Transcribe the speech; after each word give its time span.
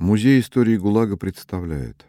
Музей 0.00 0.40
истории 0.40 0.78
ГУЛАГа 0.78 1.18
представляет. 1.18 2.06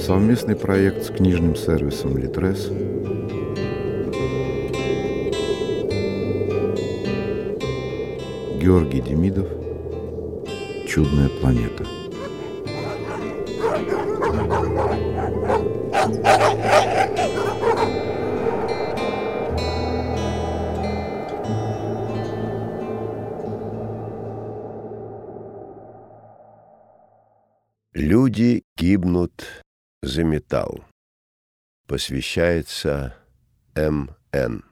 Совместный 0.00 0.56
проект 0.56 1.04
с 1.04 1.08
книжным 1.10 1.54
сервисом 1.54 2.16
«Литрес» 2.16 2.68
Георгий 8.58 9.02
Демидов. 9.02 9.46
«Чудная 10.88 11.28
планета» 11.28 11.99
металл. 30.50 30.84
Посвящается 31.86 33.14
М.Н. 33.74 34.64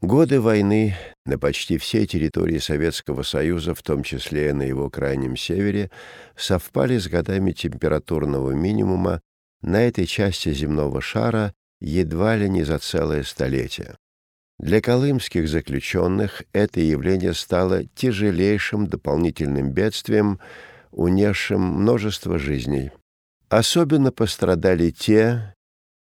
Годы 0.00 0.40
войны 0.40 0.96
на 1.24 1.38
почти 1.38 1.78
всей 1.78 2.06
территории 2.06 2.58
Советского 2.58 3.22
Союза, 3.22 3.74
в 3.74 3.82
том 3.82 4.02
числе 4.02 4.48
и 4.48 4.52
на 4.52 4.62
его 4.62 4.90
крайнем 4.90 5.36
севере, 5.36 5.90
совпали 6.36 6.98
с 6.98 7.06
годами 7.06 7.52
температурного 7.52 8.50
минимума 8.50 9.20
на 9.62 9.82
этой 9.82 10.06
части 10.06 10.52
земного 10.52 11.00
шара 11.00 11.54
едва 11.80 12.36
ли 12.36 12.48
не 12.48 12.64
за 12.64 12.78
целое 12.78 13.22
столетие. 13.22 13.96
Для 14.58 14.82
колымских 14.82 15.48
заключенных 15.48 16.42
это 16.52 16.80
явление 16.80 17.32
стало 17.32 17.84
тяжелейшим 17.94 18.86
дополнительным 18.86 19.70
бедствием, 19.70 20.38
унесшим 20.90 21.62
множество 21.62 22.38
жизней. 22.38 22.90
Особенно 23.48 24.12
пострадали 24.12 24.90
те, 24.90 25.54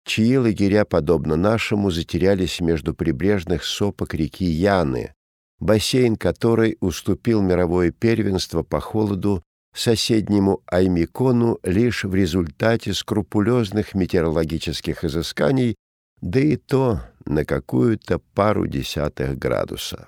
чьи 0.06 0.38
лагеря, 0.38 0.86
подобно 0.86 1.36
нашему, 1.36 1.92
затерялись 1.92 2.60
между 2.60 2.96
прибрежных 2.96 3.64
сопок 3.64 4.16
реки 4.16 4.46
Яны, 4.46 5.14
бассейн 5.60 6.16
которой 6.16 6.78
уступил 6.80 7.42
мировое 7.42 7.92
первенство 7.92 8.64
по 8.64 8.80
холоду 8.80 9.44
соседнему 9.80 10.62
Аймикону 10.66 11.60
лишь 11.64 12.04
в 12.04 12.16
результате 12.16 12.94
скрупулезных 12.94 13.94
метеорологических 13.94 15.04
изысканий, 15.04 15.76
да 16.22 16.40
и 16.40 16.56
то 16.56 17.02
на 17.26 17.46
какую-то 17.46 18.20
пару 18.34 18.68
десятых 18.68 19.38
градуса. 19.38 20.08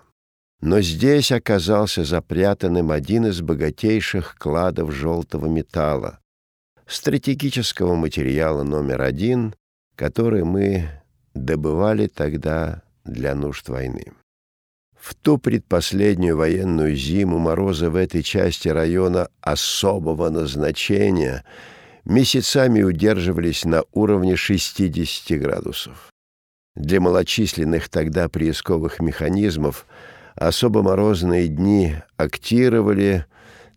Но 0.61 0.81
здесь 0.81 1.31
оказался 1.31 2.03
запрятанным 2.03 2.91
один 2.91 3.27
из 3.27 3.41
богатейших 3.41 4.35
кладов 4.37 4.91
желтого 4.91 5.47
металла, 5.47 6.19
стратегического 6.87 7.95
материала 7.95 8.63
номер 8.63 9.01
один, 9.01 9.53
который 9.95 10.43
мы 10.43 10.89
добывали 11.33 12.07
тогда 12.07 12.81
для 13.05 13.35
нужд 13.35 13.69
войны. 13.69 14.13
В 14.99 15.15
ту 15.15 15.37
предпоследнюю 15.37 16.35
военную 16.35 16.95
зиму 16.95 17.37
морозы 17.37 17.89
в 17.89 17.95
этой 17.95 18.21
части 18.21 18.67
района 18.67 19.29
особого 19.41 20.29
назначения 20.29 21.43
месяцами 22.05 22.81
удерживались 22.83 23.63
на 23.63 23.83
уровне 23.93 24.35
60 24.35 25.39
градусов. 25.39 26.09
Для 26.75 26.99
малочисленных 26.99 27.89
тогда 27.89 28.29
приисковых 28.29 28.99
механизмов 28.99 29.85
особо 30.35 30.81
морозные 30.81 31.47
дни 31.47 31.95
актировали 32.17 33.25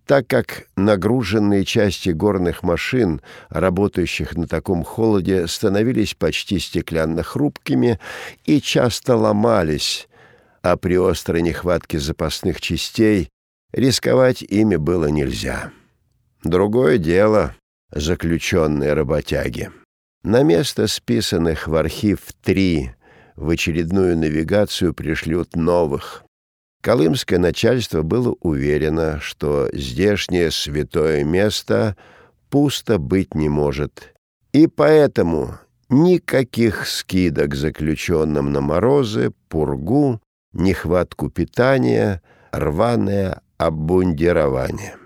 так 0.06 0.26
как 0.26 0.64
нагруженные 0.76 1.64
части 1.64 2.10
горных 2.10 2.62
машин, 2.62 3.20
работающих 3.48 4.36
на 4.36 4.48
таком 4.48 4.82
холоде, 4.82 5.46
становились 5.46 6.14
почти 6.14 6.58
стеклянно 6.58 7.22
хрупкими 7.22 8.00
и 8.44 8.60
часто 8.60 9.16
ломались, 9.16 10.08
а 10.62 10.76
при 10.76 10.96
острой 10.96 11.42
нехватке 11.42 11.98
запасных 11.98 12.60
частей 12.60 13.28
рисковать 13.72 14.42
ими 14.42 14.76
было 14.76 15.06
нельзя. 15.06 15.72
Другое 16.44 16.98
дело— 16.98 17.54
заключенные 17.90 18.94
работяги. 18.94 19.70
На 20.22 20.42
место 20.42 20.86
списанных 20.86 21.66
в 21.66 21.74
архив 21.74 22.20
три 22.42 22.92
в 23.34 23.48
очередную 23.50 24.16
навигацию 24.16 24.94
пришлют 24.94 25.56
новых. 25.56 26.24
Колымское 26.80 27.38
начальство 27.38 28.02
было 28.02 28.36
уверено, 28.40 29.20
что 29.20 29.68
здешнее 29.72 30.50
святое 30.50 31.24
место 31.24 31.96
пусто 32.50 32.98
быть 32.98 33.34
не 33.34 33.48
может, 33.48 34.14
и 34.52 34.66
поэтому 34.66 35.58
никаких 35.88 36.86
скидок 36.86 37.54
заключенным 37.54 38.52
на 38.52 38.60
морозы, 38.60 39.32
пургу, 39.48 40.20
нехватку 40.52 41.30
питания, 41.30 42.22
рваное 42.50 43.40
обмундирование. 43.58 44.96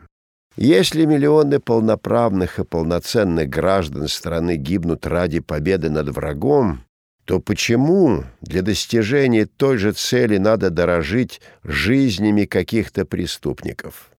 Если 0.56 1.04
миллионы 1.04 1.60
полноправных 1.60 2.58
и 2.58 2.64
полноценных 2.64 3.48
граждан 3.48 4.08
страны 4.08 4.56
гибнут 4.56 5.06
ради 5.06 5.40
победы 5.40 5.90
над 5.90 6.08
врагом, 6.08 6.80
то 7.26 7.40
почему 7.40 8.24
для 8.40 8.62
достижения 8.62 9.46
той 9.46 9.76
же 9.76 9.92
цели 9.92 10.38
надо 10.38 10.70
дорожить 10.70 11.40
жизнями 11.62 12.44
каких-то 12.44 13.04
преступников? 13.04 14.10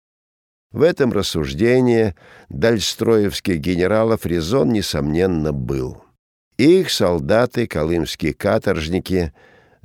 В 0.73 0.83
этом 0.83 1.13
рассуждении 1.13 2.15
дальстроевских 2.51 3.59
генералов 3.59 4.27
резон, 4.27 4.73
несомненно, 4.73 5.53
был. 5.53 6.03
Их 6.59 6.91
солдаты, 6.91 7.67
колымские 7.67 8.35
каторжники, 8.35 9.33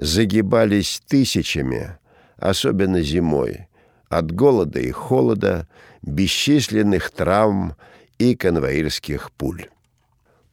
загибались 0.01 1.01
тысячами, 1.07 1.97
особенно 2.35 3.01
зимой, 3.01 3.67
от 4.09 4.31
голода 4.31 4.79
и 4.79 4.91
холода, 4.91 5.69
бесчисленных 6.01 7.11
травм 7.11 7.75
и 8.17 8.35
конвоирских 8.35 9.31
пуль. 9.31 9.67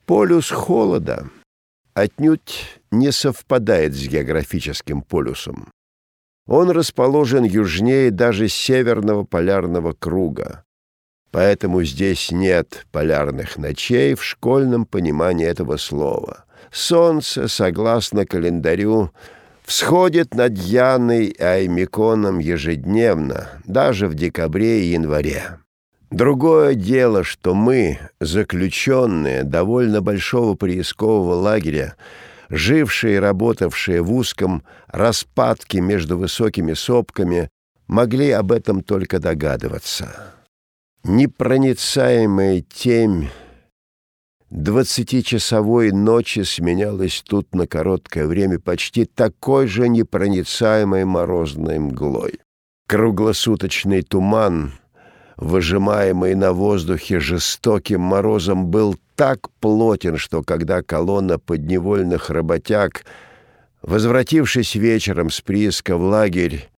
Полюс 0.06 0.50
холода— 0.50 1.28
отнюдь 1.94 2.80
не 2.90 3.10
совпадает 3.10 3.94
с 3.94 4.06
географическим 4.06 5.02
полюсом. 5.02 5.72
Он 6.46 6.70
расположен 6.70 7.44
южнее 7.44 8.10
даже 8.10 8.48
северного 8.48 9.24
полярного 9.24 9.92
круга, 9.92 10.64
поэтому 11.30 11.82
здесь 11.84 12.30
нет 12.30 12.86
полярных 12.92 13.58
ночей 13.58 14.14
в 14.14 14.22
школьном 14.22 14.86
понимании 14.86 15.46
этого 15.46 15.78
слова. 15.78 16.44
Солнце, 16.70 17.48
согласно 17.48 18.24
календарю, 18.26 19.10
всходит 19.68 20.34
над 20.34 20.56
Яной 20.56 21.26
и 21.26 21.42
Аймиконом 21.42 22.38
ежедневно, 22.38 23.50
даже 23.66 24.08
в 24.08 24.14
декабре 24.14 24.84
и 24.84 24.92
январе. 24.92 25.58
Другое 26.10 26.74
дело, 26.74 27.22
что 27.22 27.54
мы, 27.54 27.98
заключенные 28.18 29.44
довольно 29.44 30.00
большого 30.00 30.54
приискового 30.54 31.34
лагеря, 31.34 31.96
жившие 32.48 33.16
и 33.16 33.18
работавшие 33.18 34.00
в 34.00 34.10
узком 34.10 34.62
распадке 34.86 35.82
между 35.82 36.16
высокими 36.16 36.72
сопками, 36.72 37.50
могли 37.88 38.30
об 38.30 38.52
этом 38.52 38.82
только 38.82 39.18
догадываться. 39.18 40.32
Непроницаемая 41.04 42.62
темь 42.62 43.28
двадцатичасовой 44.50 45.92
ночи 45.92 46.42
сменялась 46.42 47.22
тут 47.26 47.54
на 47.54 47.66
короткое 47.66 48.26
время 48.26 48.58
почти 48.58 49.04
такой 49.04 49.66
же 49.66 49.88
непроницаемой 49.88 51.04
морозной 51.04 51.78
мглой. 51.78 52.40
Круглосуточный 52.86 54.02
туман— 54.02 54.72
выжимаемый 55.38 56.34
на 56.34 56.52
воздухе 56.52 57.20
жестоким 57.20 58.00
морозом, 58.00 58.66
был 58.66 58.96
так 59.14 59.50
плотен, 59.60 60.16
что 60.18 60.42
когда 60.42 60.82
колонна 60.82 61.38
подневольных 61.38 62.28
работяг, 62.28 63.04
возвратившись 63.80 64.74
вечером 64.74 65.30
с 65.30 65.40
прииска 65.40 65.96
в 65.96 66.02
лагерь, 66.02 66.68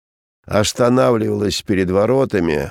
останавливалась 0.44 1.62
перед 1.62 1.90
воротами, 1.90 2.70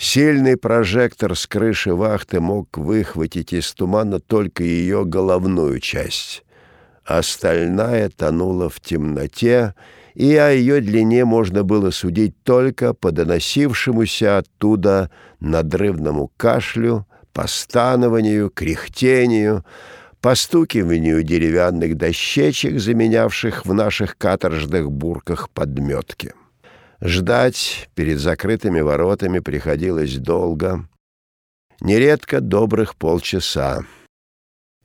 сильный 0.00 0.56
прожектор 0.56 1.36
с 1.36 1.46
крыши 1.46 1.94
вахты 1.94 2.40
мог 2.40 2.78
выхватить 2.78 3.52
из 3.52 3.72
тумана 3.74 4.18
только 4.18 4.64
ее 4.64 5.04
головную 5.04 5.78
часть, 5.80 6.42
Остальная 7.04 8.08
тонула 8.08 8.68
в 8.68 8.78
темноте, 8.78 9.74
и 10.14 10.36
о 10.36 10.50
ее 10.50 10.80
длине 10.80 11.24
можно 11.24 11.64
было 11.64 11.90
судить 11.90 12.40
только 12.44 12.94
по 12.94 13.10
доносившемуся 13.10 14.38
оттуда 14.38 15.10
надрывному 15.40 16.30
кашлю, 16.36 17.06
постанованию, 17.32 18.48
кряхтению, 18.48 19.64
постукиванию 20.20 21.24
деревянных 21.24 21.96
дощечек, 21.96 22.78
заменявших 22.78 23.66
в 23.66 23.74
наших 23.74 24.16
каторжных 24.16 24.90
бурках 24.92 25.50
подметки. 25.50 26.34
Ждать 27.02 27.88
перед 27.94 28.18
закрытыми 28.18 28.80
воротами 28.80 29.38
приходилось 29.38 30.16
долго, 30.16 30.86
нередко 31.80 32.40
добрых 32.40 32.94
полчаса. 32.96 33.84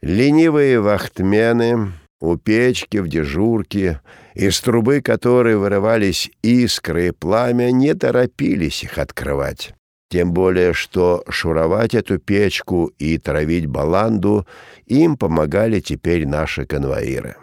Ленивые 0.01 0.79
вахтмены 0.79 1.91
у 2.21 2.38
печки 2.38 2.97
в 2.97 3.07
дежурке, 3.09 4.01
из 4.33 4.59
трубы 4.62 5.01
которой 5.01 5.57
вырывались 5.57 6.31
искры 6.41 7.07
и 7.07 7.12
пламя, 7.12 7.71
не 7.71 7.94
торопились 7.94 8.83
их 8.83 8.97
открывать. 8.97 9.73
Тем 10.09 10.31
более, 10.31 10.73
что 10.73 11.23
шуровать 11.27 11.95
эту 11.95 12.19
печку 12.19 12.94
и 12.97 13.17
травить 13.17 13.65
баланду 13.65 14.47
им 14.85 15.17
помогали 15.17 15.81
теперь 15.81 16.25
наши 16.25 16.65
конвоиры. 16.65 17.35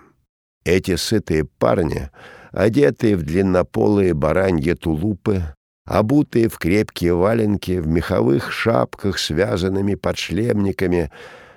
Эти 0.65 0.97
сытые 0.97 1.45
парни, 1.45 2.11
одетые 2.53 3.17
в 3.17 3.23
длиннополые 3.23 4.15
бараньи 4.15 4.75
тулупы, 4.75 5.43
обутые 5.87 6.49
в 6.49 6.59
крепкие 6.59 7.15
валенки, 7.15 7.79
в 7.79 7.87
меховых 7.87 8.53
шапках, 8.53 9.19
связанными 9.19 9.95
подшлемниками, 9.95 11.11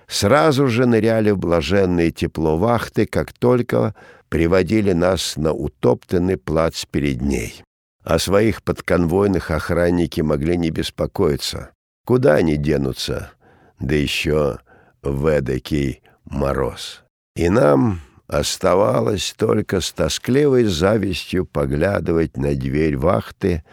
сразу 0.07 0.67
же 0.67 0.85
ныряли 0.85 1.31
в 1.31 1.37
блаженное 1.37 2.11
тепло 2.11 2.57
вахты, 2.57 3.05
как 3.05 3.33
только 3.33 3.93
приводили 4.29 4.93
нас 4.93 5.37
на 5.37 5.53
утоптанный 5.53 6.37
плац 6.37 6.85
перед 6.85 7.21
ней. 7.21 7.61
О 8.03 8.19
своих 8.19 8.63
подконвойных 8.63 9.51
охранники 9.51 10.21
могли 10.21 10.57
не 10.57 10.69
беспокоиться. 10.69 11.71
Куда 12.05 12.35
они 12.35 12.55
денутся? 12.55 13.31
Да 13.79 13.95
еще 13.95 14.59
в 15.01 15.25
эдакий 15.25 16.01
мороз. 16.23 17.03
И 17.35 17.49
нам 17.49 18.01
оставалось 18.27 19.33
только 19.37 19.81
с 19.81 19.91
тоскливой 19.91 20.65
завистью 20.65 21.45
поглядывать 21.45 22.37
на 22.37 22.55
дверь 22.55 22.97
вахты, 22.97 23.63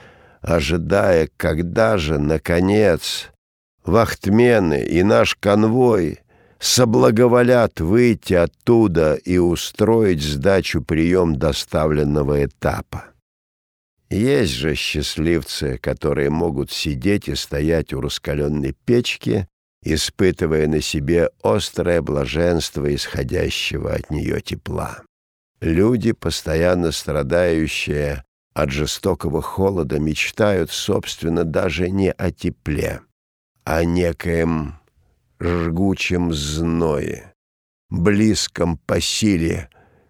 ожидая, 0.40 1.28
когда 1.37 1.99
же, 1.99 2.19
наконец, 2.19 3.31
вахтмены 3.84 4.82
и 4.82 5.02
наш 5.02 5.34
конвой 5.37 6.20
соблаговолят 6.58 7.81
выйти 7.81 8.34
оттуда 8.34 9.14
и 9.14 9.38
устроить 9.38 10.22
сдачу 10.22 10.82
прием 10.82 11.37
доставленного 11.37 12.44
этапа. 12.44 13.06
Есть 14.10 14.52
же 14.52 14.75
счастливцы, 14.75 15.78
которые 15.78 16.28
могут 16.31 16.70
сидеть 16.70 17.28
и 17.28 17.34
стоять 17.34 17.94
у 17.94 18.00
раскаленной 18.00 18.76
печки, 18.84 19.49
испытывая 19.82 20.69
на 20.69 20.81
себе 20.81 21.31
острое 21.43 22.00
блаженство 22.02 22.93
исходящего 22.94 23.93
от 23.93 24.11
нее 24.11 24.40
тепла. 24.40 25.02
Люди, 25.61 26.12
постоянно 26.12 26.93
страдающие 26.93 28.25
от 28.55 28.70
жестокого 28.70 29.43
холода, 29.43 29.99
мечтают, 29.99 30.70
собственно, 30.70 31.44
даже 31.44 31.90
не 31.90 32.11
о 32.12 32.31
тепле, 32.31 33.00
а 33.64 33.79
о 33.79 33.84
некоем 33.84 34.79
жгучем 35.40 36.32
зное, 36.32 37.35
близком 37.90 38.76
по 38.76 39.00
силе 39.00 39.69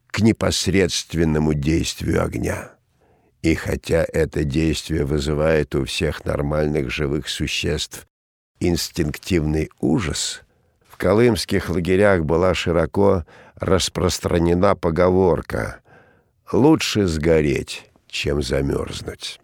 к 0.08 0.20
непосредственному 0.20 1.54
действию 1.54 2.24
огня. 2.24 2.72
И 3.40 3.54
хотя 3.54 4.04
это 4.12 4.44
действие 4.44 5.04
вызывает 5.04 5.74
у 5.74 5.84
всех 5.84 6.24
нормальных 6.24 6.90
живых 6.90 7.28
существ 7.28 8.06
инстинктивный 8.68 9.70
ужас, 9.80 10.42
в 10.88 10.96
колымских 10.96 11.68
лагерях 11.68 12.24
была 12.24 12.54
широко 12.54 13.24
распространена 13.56 14.74
поговорка 14.74 15.80
«лучше 16.52 17.06
сгореть, 17.06 17.90
чем 18.06 18.42
замерзнуть». 18.42 19.40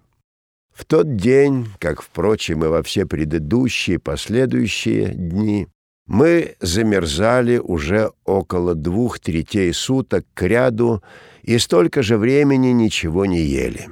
В 0.73 0.85
тот 0.85 1.17
день, 1.17 1.69
как, 1.81 2.03
впрочем, 2.03 2.65
и 2.65 2.69
во 2.69 2.85
все 2.85 3.05
предыдущие 3.05 3.99
последующие 3.99 5.09
дни, 5.09 5.67
мы 6.06 6.55
замерзали 6.61 7.59
уже 7.59 8.12
около 8.25 8.75
двух 8.75 9.19
третей 9.19 9.73
суток 9.73 10.25
к 10.35 10.43
ряду 10.43 11.03
и 11.43 11.59
столько 11.59 12.03
же 12.03 12.17
времени 12.17 12.69
ничего 12.69 13.26
не 13.26 13.41
ели. 13.41 13.88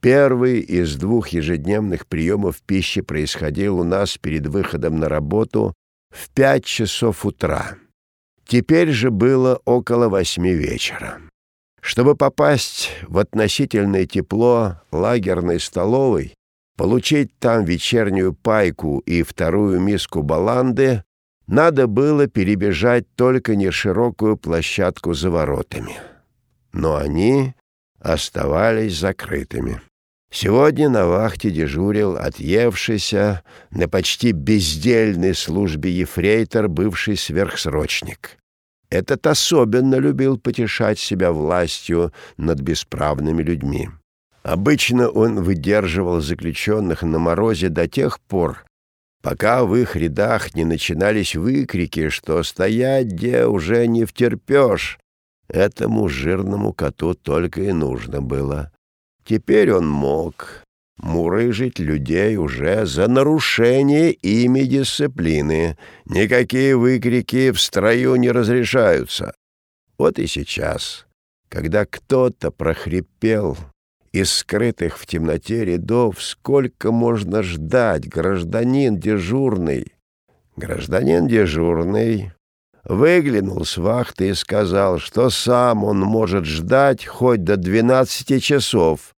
Первый 0.00 0.60
из 0.60 0.96
двух 0.96 1.28
ежедневных 1.28 2.06
приемов 2.06 2.62
пищи 2.62 3.00
происходил 3.00 3.80
у 3.80 3.84
нас 3.84 4.16
перед 4.16 4.46
выходом 4.46 5.00
на 5.00 5.08
работу 5.08 5.74
в 6.10 6.30
пять 6.30 6.64
часов 6.64 7.26
утра. 7.26 7.76
Теперь 8.46 8.90
же 8.92 9.10
было 9.10 9.60
около 9.64 10.08
восьми 10.08 10.54
вечера. 10.54 11.20
Чтобы 11.80 12.14
попасть 12.14 12.90
в 13.06 13.18
относительное 13.18 14.06
тепло 14.06 14.80
лагерной 14.92 15.60
столовой, 15.60 16.34
получить 16.76 17.36
там 17.38 17.64
вечернюю 17.64 18.32
пайку 18.34 19.00
и 19.00 19.22
вторую 19.22 19.80
миску 19.80 20.22
баланды, 20.22 21.02
надо 21.46 21.86
было 21.86 22.26
перебежать 22.26 23.06
только 23.16 23.56
не 23.56 23.70
широкую 23.70 24.36
площадку 24.36 25.14
за 25.14 25.30
воротами. 25.30 25.96
Но 26.72 26.96
они 26.96 27.54
оставались 28.00 28.98
закрытыми. 28.98 29.80
Сегодня 30.30 30.90
на 30.90 31.06
вахте 31.06 31.50
дежурил 31.50 32.16
отъевшийся 32.16 33.42
на 33.70 33.88
почти 33.88 34.32
бездельной 34.32 35.34
службе 35.34 35.90
ефрейтор, 35.90 36.68
бывший 36.68 37.16
сверхсрочник. 37.16 38.36
Этот 38.90 39.26
особенно 39.26 39.96
любил 39.96 40.38
потешать 40.38 40.98
себя 40.98 41.32
властью 41.32 42.12
над 42.36 42.60
бесправными 42.60 43.42
людьми. 43.42 43.88
Обычно 44.42 45.08
он 45.08 45.42
выдерживал 45.42 46.20
заключенных 46.20 47.02
на 47.02 47.18
морозе 47.18 47.68
до 47.68 47.86
тех 47.86 48.20
пор, 48.20 48.64
пока 49.22 49.64
в 49.64 49.74
их 49.76 49.96
рядах 49.96 50.54
не 50.54 50.64
начинались 50.64 51.36
выкрики, 51.36 52.08
что 52.08 52.42
стоять 52.42 53.08
где 53.08 53.46
уже 53.46 53.86
не 53.86 54.04
втерпешь. 54.04 54.98
Этому 55.48 56.08
жирному 56.08 56.72
коту 56.72 57.14
только 57.14 57.62
и 57.62 57.72
нужно 57.72 58.20
было. 58.20 58.70
Теперь 59.24 59.72
он 59.72 59.88
мог 59.88 60.64
мурыжить 60.98 61.78
людей 61.78 62.36
уже 62.36 62.84
за 62.86 63.08
нарушение 63.08 64.12
ими 64.12 64.62
дисциплины. 64.62 65.78
Никакие 66.04 66.76
выкрики 66.76 67.50
в 67.50 67.60
строю 67.60 68.16
не 68.16 68.30
разрешаются. 68.30 69.32
Вот 69.96 70.18
и 70.18 70.26
сейчас, 70.26 71.06
когда 71.48 71.86
кто-то 71.86 72.50
прохрипел 72.50 73.56
из 74.12 74.32
скрытых 74.32 74.98
в 74.98 75.06
темноте 75.06 75.64
рядов, 75.64 76.22
сколько 76.22 76.92
можно 76.92 77.42
ждать, 77.42 78.08
гражданин 78.08 78.98
дежурный? 78.98 79.92
Гражданин 80.56 81.26
дежурный 81.26 82.32
выглянул 82.84 83.64
с 83.64 83.76
вахты 83.76 84.30
и 84.30 84.34
сказал, 84.34 84.98
что 84.98 85.30
сам 85.30 85.84
он 85.84 86.00
может 86.00 86.44
ждать 86.44 87.04
хоть 87.04 87.44
до 87.44 87.56
двенадцати 87.56 88.38
часов, 88.38 89.14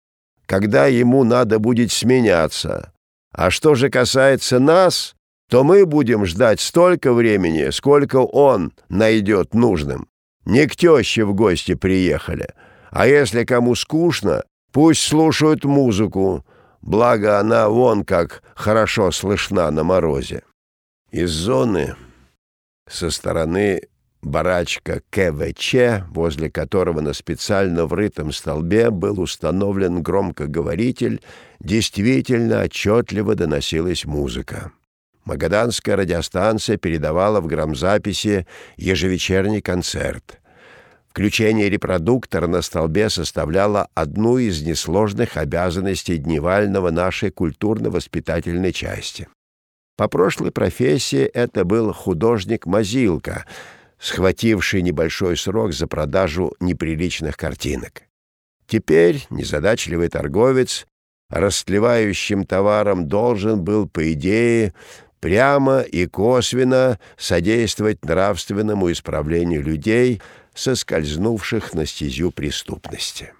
когда 0.47 0.87
ему 0.87 1.25
надо 1.25 1.59
будет 1.59 1.93
сменяться. 1.93 2.93
А 3.33 3.50
что 3.50 3.75
же 3.75 3.91
касается 3.91 4.59
нас, 4.59 5.15
то 5.50 5.65
мы 5.65 5.87
будем 5.87 6.27
ждать 6.27 6.61
столько 6.61 7.12
времени, 7.12 7.71
сколько 7.71 8.17
он 8.17 8.73
найдет 8.88 9.55
нужным. 9.55 10.09
Не 10.45 10.67
к 10.67 10.77
теще 10.77 11.25
в 11.25 11.35
гости 11.35 11.75
приехали, 11.75 12.49
а 12.91 13.07
если 13.07 13.45
кому 13.45 13.75
скучно, 13.75 14.45
пусть 14.73 15.03
слушают 15.03 15.65
музыку, 15.65 16.45
благо 16.81 17.38
она 17.38 17.69
вон 17.69 18.05
как 18.05 18.43
хорошо 18.55 19.11
слышна 19.11 19.71
на 19.71 19.85
морозе. 19.85 20.43
Из 21.11 21.31
зоны 21.31 21.97
со 22.90 23.11
стороны 23.11 23.83
барачка 24.23 25.02
КВЧ, 25.11 26.04
возле 26.11 26.50
которого 26.50 27.00
на 27.00 27.12
специально 27.12 27.87
врытом 27.87 28.33
столбе 28.33 28.90
был 28.90 29.21
установлен 29.21 30.02
громкоговоритель, 30.02 31.23
действительно 31.61 32.62
отчетливо 32.62 33.35
доносилась 33.35 34.04
музыка. 34.04 34.73
Магаданская 35.25 35.97
радиостанция 35.97 36.78
передавала 36.78 37.40
в 37.40 37.47
грамзаписи 37.47 38.47
ежевечерний 38.76 39.61
концерт. 39.61 40.40
Включение 41.11 41.68
репродуктора 41.68 42.47
на 42.47 42.62
столбе 42.62 43.11
составляло 43.11 43.88
одну 43.95 44.38
из 44.38 44.62
несложных 44.62 45.37
обязанностей 45.37 46.16
дневального 46.16 46.90
нашей 46.90 47.30
культурно-воспитательной 47.30 48.73
части. 48.73 49.28
По 49.99 50.07
прошлой 50.07 50.52
профессии 50.52 51.25
это 51.25 51.64
был 51.64 51.93
художник-мазилка, 51.93 53.47
схвативший 53.99 54.81
небольшой 54.83 55.37
срок 55.37 55.73
за 55.73 55.88
продажу 55.88 56.55
неприличных 56.61 57.37
картинок. 57.37 58.05
Теперь 58.69 59.26
незадачливый 59.28 60.09
торговец 60.09 60.87
растлевающим 61.31 62.47
товаром 62.47 63.09
должен 63.09 63.64
был, 63.64 63.88
по 63.88 64.12
идее, 64.12 64.73
прямо 65.19 65.81
и 65.81 66.07
косвенно 66.07 67.00
содействовать 67.17 68.05
нравственному 68.05 68.93
исправлению 68.93 69.64
людей, 69.64 70.23
соскользнувших 70.55 71.75
на 71.75 71.87
стезю 71.87 72.31
преступности. 72.31 73.33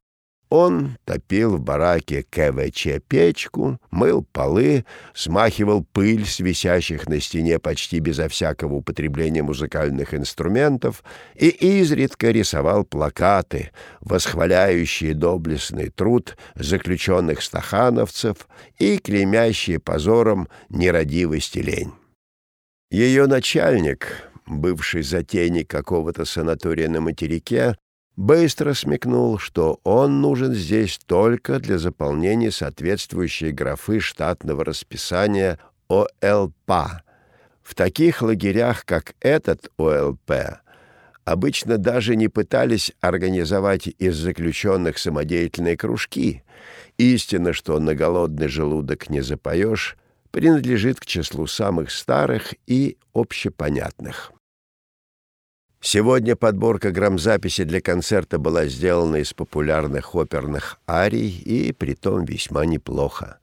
Он 0.51 0.97
топил 1.05 1.57
в 1.57 1.61
бараке 1.61 2.23
КВЧ 2.23 3.03
печку, 3.07 3.79
мыл 3.91 4.25
полы, 4.33 4.87
смахивал 5.15 5.85
пыль 5.85 6.25
с 6.25 6.41
висящих 6.41 7.07
на 7.07 7.21
стене 7.21 7.59
почти 7.59 7.99
безо 7.99 8.29
всякого 8.29 8.77
употребления 8.77 9.43
музыкальных 9.43 10.15
инструментов 10.15 11.05
и 11.35 11.49
изредка 11.49 12.31
рисовал 12.31 12.85
плакаты, 12.85 13.73
восхваляющие 14.01 15.13
доблестный 15.13 15.91
труд 15.91 16.37
заключенных 16.55 17.43
стахановцев 17.43 18.49
и 18.79 18.97
клеймящие 18.99 19.79
позором 19.79 20.49
нерадивость 20.71 21.57
и 21.57 21.63
лень. 21.63 21.93
Ее 22.91 23.27
начальник, 23.27 24.31
бывший 24.47 25.03
затейник 25.03 25.69
какого-то 25.69 26.25
санатория 26.25 26.89
на 26.89 27.03
материке, 27.03 27.77
быстро 28.19 28.75
смекнул, 28.75 29.39
что 29.39 29.79
он 29.85 30.21
нужен 30.21 30.53
здесь 30.53 30.99
только 31.07 31.61
для 31.61 31.79
заполнения 31.79 32.51
соответствующей 32.51 33.53
графы 33.53 34.01
штатного 34.01 34.65
расписания 34.65 35.61
ОЛП. 35.87 36.73
В 37.63 37.75
таких 37.77 38.21
лагерях, 38.21 38.85
как 38.85 39.15
этот 39.21 39.71
ОЛП, 39.79 40.33
обычно 41.25 41.79
даже 41.79 42.17
не 42.17 42.27
пытались 42.27 42.93
организовать 43.01 43.87
из 43.87 44.17
заключенных 44.17 44.99
самодеятельные 44.99 45.77
кружки. 45.77 46.43
Истина, 46.97 47.53
что 47.53 47.79
на 47.79 47.95
голодный 47.95 48.49
желудок 48.49 49.11
не 49.11 49.21
запоешь, 49.21 49.97
принадлежит 50.33 50.99
к 50.99 51.07
числу 51.07 51.47
самых 51.47 51.93
старых 51.93 52.53
и 52.67 52.97
общепонятных. 53.15 54.33
Сегодня 55.81 56.35
подборка 56.35 56.91
грамзаписи 56.91 57.63
для 57.63 57.81
концерта 57.81 58.39
была 58.39 58.67
сделана 58.67 59.17
из 59.17 59.33
популярных 59.33 60.15
оперных 60.15 60.81
арий 60.89 61.29
и 61.29 61.73
притом 61.73 62.25
весьма 62.25 62.65
неплохо. 62.65 63.39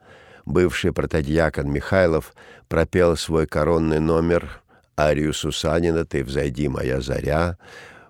Бывший 0.45 0.91
протодьякон 0.91 1.71
Михайлов 1.71 2.33
пропел 2.67 3.15
свой 3.15 3.47
коронный 3.47 3.99
номер 3.99 4.61
арию 4.97 5.33
Сусанина 5.33 6.05
«Ты 6.05 6.23
взойди, 6.23 6.67
моя 6.67 6.99
заря», 6.99 7.57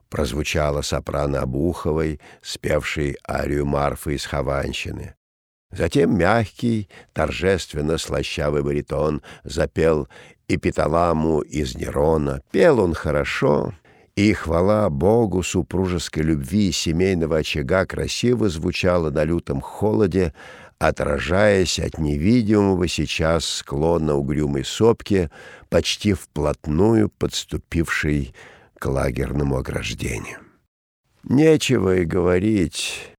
прозвучала 0.09 0.81
сопрано 0.81 1.41
Обуховой, 1.41 2.19
спевшей 2.41 3.17
арию 3.27 3.65
Марфы 3.65 4.15
из 4.15 4.25
Хованщины. 4.25 5.15
Затем 5.71 6.17
мягкий, 6.17 6.89
торжественно 7.13 7.97
слащавый 7.97 8.63
баритон 8.63 9.21
запел 9.43 10.07
«Эпиталаму 10.47 11.41
из 11.41 11.75
Нерона». 11.75 12.41
Пел 12.51 12.79
он 12.79 12.93
хорошо, 12.93 13.73
и 14.15 14.31
хвала 14.33 14.89
Богу 14.89 15.43
супружеской 15.43 16.23
любви 16.23 16.69
и 16.69 16.71
семейного 16.71 17.37
очага 17.37 17.85
красиво 17.85 18.47
звучала 18.47 19.09
на 19.09 19.25
лютом 19.25 19.59
холоде, 19.59 20.33
отражаясь 20.79 21.79
от 21.79 21.97
невидимого 21.97 22.87
сейчас 22.87 23.45
склона 23.45 24.15
угрюмой 24.15 24.63
сопки, 24.63 25.29
почти 25.69 26.13
вплотную 26.13 27.09
подступившей 27.09 28.33
к 28.79 28.85
лагерному 28.85 29.57
ограждению. 29.57 30.39
Нечего 31.23 31.97
и 31.97 32.05
говорить, 32.05 33.11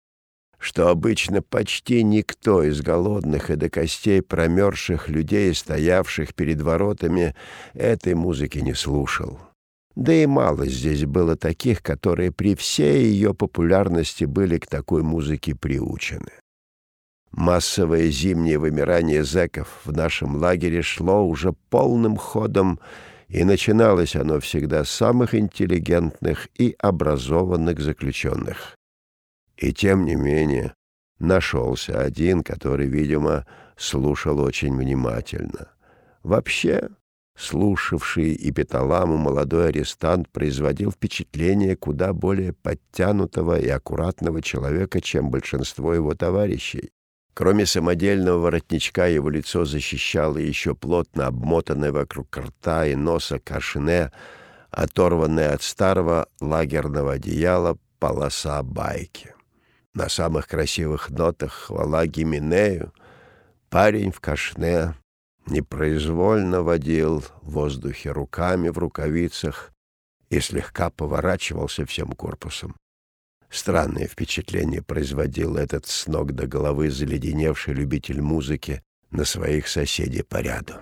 что 0.59 0.89
обычно 0.89 1.43
почти 1.43 2.03
никто 2.03 2.63
из 2.63 2.81
голодных 2.81 3.51
и 3.51 3.57
до 3.57 3.69
костей 3.69 4.23
промерзших 4.23 5.09
людей, 5.09 5.55
стоявших 5.55 6.35
перед 6.35 6.63
воротами, 6.63 7.35
этой 7.75 8.15
музыки 8.15 8.59
не 8.59 8.75
слушал. 8.75 9.41
Да 9.97 10.13
и 10.13 10.27
мало 10.27 10.67
здесь 10.67 11.07
было 11.07 11.37
таких, 11.37 11.83
которые 11.83 12.31
при 12.31 12.55
всей 12.55 13.07
ее 13.07 13.33
популярности 13.33 14.25
были 14.25 14.59
к 14.59 14.67
такой 14.67 15.03
музыке 15.03 15.55
приучены. 15.55 16.33
Массовое 17.33 18.09
зимнее 18.09 18.59
вымирание 18.59 19.25
зэков 19.25 19.81
в 19.85 19.93
нашем 19.93 20.37
лагере 20.37 20.83
шло 20.83 21.27
уже 21.27 21.53
полным 21.71 22.17
ходом, 22.17 22.79
и 23.29 23.43
начиналось 23.45 24.15
оно 24.17 24.39
всегда 24.39 24.85
с 24.85 24.91
самых 24.91 25.35
интеллигентных 25.35 26.49
и 26.59 26.77
образованных 26.79 27.81
заключенных. 27.81 28.77
И 29.57 29.73
тем 29.73 30.05
не 30.05 30.15
менее 30.15 30.75
нашелся 31.19 32.01
один, 32.01 32.43
который, 32.43 32.87
видимо, 32.87 33.47
слушал 33.77 34.41
очень 34.41 34.77
внимательно. 34.77 35.69
Вообще, 36.23 36.91
Слушавший 37.37 38.35
эпиталаму 38.35 39.19
молодой 39.19 39.69
арестант 39.69 40.31
производил 40.31 40.91
впечатление 40.91 41.77
куда 41.77 42.15
более 42.15 42.55
подтянутого 42.55 43.61
и 43.61 43.69
аккуратного 43.69 44.41
человека, 44.41 45.03
чем 45.03 45.31
большинство 45.31 45.93
его 45.93 46.15
товарищей. 46.15 46.91
Кроме 47.35 47.67
самодельного 47.67 48.39
воротничка, 48.39 49.07
его 49.07 49.29
лицо 49.29 49.67
защищало 49.67 50.39
еще 50.39 50.75
плотно 50.75 51.27
обмотанное 51.27 51.93
вокруг 51.93 52.35
рта 52.35 52.87
и 52.87 52.95
носа 52.95 53.39
кашне, 53.39 54.11
оторванное 54.71 55.53
от 55.53 55.63
старого 55.63 56.29
лагерного 56.41 57.13
одеяла 57.13 57.77
полоса 57.99 58.63
байки. 58.63 59.35
На 59.93 60.09
самых 60.09 60.49
красивых 60.49 61.11
нотах 61.11 61.53
хвала 61.53 62.07
Гименею, 62.07 62.95
парень 63.69 64.13
в 64.13 64.21
кашне 64.21 64.95
непроизвольно 65.47 66.63
водил 66.63 67.21
в 67.21 67.51
воздухе 67.51 68.13
руками 68.13 68.69
в 68.69 68.79
рукавицах 68.79 69.73
и 70.29 70.41
слегка 70.41 70.91
поворачивался 70.91 71.87
всем 71.87 72.13
корпусом. 72.13 72.77
Странное 73.49 74.07
впечатление 74.07 74.83
производил 74.83 75.57
этот 75.57 75.87
с 75.87 76.07
ног 76.07 76.33
до 76.33 76.47
головы 76.47 76.91
заледеневший 76.91 77.75
любитель 77.75 78.21
музыки 78.21 78.83
на 79.11 79.25
своих 79.25 79.69
соседей 79.69 80.23
по 80.23 80.41
ряду. 80.41 80.75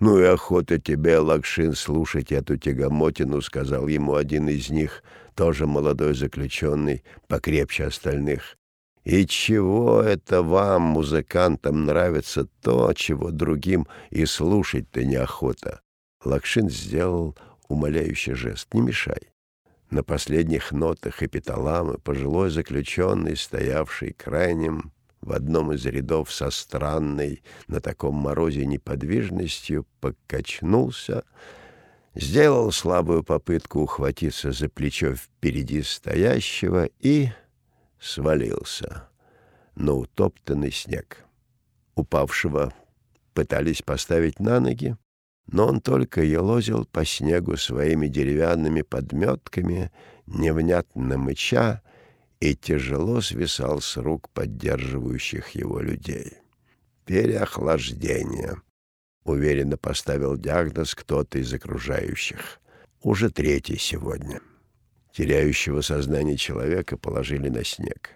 «Ну 0.00 0.18
и 0.18 0.24
охота 0.24 0.78
тебе, 0.78 1.18
Лакшин, 1.18 1.74
слушать 1.74 2.30
эту 2.30 2.56
тягомотину»,— 2.56 3.40
сказал 3.42 3.88
ему 3.88 4.14
один 4.14 4.48
из 4.48 4.68
них, 4.68 5.02
тоже 5.34 5.66
молодой 5.66 6.14
заключенный, 6.14 7.02
покрепче 7.28 7.84
остальных. 7.86 8.57
И 9.08 9.24
чего 9.26 10.02
это 10.02 10.42
вам, 10.42 10.82
музыкантам, 10.82 11.86
нравится 11.86 12.46
то, 12.60 12.92
чего 12.92 13.30
другим 13.30 13.86
и 14.10 14.26
слушать-то 14.26 15.02
неохота? 15.02 15.80
Лакшин 16.26 16.68
сделал 16.68 17.34
умоляющий 17.68 18.34
жест. 18.34 18.68
Не 18.74 18.82
мешай. 18.82 19.32
На 19.88 20.02
последних 20.02 20.72
нотах 20.72 21.22
эпиталамы 21.22 21.96
пожилой 21.96 22.50
заключенный, 22.50 23.34
стоявший 23.34 24.12
крайним 24.12 24.92
в 25.22 25.32
одном 25.32 25.72
из 25.72 25.86
рядов 25.86 26.30
со 26.30 26.50
странной 26.50 27.42
на 27.66 27.80
таком 27.80 28.14
морозе 28.14 28.66
неподвижностью, 28.66 29.86
покачнулся, 30.02 31.24
сделал 32.14 32.70
слабую 32.72 33.24
попытку 33.24 33.80
ухватиться 33.80 34.52
за 34.52 34.68
плечо 34.68 35.14
впереди 35.14 35.82
стоящего 35.82 36.90
и 37.00 37.30
свалился 38.00 39.08
на 39.74 39.94
утоптанный 39.94 40.72
снег. 40.72 41.24
Упавшего 41.94 42.72
пытались 43.34 43.82
поставить 43.82 44.40
на 44.40 44.60
ноги, 44.60 44.96
но 45.46 45.66
он 45.66 45.80
только 45.80 46.22
елозил 46.22 46.84
по 46.84 47.04
снегу 47.04 47.56
своими 47.56 48.08
деревянными 48.08 48.82
подметками, 48.82 49.90
невнятно 50.26 51.16
мыча, 51.16 51.82
и 52.40 52.54
тяжело 52.54 53.20
свисал 53.20 53.80
с 53.80 53.96
рук 53.96 54.28
поддерживающих 54.30 55.50
его 55.50 55.80
людей. 55.80 56.34
Переохлаждение. 57.04 58.62
Уверенно 59.24 59.76
поставил 59.76 60.36
диагноз 60.36 60.94
кто-то 60.94 61.38
из 61.38 61.52
окружающих. 61.52 62.60
Уже 63.02 63.30
третий 63.30 63.78
сегодня 63.78 64.40
теряющего 65.18 65.80
сознание 65.80 66.36
человека 66.36 66.96
положили 66.96 67.48
на 67.48 67.64
снег. 67.64 68.10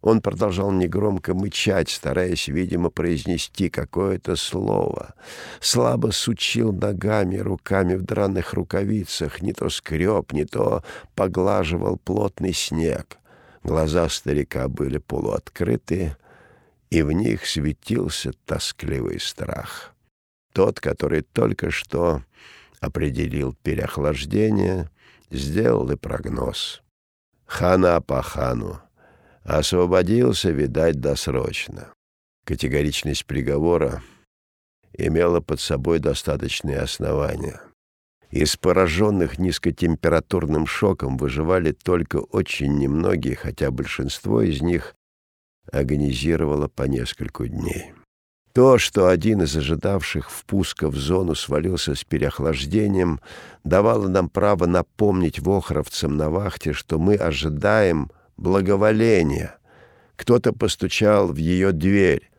Он 0.00 0.20
продолжал 0.20 0.70
негромко 0.70 1.34
мычать, 1.34 1.90
стараясь, 1.90 2.46
видимо, 2.46 2.90
произнести 2.90 3.68
какое-то 3.68 4.36
слово. 4.36 5.16
Слабо 5.60 6.12
сучил 6.12 6.72
ногами, 6.72 7.38
руками 7.38 7.96
в 7.96 8.02
драных 8.02 8.54
рукавицах, 8.54 9.42
не 9.42 9.52
то 9.52 9.68
скреб, 9.68 10.32
не 10.32 10.44
то 10.44 10.84
поглаживал 11.16 11.96
плотный 11.96 12.52
снег. 12.52 13.18
Глаза 13.64 14.08
старика 14.08 14.68
были 14.68 14.98
полуоткрыты, 14.98 16.16
и 16.88 17.02
в 17.02 17.10
них 17.10 17.46
светился 17.46 18.30
тоскливый 18.46 19.18
страх. 19.18 19.92
Тот, 20.52 20.78
который 20.78 21.22
только 21.22 21.72
что 21.72 22.22
определил 22.80 23.56
переохлаждение— 23.64 24.88
сделал 25.30 25.90
и 25.90 25.96
прогноз. 25.96 26.82
Хана 27.46 28.00
по 28.00 28.22
хану. 28.22 28.80
Освободился, 29.42 30.50
видать, 30.50 31.00
досрочно. 31.00 31.92
Категоричность 32.44 33.26
приговора 33.26 34.02
имела 34.92 35.40
под 35.40 35.60
собой 35.60 35.98
достаточные 35.98 36.80
основания. 36.80 37.60
Из 38.30 38.56
пораженных 38.56 39.38
низкотемпературным 39.38 40.66
шоком 40.66 41.16
выживали 41.16 41.72
только 41.72 42.16
очень 42.16 42.76
немногие, 42.76 43.36
хотя 43.36 43.70
большинство 43.70 44.42
из 44.42 44.60
них 44.60 44.94
агонизировало 45.72 46.68
по 46.68 46.82
несколько 46.82 47.48
дней. 47.48 47.94
То, 48.58 48.76
что 48.76 49.06
один 49.06 49.42
из 49.42 49.56
ожидавших 49.56 50.32
впуска 50.32 50.88
в 50.88 50.96
зону 50.96 51.36
свалился 51.36 51.94
с 51.94 52.02
переохлаждением, 52.02 53.20
давало 53.62 54.08
нам 54.08 54.28
право 54.28 54.66
напомнить 54.66 55.38
вохровцам 55.38 56.16
на 56.16 56.28
вахте, 56.28 56.72
что 56.72 56.98
мы 56.98 57.14
ожидаем 57.14 58.10
благоволения. 58.36 59.56
Кто-то 60.16 60.52
постучал 60.52 61.28
в 61.28 61.36
ее 61.36 61.70
дверь. 61.70 62.32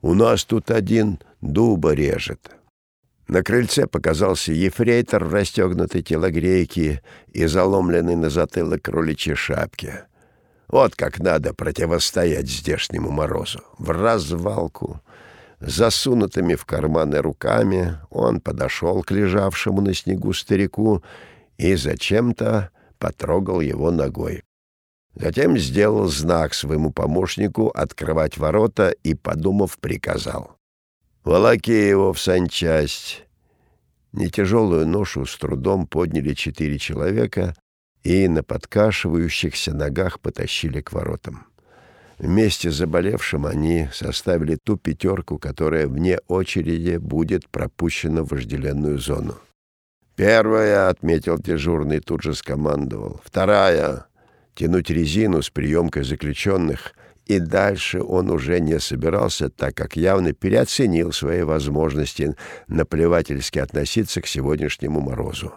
«У 0.00 0.14
нас 0.14 0.46
тут 0.46 0.70
один 0.70 1.18
дуба 1.42 1.92
режет». 1.92 2.50
На 3.26 3.42
крыльце 3.42 3.86
показался 3.86 4.52
ефрейтор 4.52 5.26
в 5.26 5.34
расстегнутой 5.34 6.00
телогрейке 6.00 7.02
и 7.34 7.44
заломленный 7.44 8.16
на 8.16 8.30
затылок 8.30 8.80
кроличьей 8.80 9.36
шапке. 9.36 10.06
Вот 10.68 10.96
как 10.96 11.18
надо 11.18 11.52
противостоять 11.52 12.48
здешнему 12.48 13.10
морозу. 13.10 13.60
В 13.76 13.90
развалку. 13.90 15.02
Засунутыми 15.60 16.54
в 16.54 16.64
карманы 16.64 17.18
руками 17.18 17.98
он 18.10 18.40
подошел 18.40 19.02
к 19.02 19.10
лежавшему 19.10 19.80
на 19.80 19.92
снегу 19.92 20.32
старику 20.32 21.02
и 21.56 21.74
зачем-то 21.74 22.70
потрогал 22.98 23.60
его 23.60 23.90
ногой. 23.90 24.44
Затем 25.14 25.58
сделал 25.58 26.06
знак 26.06 26.54
своему 26.54 26.92
помощнику 26.92 27.68
открывать 27.68 28.38
ворота 28.38 28.90
и, 29.02 29.14
подумав, 29.14 29.78
приказал. 29.78 30.56
«Волоки 31.24 31.72
его 31.72 32.12
в 32.12 32.20
санчасть». 32.20 33.24
Нетяжелую 34.12 34.86
ношу 34.86 35.26
с 35.26 35.36
трудом 35.36 35.86
подняли 35.86 36.34
четыре 36.34 36.78
человека 36.78 37.54
и 38.04 38.26
на 38.28 38.42
подкашивающихся 38.42 39.74
ногах 39.74 40.20
потащили 40.20 40.80
к 40.80 40.92
воротам. 40.92 41.46
Вместе 42.18 42.70
с 42.70 42.74
заболевшим 42.74 43.46
они 43.46 43.88
составили 43.92 44.56
ту 44.56 44.76
пятерку, 44.76 45.38
которая 45.38 45.86
вне 45.86 46.18
очереди 46.26 46.96
будет 46.96 47.48
пропущена 47.48 48.22
в 48.22 48.28
вожделенную 48.28 48.98
зону. 48.98 49.36
«Первая»,— 50.16 50.88
отметил 50.90 51.38
дежурный, 51.38 52.00
тут 52.00 52.22
же 52.22 52.34
скомандовал. 52.34 53.20
«Вторая— 53.24 54.06
тянуть 54.54 54.90
резину 54.90 55.42
с 55.42 55.50
приемкой 55.50 56.02
заключенных». 56.02 56.94
И 57.26 57.40
дальше 57.40 58.02
он 58.02 58.30
уже 58.30 58.58
не 58.58 58.80
собирался, 58.80 59.50
так 59.50 59.74
как 59.74 59.96
явно 59.96 60.32
переоценил 60.32 61.12
свои 61.12 61.42
возможности 61.42 62.34
наплевательски 62.68 63.58
относиться 63.58 64.22
к 64.22 64.26
сегодняшнему 64.26 65.00
морозу. 65.00 65.52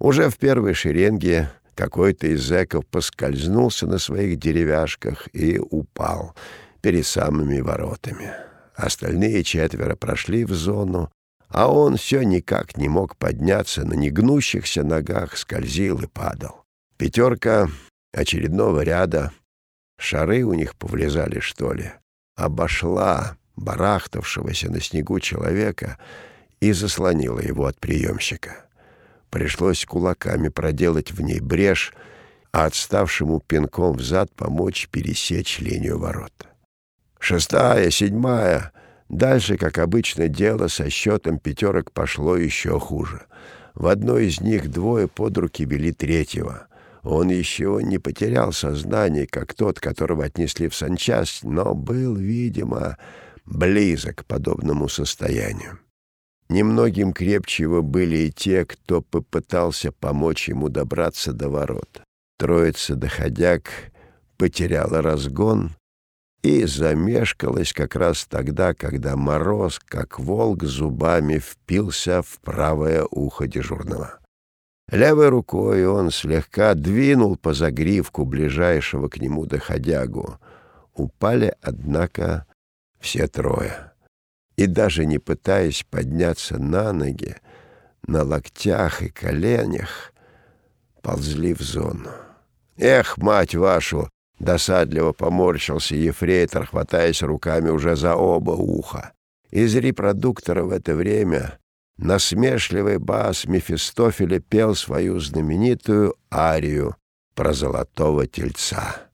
Уже 0.00 0.28
в 0.30 0.36
первой 0.36 0.74
шеренге 0.74 1.52
какой-то 1.80 2.26
из 2.26 2.42
зэков 2.42 2.84
поскользнулся 2.86 3.86
на 3.86 3.96
своих 3.96 4.38
деревяшках 4.38 5.28
и 5.32 5.58
упал 5.58 6.34
перед 6.82 7.06
самыми 7.06 7.60
воротами. 7.60 8.34
Остальные 8.74 9.44
четверо 9.44 9.96
прошли 9.96 10.44
в 10.44 10.52
зону, 10.52 11.10
а 11.48 11.72
он 11.72 11.96
все 11.96 12.20
никак 12.20 12.76
не 12.76 12.90
мог 12.90 13.16
подняться 13.16 13.86
на 13.86 13.94
негнущихся 13.94 14.82
ногах, 14.82 15.38
скользил 15.38 16.02
и 16.02 16.06
падал. 16.06 16.66
Пятерка 16.98 17.70
очередного 18.12 18.82
ряда, 18.82 19.32
шары 19.98 20.42
у 20.42 20.52
них 20.52 20.76
повлезали, 20.76 21.40
что 21.40 21.72
ли, 21.72 21.92
обошла 22.36 23.38
барахтавшегося 23.56 24.70
на 24.70 24.82
снегу 24.82 25.18
человека 25.18 25.96
и 26.60 26.72
заслонила 26.72 27.40
его 27.40 27.64
от 27.64 27.80
приемщика. 27.80 28.66
Пришлось 29.30 29.84
кулаками 29.86 30.48
проделать 30.48 31.12
в 31.12 31.20
ней 31.20 31.40
брешь, 31.40 31.94
а 32.52 32.66
отставшему 32.66 33.40
пинком 33.40 33.96
взад 33.96 34.32
помочь 34.34 34.88
пересечь 34.90 35.60
линию 35.60 35.98
ворот. 35.98 36.32
Шестая, 37.20 37.90
седьмая. 37.90 38.72
Дальше, 39.08 39.56
как 39.56 39.78
обычно, 39.78 40.28
дело 40.28 40.68
со 40.68 40.90
счетом 40.90 41.38
пятерок 41.38 41.92
пошло 41.92 42.36
еще 42.36 42.80
хуже. 42.80 43.22
В 43.74 43.86
одной 43.86 44.26
из 44.26 44.40
них 44.40 44.68
двое 44.68 45.06
под 45.06 45.38
руки 45.38 45.64
вели 45.64 45.92
третьего. 45.92 46.66
Он 47.02 47.28
еще 47.28 47.80
не 47.82 47.98
потерял 47.98 48.52
сознание, 48.52 49.26
как 49.26 49.54
тот, 49.54 49.80
которого 49.80 50.24
отнесли 50.24 50.68
в 50.68 50.74
санчасть, 50.74 51.44
но 51.44 51.74
был, 51.74 52.14
видимо, 52.16 52.98
близок 53.44 54.16
к 54.16 54.24
подобному 54.24 54.88
состоянию. 54.88 55.78
Немногим 56.50 57.12
крепче 57.12 57.62
его 57.62 57.80
были 57.80 58.16
и 58.16 58.32
те, 58.32 58.64
кто 58.64 59.02
попытался 59.02 59.92
помочь 59.92 60.48
ему 60.48 60.68
добраться 60.68 61.32
до 61.32 61.48
ворот. 61.48 62.02
Троица 62.38 62.96
доходяг 62.96 63.70
потеряла 64.36 65.00
разгон 65.00 65.70
и 66.42 66.64
замешкалась 66.64 67.72
как 67.72 67.94
раз 67.94 68.26
тогда, 68.26 68.74
когда 68.74 69.14
мороз, 69.14 69.78
как 69.78 70.18
волк 70.18 70.64
зубами, 70.64 71.38
впился 71.38 72.20
в 72.22 72.40
правое 72.40 73.06
ухо 73.08 73.46
дежурного. 73.46 74.18
Левой 74.90 75.28
рукой 75.28 75.86
он 75.86 76.10
слегка 76.10 76.74
двинул 76.74 77.36
по 77.36 77.54
загривку 77.54 78.24
ближайшего 78.24 79.08
к 79.08 79.20
нему 79.20 79.46
доходягу. 79.46 80.40
Упали, 80.94 81.54
однако, 81.62 82.44
все 82.98 83.28
трое 83.28 83.89
и 84.60 84.66
даже 84.66 85.06
не 85.06 85.18
пытаясь 85.18 85.86
подняться 85.88 86.58
на 86.58 86.92
ноги, 86.92 87.34
на 88.06 88.22
локтях 88.24 89.00
и 89.00 89.08
коленях, 89.08 90.12
ползли 91.00 91.54
в 91.54 91.62
зону. 91.62 92.10
«Эх, 92.76 93.16
мать 93.16 93.54
вашу!»— 93.54 94.10
досадливо 94.38 95.12
поморщился 95.12 95.94
ефрейтор, 95.94 96.66
хватаясь 96.66 97.22
руками 97.22 97.70
уже 97.70 97.96
за 97.96 98.16
оба 98.16 98.50
уха. 98.50 99.12
Из 99.50 99.74
репродуктора 99.74 100.62
в 100.64 100.72
это 100.72 100.94
время 100.94 101.58
насмешливый 101.96 102.98
бас 102.98 103.46
Мефистофеля 103.46 104.40
пел 104.40 104.74
свою 104.74 105.20
знаменитую 105.20 106.16
арию 106.30 106.96
про 107.34 107.54
золотого 107.54 108.26
тельца. 108.26 109.08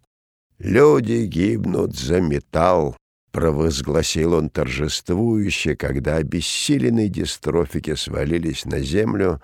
«Люди 0.58 1.24
гибнут 1.24 1.94
за 1.96 2.20
металл, 2.20 2.96
провозгласил 3.36 4.32
он 4.32 4.48
торжествующе, 4.48 5.76
когда 5.76 6.16
обессиленные 6.16 7.10
дистрофики 7.10 7.94
свалились 7.94 8.64
на 8.64 8.80
землю, 8.80 9.42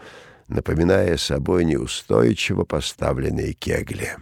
напоминая 0.48 1.18
собой 1.18 1.66
неустойчиво 1.66 2.64
поставленные 2.64 3.52
кегли. 3.52 4.12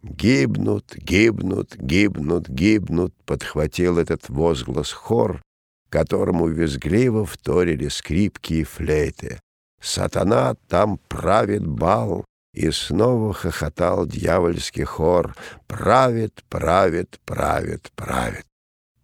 «Гибнут, 0.00 0.94
гибнут, 0.94 1.74
гибнут, 1.74 2.48
гибнут»,— 2.48 3.12
подхватил 3.26 3.98
этот 3.98 4.28
возглас 4.28 4.92
хор, 4.92 5.42
которому 5.88 6.46
визгливо 6.46 7.26
вторили 7.26 7.88
скрипки 7.88 8.52
и 8.52 8.62
флейты. 8.62 9.40
«Сатана 9.80 10.54
там 10.68 11.00
правит 11.08 11.66
бал», 11.66 12.24
и 12.52 12.70
снова 12.70 13.32
хохотал 13.34 14.06
дьявольский 14.06 14.84
хор 14.84 15.34
«Правит, 15.66 16.44
правит, 16.48 17.18
правит, 17.24 17.90
правит». 17.96 18.46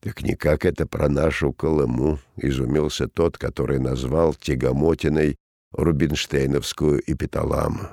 «Так 0.00 0.22
никак 0.22 0.64
это 0.64 0.86
про 0.86 1.08
нашу 1.08 1.52
Колыму»,— 1.52 2.18
изумился 2.36 3.06
тот, 3.06 3.36
который 3.36 3.78
назвал 3.78 4.34
тягомотиной 4.34 5.36
Рубинштейновскую 5.72 7.02
эпиталаму. 7.06 7.88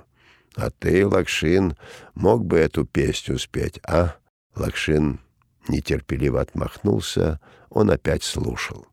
«А 0.56 0.70
ты, 0.72 1.06
Лакшин, 1.06 1.76
мог 2.16 2.46
бы 2.46 2.58
эту 2.58 2.86
песню 2.86 3.38
спеть, 3.38 3.80
а?» 3.84 4.16
Лакшин 4.56 5.20
нетерпеливо 5.68 6.42
отмахнулся, 6.42 7.40
он 7.70 7.92
опять 7.92 8.24
слушал. 8.24 8.88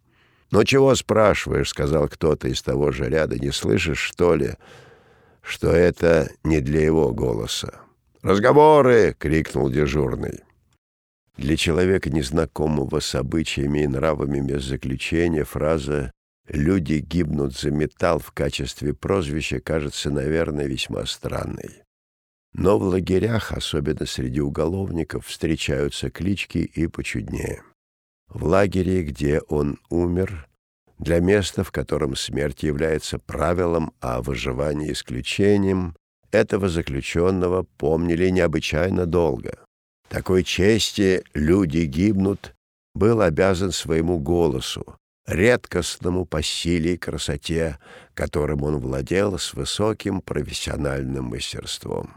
«Ну 0.51 0.65
чего 0.65 0.95
спрашиваешь?»— 0.95 1.69
сказал 1.71 2.09
кто-то 2.09 2.49
из 2.49 2.63
того 2.63 2.91
же 2.91 3.09
ряда. 3.09 3.39
«Не 3.39 3.53
слышишь, 3.53 3.99
что 3.99 4.35
ли, 4.35 4.55
что 5.41 5.71
это 5.71 6.31
не 6.43 6.61
для 6.61 6.81
его 6.81 7.13
голоса?» 7.13 7.81
«Разговоры!»— 8.23 9.15
крикнул 9.19 9.71
дежурный. 9.71 10.41
Для 11.37 11.57
человека, 11.57 12.11
незнакомого 12.11 13.01
с 13.01 13.15
обычаями 13.15 13.81
и 13.81 13.89
нравами 13.89 14.41
без 14.41 14.65
заключения, 14.65 15.45
фраза 15.45 16.13
«люди 16.49 16.95
гибнут 16.95 17.57
за 17.57 17.71
металл» 17.71 18.21
в 18.21 18.31
качестве 18.31 18.95
прозвища 18.95 19.61
кажется, 19.61 20.11
наверное, 20.11 20.67
весьма 20.67 21.05
странной. 21.07 21.83
Но 22.53 22.79
в 22.79 22.85
лагерях, 22.85 23.51
особенно 23.51 24.07
среди 24.07 24.41
уголовников, 24.41 25.27
встречаются 25.27 26.09
клички 26.09 26.59
и 26.59 26.87
почуднее. 26.87 27.65
В 28.29 28.45
лагере, 28.45 29.03
где 29.03 29.41
он 29.41 29.81
умер, 29.91 30.49
для 31.01 31.19
места, 31.19 31.65
в 31.65 31.73
котором 31.73 32.15
смерть 32.15 32.63
является 32.63 33.19
правилом, 33.19 33.93
а 34.01 34.23
выживание 34.23 34.93
исключением, 34.93 35.97
этого 36.31 36.69
заключенного 36.69 37.65
помнили 37.77 38.29
необычайно 38.29 39.07
долго. 39.07 39.64
Такой 40.09 40.45
чести 40.45 41.25
люди 41.35 41.79
гибнут 41.79 42.55
был 42.95 43.21
обязан 43.21 43.73
своему 43.73 44.19
голосу, 44.19 44.97
редкостному 45.27 46.27
по 46.27 46.43
силе 46.43 46.95
и 46.95 46.99
красоте, 46.99 47.79
которым 48.15 48.63
он 48.63 48.79
владел 48.79 49.39
с 49.39 49.55
высоким 49.55 50.21
профессиональным 50.21 51.25
мастерством. 51.25 52.15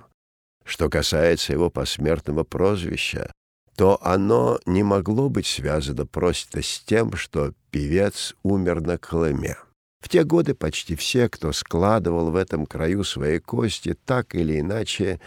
Что 0.64 0.90
касается 0.90 1.54
его 1.54 1.70
посмертного 1.70 2.44
прозвища, 2.44 3.32
то 3.76 4.00
оно 4.02 4.60
не 4.66 4.84
могло 4.84 5.30
быть 5.30 5.48
связано 5.48 6.06
просто 6.06 6.62
с 6.62 6.80
тем, 6.80 7.14
что 7.14 7.54
певец 7.72 8.36
умер 8.44 8.82
на 8.82 8.98
Колыме. 8.98 9.56
В 10.02 10.10
те 10.10 10.24
годы 10.24 10.56
почти 10.56 10.96
все, 10.96 11.30
кто 11.30 11.54
складывал 11.54 12.32
в 12.32 12.36
этом 12.36 12.66
краю 12.66 13.04
свои 13.04 13.40
кости, 13.40 13.96
так 14.06 14.36
или 14.36 14.60
иначе 14.60 15.20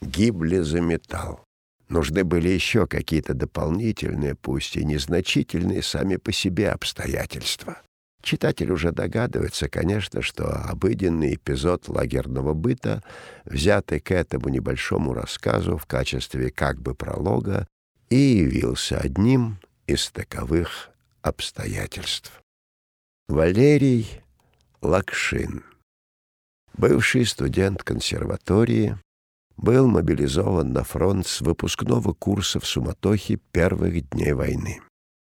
гибли 0.00 0.58
за 0.58 0.80
металл. 0.80 1.44
Нужны 1.92 2.24
были 2.24 2.48
еще 2.48 2.86
какие-то 2.86 3.34
дополнительные, 3.34 4.34
пусть 4.34 4.76
и 4.78 4.84
незначительные 4.84 5.82
сами 5.82 6.16
по 6.16 6.32
себе 6.32 6.70
обстоятельства. 6.70 7.82
Читатель 8.22 8.72
уже 8.72 8.92
догадывается, 8.92 9.68
конечно, 9.68 10.22
что 10.22 10.48
обыденный 10.70 11.34
эпизод 11.34 11.88
лагерного 11.88 12.54
быта, 12.54 13.02
взятый 13.44 14.00
к 14.00 14.10
этому 14.10 14.48
небольшому 14.48 15.12
рассказу 15.12 15.76
в 15.76 15.84
качестве 15.84 16.50
как 16.50 16.80
бы 16.80 16.94
пролога, 16.94 17.68
и 18.08 18.16
явился 18.16 18.96
одним 18.96 19.58
из 19.86 20.10
таковых 20.10 20.88
обстоятельств. 21.20 22.42
Валерий 23.28 24.22
Лакшин, 24.80 25.62
бывший 26.72 27.26
студент 27.26 27.82
консерватории, 27.82 28.96
был 29.56 29.86
мобилизован 29.86 30.72
на 30.72 30.84
фронт 30.84 31.26
с 31.26 31.40
выпускного 31.40 32.12
курса 32.12 32.60
в 32.60 32.66
суматохе 32.66 33.38
первых 33.52 34.08
дней 34.10 34.32
войны. 34.32 34.80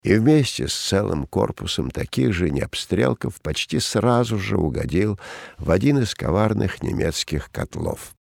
И 0.03 0.13
вместе 0.13 0.67
с 0.67 0.73
целым 0.73 1.25
корпусом 1.25 1.91
таких 1.91 2.33
же 2.33 2.49
необстрелков 2.49 3.41
почти 3.41 3.79
сразу 3.79 4.37
же 4.37 4.57
угодил 4.57 5.19
в 5.57 5.71
один 5.71 5.99
из 5.99 6.15
коварных 6.15 6.81
немецких 6.81 7.51
котлов. 7.51 8.13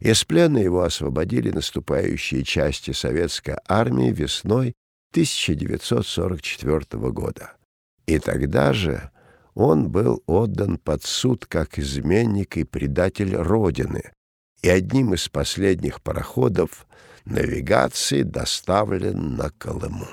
Из 0.00 0.24
плена 0.24 0.58
его 0.58 0.82
освободили 0.82 1.50
наступающие 1.50 2.42
части 2.42 2.90
советской 2.90 3.56
армии 3.68 4.10
весной 4.10 4.72
1944 5.12 7.10
года. 7.10 7.52
И 8.06 8.18
тогда 8.18 8.72
же 8.72 9.12
он 9.54 9.90
был 9.90 10.22
отдан 10.26 10.78
под 10.78 11.04
суд 11.04 11.46
как 11.46 11.78
изменник 11.78 12.56
и 12.56 12.64
предатель 12.64 13.36
Родины, 13.36 14.10
и 14.62 14.68
одним 14.68 15.14
из 15.14 15.28
последних 15.28 16.00
пароходов 16.00 16.86
навигации 17.24 18.22
доставлен 18.22 19.36
на 19.36 19.50
Колыму. 19.50 20.06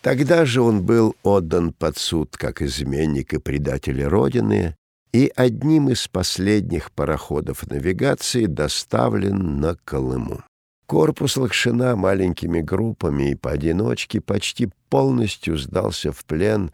Тогда 0.00 0.44
же 0.44 0.62
он 0.62 0.84
был 0.84 1.16
отдан 1.22 1.72
под 1.72 1.98
суд 1.98 2.36
как 2.36 2.62
изменник 2.62 3.34
и 3.34 3.38
предатель 3.38 4.02
Родины 4.04 4.76
и 5.12 5.32
одним 5.34 5.88
из 5.88 6.06
последних 6.06 6.92
пароходов 6.92 7.66
навигации 7.68 8.46
доставлен 8.46 9.60
на 9.60 9.74
Колыму. 9.84 10.44
Корпус 10.86 11.36
Лакшина 11.36 11.96
маленькими 11.96 12.60
группами 12.60 13.32
и 13.32 13.34
поодиночке 13.34 14.20
почти 14.20 14.70
полностью 14.88 15.58
сдался 15.58 16.12
в 16.12 16.24
плен 16.24 16.70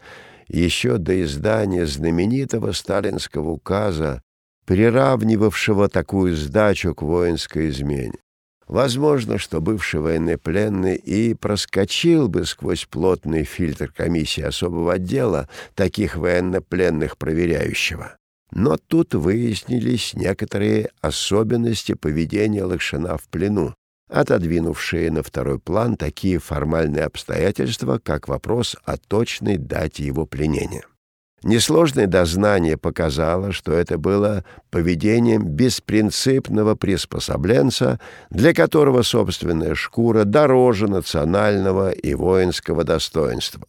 еще 0.47 0.97
до 0.97 1.21
издания 1.21 1.85
знаменитого 1.85 2.71
сталинского 2.71 3.49
указа 3.49 4.21
приравнивавшего 4.65 5.89
такую 5.89 6.35
сдачу 6.35 6.93
к 6.93 7.01
воинской 7.01 7.69
измене. 7.69 8.19
Возможно, 8.67 9.37
что 9.37 9.61
бывший 9.61 9.99
военнопленный 9.99 10.95
и 10.95 11.35
проскочил 11.35 12.27
бы 12.27 12.45
сквозь 12.45 12.85
плотный 12.85 13.43
фильтр 13.43 13.91
комиссии 13.91 14.41
особого 14.41 14.93
отдела 14.93 15.47
таких 15.75 16.15
военнопленных 16.15 17.17
проверяющего. 17.17 18.17
Но 18.51 18.77
тут 18.77 19.13
выяснились 19.13 20.13
некоторые 20.15 20.89
особенности 21.01 21.93
поведения 21.93 22.63
Лакшина 22.63 23.17
в 23.17 23.27
плену, 23.27 23.75
отодвинувшие 24.09 25.11
на 25.11 25.21
второй 25.21 25.59
план 25.59 25.95
такие 25.95 26.39
формальные 26.39 27.03
обстоятельства, 27.03 27.99
как 27.99 28.27
вопрос 28.27 28.75
о 28.83 28.97
точной 28.97 29.57
дате 29.57 30.05
его 30.05 30.25
пленения. 30.25 30.85
Несложное 31.45 32.07
дознание 32.07 32.75
показало, 32.75 33.51
что 33.51 33.71
это 33.71 33.99
было 33.99 34.43
поведением 34.71 35.43
беспринципного 35.43 36.73
приспособленца, 36.73 37.99
для 38.31 38.51
которого 38.51 39.03
собственная 39.03 39.75
шкура 39.75 40.23
дороже 40.23 40.87
национального 40.87 41.91
и 41.91 42.15
воинского 42.15 42.83
достоинства. 42.83 43.67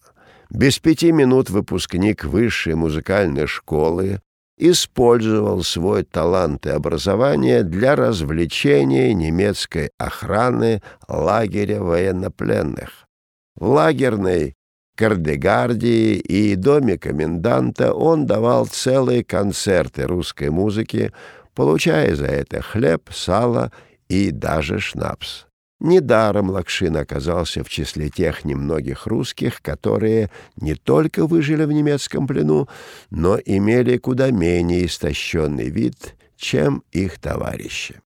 Без 0.48 0.78
пяти 0.78 1.12
минут 1.12 1.50
выпускник 1.50 2.24
высшей 2.24 2.76
музыкальной 2.76 3.46
школы 3.46 4.22
использовал 4.56 5.62
свой 5.62 6.02
талант 6.02 6.64
и 6.64 6.70
образование 6.70 7.62
для 7.62 7.94
развлечения 7.94 9.12
немецкой 9.12 9.90
охраны 9.98 10.80
лагеря 11.08 11.82
военнопленных. 11.82 13.06
В 13.54 13.68
лагерной 13.68 14.54
Кардегардии 14.96 16.14
и 16.14 16.54
доме 16.56 16.96
коменданта 16.96 17.92
он 17.92 18.24
давал 18.24 18.66
целые 18.66 19.22
концерты 19.22 20.06
русской 20.06 20.48
музыки, 20.48 21.12
получая 21.54 22.16
за 22.16 22.26
это 22.26 22.62
хлеб, 22.62 23.10
сало 23.12 23.72
и 24.08 24.30
даже 24.30 24.80
шнапс. 24.80 25.44
Недаром 25.80 26.48
Лакшин 26.48 26.96
оказался 26.96 27.62
в 27.62 27.68
числе 27.68 28.08
тех 28.08 28.46
немногих 28.46 29.06
русских, 29.06 29.60
которые 29.60 30.30
не 30.56 30.74
только 30.74 31.26
выжили 31.26 31.64
в 31.64 31.72
немецком 31.72 32.26
плену, 32.26 32.66
но 33.10 33.38
имели 33.44 33.98
куда 33.98 34.30
менее 34.30 34.86
истощенный 34.86 35.68
вид, 35.68 36.16
чем 36.36 36.82
их 36.92 37.18
товарищи. 37.18 38.00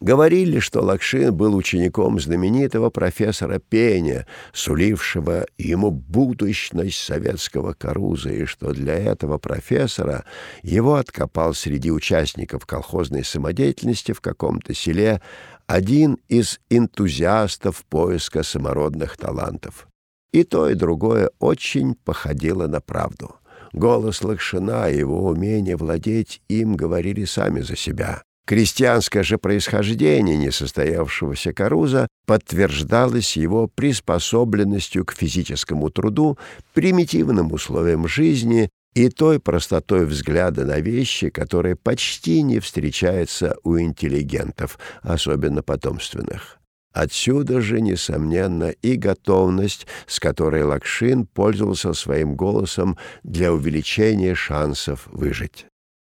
Говорили, 0.00 0.58
что 0.58 0.82
Лакшин 0.82 1.34
был 1.34 1.54
учеником 1.54 2.20
знаменитого 2.20 2.90
профессора 2.90 3.58
Пеня, 3.58 4.26
сулившего 4.52 5.46
ему 5.56 5.90
будущность 5.90 6.98
советского 6.98 7.72
Каруза, 7.72 8.30
и 8.30 8.44
что 8.44 8.72
для 8.72 8.94
этого 8.94 9.38
профессора 9.38 10.24
его 10.62 10.96
откопал 10.96 11.54
среди 11.54 11.90
участников 11.90 12.66
колхозной 12.66 13.24
самодеятельности 13.24 14.12
в 14.12 14.20
каком-то 14.20 14.74
селе 14.74 15.22
один 15.66 16.18
из 16.28 16.60
энтузиастов 16.68 17.82
поиска 17.86 18.42
самородных 18.42 19.16
талантов. 19.16 19.88
И 20.30 20.44
то, 20.44 20.68
и 20.68 20.74
другое 20.74 21.30
очень 21.38 21.94
походило 21.94 22.66
на 22.66 22.82
правду. 22.82 23.36
Голос 23.72 24.22
Лакшина 24.22 24.90
и 24.90 24.98
его 24.98 25.24
умение 25.24 25.76
владеть 25.76 26.42
им 26.48 26.76
говорили 26.76 27.24
сами 27.24 27.60
за 27.60 27.76
себя. 27.76 28.22
Крестьянское 28.46 29.24
же 29.24 29.38
происхождение 29.38 30.36
несостоявшегося 30.36 31.52
Каруза 31.52 32.06
подтверждалось 32.26 33.36
его 33.36 33.66
приспособленностью 33.66 35.04
к 35.04 35.12
физическому 35.12 35.90
труду, 35.90 36.38
примитивным 36.72 37.52
условиям 37.52 38.06
жизни 38.06 38.70
и 38.94 39.08
той 39.08 39.40
простотой 39.40 40.06
взгляда 40.06 40.64
на 40.64 40.78
вещи, 40.78 41.28
которая 41.28 41.74
почти 41.74 42.42
не 42.42 42.60
встречается 42.60 43.56
у 43.64 43.80
интеллигентов, 43.80 44.78
особенно 45.02 45.64
потомственных. 45.64 46.58
Отсюда 46.94 47.60
же, 47.60 47.80
несомненно, 47.80 48.70
и 48.70 48.94
готовность, 48.94 49.88
с 50.06 50.20
которой 50.20 50.62
Лакшин 50.62 51.26
пользовался 51.26 51.92
своим 51.94 52.36
голосом 52.36 52.96
для 53.24 53.52
увеличения 53.52 54.36
шансов 54.36 55.08
выжить. 55.08 55.66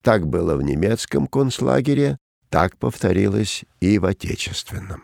Так 0.04 0.28
было 0.28 0.58
в 0.58 0.62
немецком 0.62 1.28
концлагере, 1.28 2.18
так 2.54 2.78
повторилось 2.78 3.66
и 3.82 3.98
в 3.98 4.06
отечественном. 4.06 5.02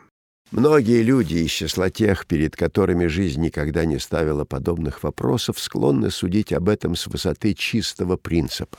Многие 0.52 1.02
люди 1.02 1.38
из 1.38 1.50
числа 1.50 1.90
тех, 1.90 2.28
перед 2.28 2.56
которыми 2.56 3.08
жизнь 3.08 3.42
никогда 3.42 3.86
не 3.86 3.98
ставила 3.98 4.46
подобных 4.46 5.02
вопросов, 5.02 5.60
склонны 5.60 6.12
судить 6.12 6.54
об 6.54 6.70
этом 6.70 6.96
с 6.96 7.08
высоты 7.08 7.56
чистого 7.56 8.18
принципа. 8.18 8.78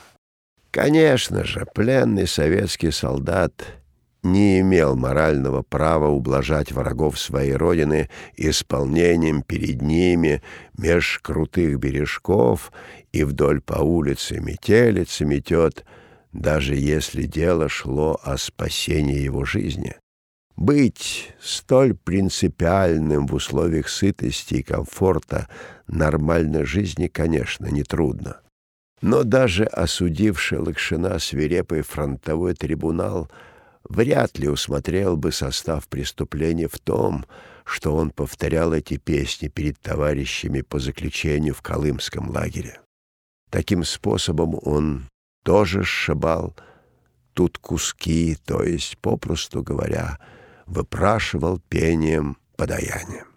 Конечно 0.71 1.43
же, 1.43 1.67
пленный 1.75 2.27
советский 2.27 2.91
солдат 2.91 3.61
не 4.23 4.61
имел 4.61 4.95
морального 4.95 5.63
права 5.63 6.07
ублажать 6.07 6.71
врагов 6.71 7.19
своей 7.19 7.55
родины 7.55 8.09
исполнением 8.37 9.41
перед 9.41 9.81
ними 9.81 10.41
меж 10.77 11.19
крутых 11.21 11.77
бережков 11.77 12.71
и 13.11 13.25
вдоль 13.25 13.59
по 13.59 13.81
улице 13.81 14.39
метелица 14.39 15.25
метет— 15.25 15.83
даже 16.33 16.75
если 16.75 17.23
дело 17.23 17.69
шло 17.69 18.19
о 18.23 18.37
спасении 18.37 19.19
его 19.19 19.45
жизни. 19.45 19.95
Быть 20.55 21.33
столь 21.41 21.95
принципиальным 21.95 23.25
в 23.27 23.33
условиях 23.33 23.89
сытости 23.89 24.55
и 24.55 24.63
комфорта 24.63 25.47
нормальной 25.87 26.65
жизни, 26.65 27.07
конечно, 27.07 27.67
нетрудно. 27.67 28.41
Но 29.01 29.23
даже 29.23 29.63
осудивший 29.65 30.59
Лакшина 30.59 31.17
свирепый 31.17 31.81
фронтовой 31.81 32.53
трибунал 32.53 33.29
вряд 33.89 34.37
ли 34.37 34.47
усмотрел 34.47 35.17
бы 35.17 35.31
состав 35.31 35.87
преступления 35.87 36.67
в 36.67 36.77
том, 36.77 37.25
что 37.65 37.95
он 37.95 38.11
повторял 38.11 38.73
эти 38.73 38.97
песни 38.97 39.47
перед 39.47 39.79
товарищами 39.79 40.61
по 40.61 40.77
заключению 40.79 41.55
в 41.55 41.61
Колымском 41.61 42.29
лагере. 42.29 42.79
Таким 43.49 43.83
способом 43.83 44.59
он 44.61 45.07
тоже 45.43 45.83
сшибал 45.83 46.55
тут 47.33 47.57
куски, 47.57 48.37
то 48.45 48.63
есть, 48.63 48.97
попросту 48.97 49.63
говоря, 49.63 50.19
выпрашивал 50.65 51.59
пением 51.69 52.37
подаянием. 52.55 53.31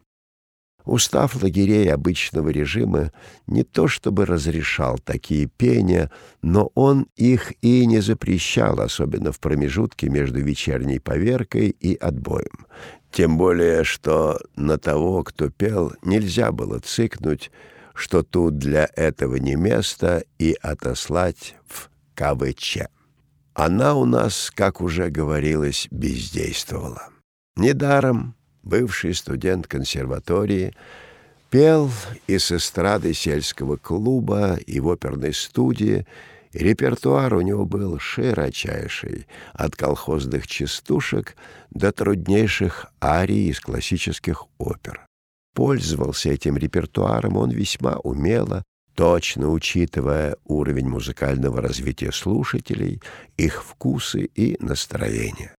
Устав 0.84 1.42
лагерей 1.42 1.90
обычного 1.90 2.50
режима 2.50 3.10
не 3.46 3.62
то 3.62 3.88
чтобы 3.88 4.26
разрешал 4.26 4.98
такие 4.98 5.46
пения, 5.46 6.10
но 6.42 6.70
он 6.74 7.06
их 7.16 7.54
и 7.62 7.86
не 7.86 8.00
запрещал, 8.00 8.80
особенно 8.80 9.32
в 9.32 9.40
промежутке 9.40 10.10
между 10.10 10.40
вечерней 10.40 10.98
поверкой 10.98 11.70
и 11.70 11.94
отбоем. 11.94 12.66
Тем 13.10 13.38
более, 13.38 13.84
что 13.84 14.38
на 14.56 14.76
того, 14.76 15.22
кто 15.22 15.48
пел, 15.48 15.94
нельзя 16.02 16.52
было 16.52 16.80
цикнуть, 16.80 17.50
что 17.94 18.22
тут 18.22 18.58
для 18.58 18.90
этого 18.94 19.36
не 19.36 19.54
место, 19.54 20.24
и 20.38 20.54
отослать 20.60 21.56
в 21.66 21.88
КВЧ. 22.14 22.78
Она 23.54 23.94
у 23.94 24.04
нас, 24.04 24.50
как 24.54 24.80
уже 24.80 25.10
говорилось, 25.10 25.88
бездействовала. 25.90 27.08
Недаром 27.56 28.34
бывший 28.64 29.14
студент 29.14 29.66
консерватории, 29.66 30.74
пел 31.50 31.90
и 32.26 32.38
с 32.38 32.50
эстрады 32.50 33.14
сельского 33.14 33.76
клуба, 33.76 34.56
и 34.66 34.80
в 34.80 34.90
оперной 34.90 35.34
студии. 35.34 36.06
Репертуар 36.52 37.34
у 37.34 37.40
него 37.40 37.64
был 37.64 37.98
широчайший, 37.98 39.26
от 39.52 39.76
колхозных 39.76 40.46
частушек 40.46 41.36
до 41.70 41.92
труднейших 41.92 42.86
арий 43.00 43.48
из 43.48 43.60
классических 43.60 44.44
опер. 44.58 45.04
Пользовался 45.52 46.30
этим 46.30 46.56
репертуаром 46.56 47.36
он 47.36 47.50
весьма 47.50 47.96
умело, 47.96 48.62
точно 48.94 49.50
учитывая 49.50 50.36
уровень 50.44 50.88
музыкального 50.88 51.60
развития 51.60 52.12
слушателей, 52.12 53.02
их 53.36 53.64
вкусы 53.64 54.24
и 54.34 54.56
настроения. 54.60 55.54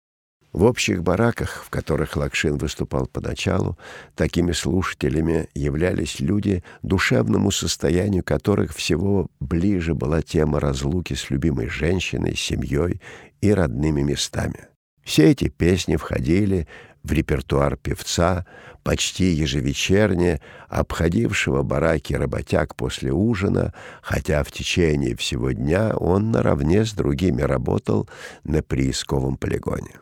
В 0.55 0.63
общих 0.63 1.03
бараках, 1.03 1.65
в 1.65 1.69
которых 1.69 2.15
Лакшин 2.15 2.57
выступал 2.57 3.07
поначалу, 3.07 3.77
такими 4.15 4.53
слушателями 4.53 5.49
являлись 5.53 6.21
люди, 6.21 6.63
душевному 6.81 7.51
состоянию 7.51 8.23
которых 8.23 8.73
всего 8.73 9.27
ближе 9.41 9.93
была 9.93 10.21
тема 10.21 10.61
разлуки 10.61 11.13
с 11.13 11.29
любимой 11.29 11.67
женщиной, 11.67 12.37
семьей 12.37 13.01
и 13.41 13.51
родными 13.51 14.01
местами. 14.01 14.69
Все 15.03 15.29
эти 15.31 15.49
песни 15.49 15.97
входили 15.97 16.67
в 17.05 17.11
репертуар 17.11 17.77
певца, 17.77 18.45
почти 18.83 19.25
ежевечерне 19.25 20.41
обходившего 20.67 21.61
бараки 21.61 22.13
работяг 22.13 22.75
после 22.75 23.11
ужина, 23.11 23.73
хотя 24.01 24.43
в 24.43 24.51
течение 24.51 25.15
всего 25.15 25.51
дня 25.51 25.95
он 25.95 26.31
наравне 26.31 26.83
с 26.83 26.93
другими 26.93 27.41
работал 27.41 28.09
на 28.43 28.63
приисковом 28.63 29.37
полигоне. 29.37 29.99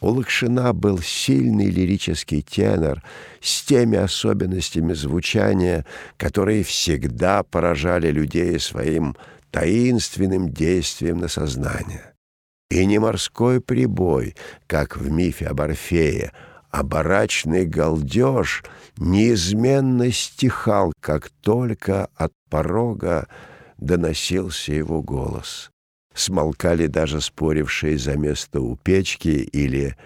У 0.00 0.08
Лакшина 0.08 0.72
был 0.72 0.98
сильный 0.98 1.70
лирический 1.70 2.42
тенор 2.42 3.02
с 3.40 3.62
теми 3.62 3.96
особенностями 3.96 4.92
звучания, 4.92 5.86
которые 6.16 6.62
всегда 6.62 7.42
поражали 7.42 8.10
людей 8.10 8.58
своим 8.58 9.16
таинственным 9.50 10.50
действием 10.50 11.18
на 11.18 11.28
сознание. 11.28 12.13
И 12.70 12.86
не 12.86 12.98
морской 12.98 13.60
прибой, 13.60 14.34
как 14.66 14.96
в 14.96 15.10
мифе 15.10 15.46
об 15.46 15.60
Орфее, 15.60 16.32
а 16.70 16.82
барачный 16.82 17.66
галдеж 17.66 18.64
неизменно 18.96 20.10
стихал, 20.10 20.92
как 21.00 21.30
только 21.40 22.08
от 22.16 22.32
порога 22.48 23.28
доносился 23.78 24.72
его 24.72 25.02
голос 25.02 25.70
смолкали 26.14 26.86
даже 26.86 27.20
спорившие 27.20 27.98
за 27.98 28.16
место 28.16 28.60
у 28.60 28.76
печки 28.76 29.28
или 29.28 29.96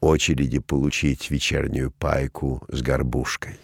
очереди 0.00 0.60
получить 0.60 1.30
вечернюю 1.30 1.90
пайку 1.90 2.62
с 2.68 2.80
горбушкой. 2.80 3.58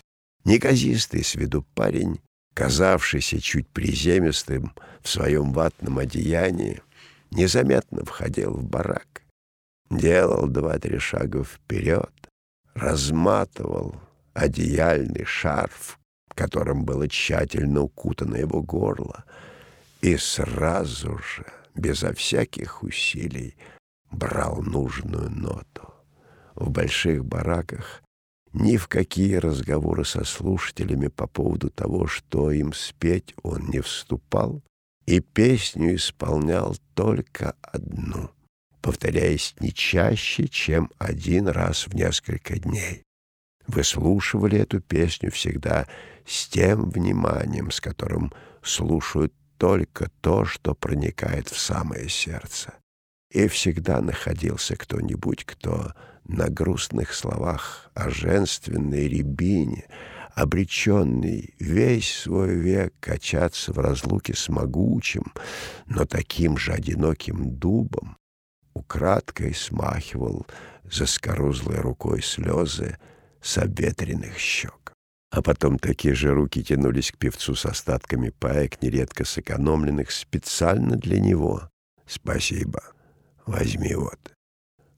Неказистый 0.44 1.24
с 1.24 1.36
виду 1.36 1.64
парень, 1.74 2.20
казавшийся 2.54 3.40
чуть 3.40 3.68
приземистым 3.68 4.72
в 5.00 5.08
своем 5.08 5.52
ватном 5.52 5.98
одеянии, 5.98 6.82
незаметно 7.34 8.04
входил 8.04 8.52
в 8.52 8.64
барак, 8.64 9.22
делал 9.90 10.46
два-три 10.46 10.98
шага 10.98 11.44
вперед, 11.44 12.12
разматывал 12.74 13.96
одеяльный 14.32 15.24
шарф, 15.24 15.98
которым 16.34 16.84
было 16.84 17.08
тщательно 17.08 17.82
укутано 17.82 18.36
его 18.36 18.62
горло, 18.62 19.24
и 20.00 20.16
сразу 20.16 21.18
же 21.18 21.46
безо 21.74 22.12
всяких 22.12 22.82
усилий 22.82 23.56
брал 24.10 24.62
нужную 24.62 25.30
ноту. 25.30 25.92
В 26.54 26.70
больших 26.70 27.24
бараках 27.24 28.02
ни 28.52 28.76
в 28.76 28.86
какие 28.86 29.34
разговоры 29.34 30.04
со 30.04 30.24
слушателями 30.24 31.08
по 31.08 31.26
поводу 31.26 31.70
того, 31.70 32.06
что 32.06 32.52
им 32.52 32.72
спеть, 32.72 33.34
он 33.42 33.68
не 33.70 33.80
вступал, 33.80 34.62
и 35.06 35.20
песню 35.20 35.96
исполнял 35.96 36.76
только 36.94 37.56
одну, 37.62 38.30
повторяясь 38.80 39.54
не 39.60 39.72
чаще, 39.72 40.48
чем 40.48 40.90
один 40.98 41.48
раз 41.48 41.86
в 41.86 41.94
несколько 41.94 42.58
дней. 42.58 43.02
Выслушивали 43.66 44.58
эту 44.58 44.80
песню 44.80 45.30
всегда 45.30 45.86
с 46.26 46.48
тем 46.48 46.90
вниманием, 46.90 47.70
с 47.70 47.80
которым 47.80 48.32
слушают 48.62 49.32
только 49.58 50.10
то, 50.20 50.44
что 50.44 50.74
проникает 50.74 51.48
в 51.48 51.58
самое 51.58 52.08
сердце. 52.08 52.74
И 53.30 53.48
всегда 53.48 54.00
находился 54.00 54.76
кто-нибудь, 54.76 55.44
кто 55.44 55.92
на 56.24 56.48
грустных 56.48 57.14
словах 57.14 57.90
о 57.94 58.10
женственной 58.10 59.08
рябине, 59.08 59.86
обреченный 60.34 61.54
весь 61.58 62.12
свой 62.12 62.54
век 62.54 62.94
качаться 63.00 63.72
в 63.72 63.78
разлуке 63.78 64.34
с 64.34 64.48
могучим, 64.48 65.32
но 65.86 66.04
таким 66.04 66.56
же 66.56 66.72
одиноким 66.72 67.56
дубом, 67.56 68.16
украдкой 68.74 69.54
смахивал 69.54 70.46
заскорузлой 70.90 71.80
рукой 71.80 72.22
слезы 72.22 72.98
с 73.40 73.58
обветренных 73.58 74.36
щек. 74.38 74.92
А 75.30 75.42
потом 75.42 75.78
такие 75.78 76.14
же 76.14 76.32
руки 76.32 76.62
тянулись 76.62 77.10
к 77.10 77.18
певцу 77.18 77.54
с 77.54 77.66
остатками 77.66 78.30
паек, 78.30 78.80
нередко 78.82 79.24
сэкономленных 79.24 80.10
специально 80.10 80.96
для 80.96 81.18
него. 81.18 81.68
«Спасибо. 82.06 82.82
Возьми 83.46 83.94
вот». 83.94 84.32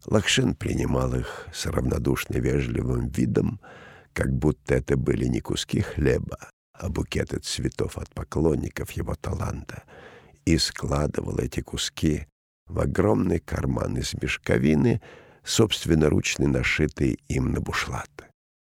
Лакшин 0.05 0.55
принимал 0.55 1.15
их 1.15 1.49
с 1.55 1.67
равнодушно 1.67 2.37
вежливым 2.37 3.09
видом, 3.09 3.61
как 4.17 4.33
будто 4.33 4.75
это 4.75 4.97
были 4.97 5.27
не 5.27 5.41
куски 5.41 5.83
хлеба, 5.83 6.39
а 6.73 6.89
букеты 6.89 7.39
цветов 7.39 7.99
от 7.99 8.09
поклонников 8.15 8.93
его 8.93 9.15
таланта, 9.15 9.83
и 10.47 10.57
складывал 10.57 11.39
эти 11.39 11.61
куски 11.61 12.27
в 12.67 12.81
огромный 12.81 13.41
карман 13.41 13.99
из 13.99 14.15
мешковины, 14.15 15.03
собственноручно 15.45 16.49
нашитый 16.49 17.19
им 17.29 17.53
на 17.53 17.61
бушлат. 17.61 18.11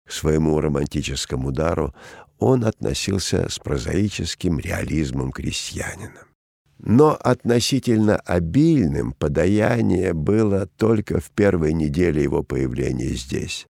К 0.05 0.11
своему 0.11 0.59
романтическому 0.59 1.53
дару 1.53 1.95
он 2.37 2.65
относился 2.65 3.47
с 3.47 3.57
прозаическим 3.57 4.59
реализмом 4.59 5.31
крестьянина. 5.31 6.25
Но 6.79 7.13
относительно 7.13 8.17
обильным 8.17 9.13
подаяние 9.13 10.13
было 10.13 10.67
только 10.67 11.21
в 11.21 11.31
первой 11.31 11.71
неделе 11.71 12.21
его 12.21 12.43
появления 12.43 13.13
здесь. 13.13 13.65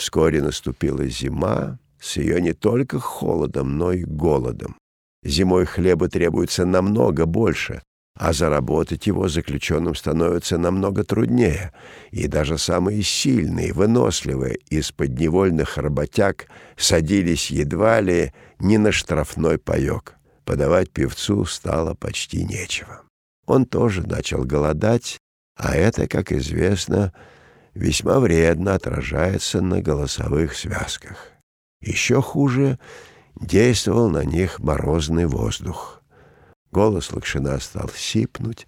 Вскоре 0.00 0.40
наступила 0.40 1.06
зима 1.08 1.78
с 2.00 2.16
ее 2.16 2.40
не 2.40 2.54
только 2.54 2.98
холодом, 2.98 3.76
но 3.76 3.92
и 3.92 4.02
голодом. 4.02 4.76
Зимой 5.22 5.66
хлеба 5.66 6.08
требуется 6.08 6.64
намного 6.64 7.26
больше, 7.26 7.82
а 8.18 8.32
заработать 8.32 9.06
его 9.06 9.28
заключенным 9.28 9.94
становится 9.94 10.56
намного 10.56 11.04
труднее, 11.04 11.74
и 12.12 12.28
даже 12.28 12.56
самые 12.56 13.02
сильные, 13.02 13.74
выносливые 13.74 14.56
из 14.70 14.90
подневольных 14.90 15.76
работяг 15.76 16.46
садились 16.78 17.50
едва 17.50 18.00
ли 18.00 18.32
не 18.58 18.78
на 18.78 18.92
штрафной 18.92 19.58
паёк. 19.58 20.14
Подавать 20.46 20.90
певцу 20.90 21.44
стало 21.44 21.92
почти 21.92 22.42
нечего. 22.42 23.02
Он 23.46 23.66
тоже 23.66 24.06
начал 24.06 24.44
голодать, 24.44 25.18
а 25.58 25.76
это, 25.76 26.08
как 26.08 26.32
известно, 26.32 27.12
весьма 27.74 28.20
вредно 28.20 28.74
отражается 28.74 29.60
на 29.60 29.80
голосовых 29.80 30.54
связках. 30.54 31.28
Еще 31.80 32.20
хуже 32.20 32.78
действовал 33.40 34.10
на 34.10 34.24
них 34.24 34.58
морозный 34.58 35.26
воздух. 35.26 36.02
Голос 36.70 37.12
Лакшина 37.12 37.58
стал 37.58 37.90
сипнуть, 37.90 38.66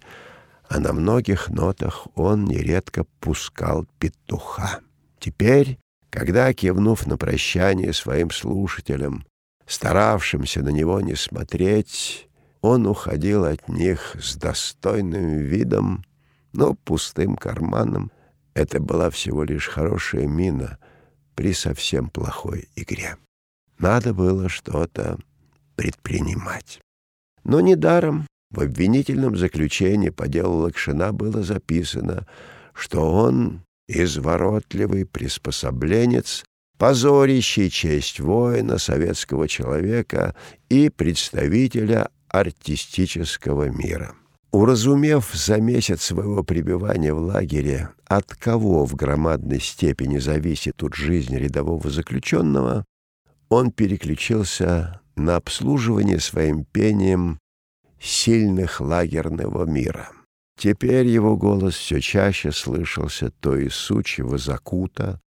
а 0.67 0.79
на 0.79 0.93
многих 0.93 1.49
нотах 1.49 2.07
он 2.15 2.45
нередко 2.45 3.05
пускал 3.19 3.85
петуха. 3.99 4.79
Теперь, 5.19 5.77
когда, 6.09 6.53
кивнув 6.53 7.05
на 7.07 7.17
прощание 7.17 7.93
своим 7.93 8.31
слушателям, 8.31 9.25
старавшимся 9.65 10.61
на 10.61 10.69
него 10.69 10.99
не 11.01 11.15
смотреть, 11.15 12.27
он 12.61 12.87
уходил 12.87 13.45
от 13.45 13.67
них 13.69 14.15
с 14.21 14.35
достойным 14.35 15.37
видом, 15.37 16.03
но 16.53 16.73
пустым 16.73 17.35
карманом. 17.35 18.11
Это 18.53 18.79
была 18.79 19.09
всего 19.09 19.43
лишь 19.43 19.67
хорошая 19.67 20.27
мина 20.27 20.77
при 21.35 21.53
совсем 21.53 22.09
плохой 22.09 22.69
игре. 22.75 23.17
Надо 23.79 24.13
было 24.13 24.49
что-то 24.49 25.17
предпринимать. 25.75 26.79
Но 27.43 27.59
недаром 27.59 28.27
в 28.51 28.59
обвинительном 28.61 29.35
заключении 29.35 30.09
по 30.09 30.27
делу 30.27 30.59
Лакшина 30.59 31.11
было 31.11 31.41
записано, 31.41 32.27
что 32.73 33.11
он 33.11 33.63
изворотливый 33.87 35.05
приспособленец, 35.05 36.43
позорящий 36.77 37.69
честь 37.69 38.19
воина, 38.19 38.77
советского 38.77 39.47
человека 39.47 40.35
и 40.69 40.89
представителя 40.89 42.09
артистического 42.27 43.69
мира. 43.69 44.15
Уразумев 44.53 45.31
за 45.33 45.59
месяц 45.59 46.03
своего 46.03 46.43
пребывания 46.43 47.11
в 47.11 47.17
лагере, 47.17 47.89
от 48.05 48.35
кого 48.35 48.85
в 48.85 48.93
громадной 48.93 49.59
степени 49.59 50.19
зависит 50.19 50.75
тут 50.75 50.93
жизнь 50.93 51.35
рядового 51.35 51.89
заключенного, 51.89 52.85
он 53.49 53.71
переключился 53.71 55.01
на 55.15 55.37
обслуживание 55.37 56.19
своим 56.19 56.65
пением 56.65 57.39
сильных 57.99 58.79
лагерного 58.79 59.65
мира. 59.65 60.11
Теперь 60.55 61.07
его 61.07 61.35
голос 61.35 61.73
все 61.73 61.99
чаще 61.99 62.51
слышался 62.51 63.31
то 63.31 63.57
из 63.57 63.73
сучьего 63.73 64.37
закута, 64.37 65.19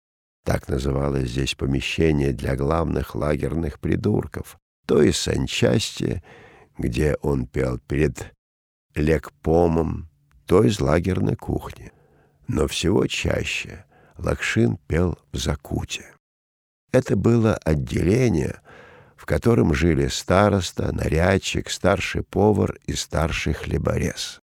так 0.45 0.69
называлось 0.69 1.31
здесь 1.31 1.57
помещение 1.57 2.33
для 2.33 2.55
главных 2.55 3.17
лагерных 3.17 3.81
придурков, 3.81 4.57
то 4.87 5.03
из 5.03 5.17
санчасти, 5.17 6.23
где 6.79 7.17
он 7.23 7.49
пел 7.49 7.81
перед 7.89 8.36
лекпомом, 8.97 10.09
то 10.47 10.65
из 10.65 10.81
лагерной 10.81 11.37
кухни. 11.37 11.93
Но 12.49 12.67
всего 12.67 13.07
чаще 13.07 13.85
Лакшин 14.17 14.79
пел 14.89 15.19
в 15.33 15.37
закуте. 15.37 16.07
Это 16.93 17.17
было 17.17 17.55
отделение, 17.57 18.61
в 19.17 19.27
котором 19.27 19.75
жили 19.75 20.09
староста, 20.09 20.93
нарядчик, 20.93 21.69
старший 21.69 22.23
повар 22.23 22.79
и 22.87 22.95
старший 22.95 23.53
хлеборез. 23.53 24.41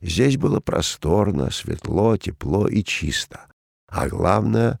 Здесь 0.00 0.36
было 0.36 0.60
просторно, 0.60 1.50
светло, 1.50 2.16
тепло 2.16 2.68
и 2.68 2.84
чисто. 2.84 3.46
А 3.88 4.06
главное, 4.08 4.78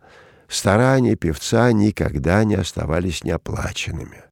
старания 0.48 1.16
певца 1.16 1.72
никогда 1.72 2.44
не 2.44 2.54
оставались 2.54 3.24
неоплаченными. 3.24 4.22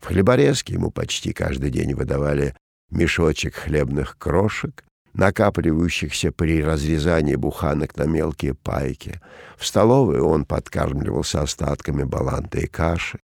В 0.00 0.06
хлеборезке 0.06 0.74
ему 0.74 0.90
почти 0.90 1.32
каждый 1.32 1.70
день 1.70 1.94
выдавали 1.94 2.54
мешочек 2.90 3.54
хлебных 3.54 4.16
крошек, 4.18 4.84
накапливающихся 5.14 6.32
при 6.32 6.62
разрезании 6.62 7.34
буханок 7.34 7.96
на 7.96 8.04
мелкие 8.04 8.54
пайки. 8.54 9.20
В 9.56 9.66
столовой 9.66 10.20
он 10.20 10.44
подкармливался 10.44 11.42
остатками 11.42 12.04
баланды 12.04 12.62
и 12.62 12.66
каши. 12.66 13.18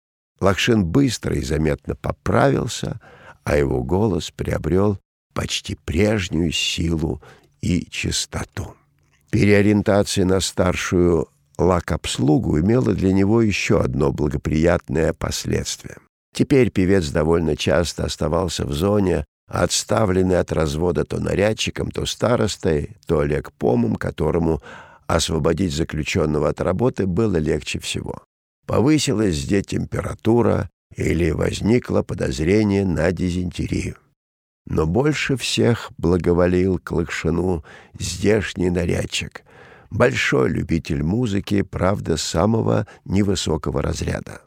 Лакшин 0.40 0.84
быстро 0.84 1.36
и 1.36 1.42
заметно 1.42 1.94
поправился, 1.94 3.00
а 3.44 3.56
его 3.56 3.82
голос 3.82 4.30
приобрел 4.30 4.98
почти 5.34 5.74
прежнюю 5.74 6.52
силу 6.52 7.22
и 7.60 7.86
чистоту. 7.90 8.74
Переориентация 9.30 10.24
на 10.24 10.40
старшую 10.40 11.28
лак-обслугу 11.58 12.58
имела 12.58 12.94
для 12.94 13.12
него 13.12 13.42
еще 13.42 13.80
одно 13.80 14.12
благоприятное 14.12 15.12
последствие. 15.12 15.98
Теперь 16.34 16.70
певец 16.70 17.10
довольно 17.10 17.56
часто 17.56 18.04
оставался 18.04 18.64
в 18.64 18.72
зоне, 18.72 19.24
отставленный 19.50 20.38
от 20.38 20.52
развода 20.52 21.04
то 21.04 21.18
нарядчиком, 21.18 21.90
то 21.90 22.06
старостой, 22.06 22.96
то 23.06 23.24
лекпомом, 23.24 23.96
которому 23.96 24.62
освободить 25.08 25.74
заключенного 25.74 26.48
от 26.48 26.60
работы 26.60 27.06
было 27.06 27.36
легче 27.36 27.80
всего. 27.80 28.22
Повысилась 28.66 29.34
здесь 29.34 29.66
температура 29.66 30.70
или 30.96 31.30
возникло 31.32 32.02
подозрение 32.02 32.86
на 32.86 33.10
дизентерию. 33.10 33.96
Но 34.66 34.86
больше 34.86 35.36
всех 35.36 35.90
благоволил 35.98 36.78
к 36.78 36.92
Лакшину 36.92 37.64
здешний 37.98 38.70
нарядчик, 38.70 39.42
большой 39.90 40.50
любитель 40.50 41.02
музыки, 41.02 41.62
правда, 41.62 42.16
самого 42.16 42.86
невысокого 43.04 43.82
разряда. 43.82 44.42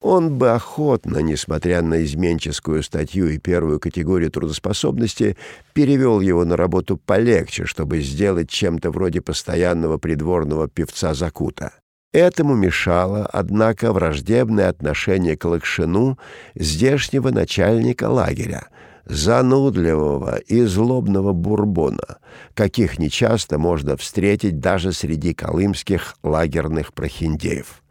Он 0.00 0.36
бы 0.36 0.50
охотно, 0.50 1.18
несмотря 1.18 1.80
на 1.82 2.04
изменческую 2.04 2.82
статью 2.82 3.28
и 3.28 3.38
первую 3.38 3.80
категорию 3.80 4.30
трудоспособности, 4.30 5.36
перевел 5.72 6.20
его 6.20 6.44
на 6.44 6.56
работу 6.56 6.96
полегче, 6.96 7.64
чтобы 7.64 8.00
сделать 8.00 8.50
чем-то 8.50 8.90
вроде 8.90 9.20
постоянного 9.20 9.96
придворного 9.98 10.68
певца 10.68 11.14
Закута. 11.14 11.72
Этому 12.12 12.54
мешало, 12.54 13.28
однако, 13.32 13.92
враждебное 13.92 14.68
отношение 14.68 15.36
к 15.36 15.44
Лакшину 15.44 16.18
здешнего 16.54 17.30
начальника 17.30 18.08
лагеря, 18.08 18.68
занудливого 19.06 20.38
и 20.38 20.62
злобного 20.62 21.32
бурбона, 21.32 22.18
каких 22.54 22.98
нечасто 22.98 23.58
можно 23.58 23.96
встретить 23.96 24.60
даже 24.60 24.92
среди 24.92 25.34
колымских 25.34 26.16
лагерных 26.22 26.94
прохиндеев. 26.94 27.82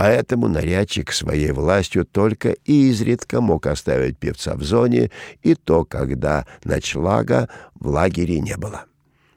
Поэтому 0.00 0.48
нарядчик 0.48 1.12
своей 1.12 1.52
властью 1.52 2.06
только 2.06 2.52
изредка 2.64 3.42
мог 3.42 3.66
оставить 3.66 4.16
певца 4.16 4.54
в 4.54 4.62
зоне, 4.62 5.10
и 5.42 5.54
то, 5.54 5.84
когда 5.84 6.46
ночлага 6.64 7.50
в 7.74 7.86
лагере 7.86 8.40
не 8.40 8.56
было. 8.56 8.86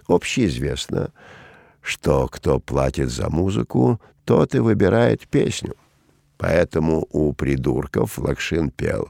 Общеизвестно, 0.07 1.11
что 1.81 2.29
кто 2.29 2.61
платит 2.61 3.11
за 3.11 3.29
музыку, 3.29 3.99
тот 4.23 4.55
и 4.55 4.59
выбирает 4.59 5.27
песню. 5.27 5.75
Поэтому 6.37 7.09
у 7.11 7.33
придурков 7.33 8.17
Лакшин 8.17 8.69
пел 8.69 9.09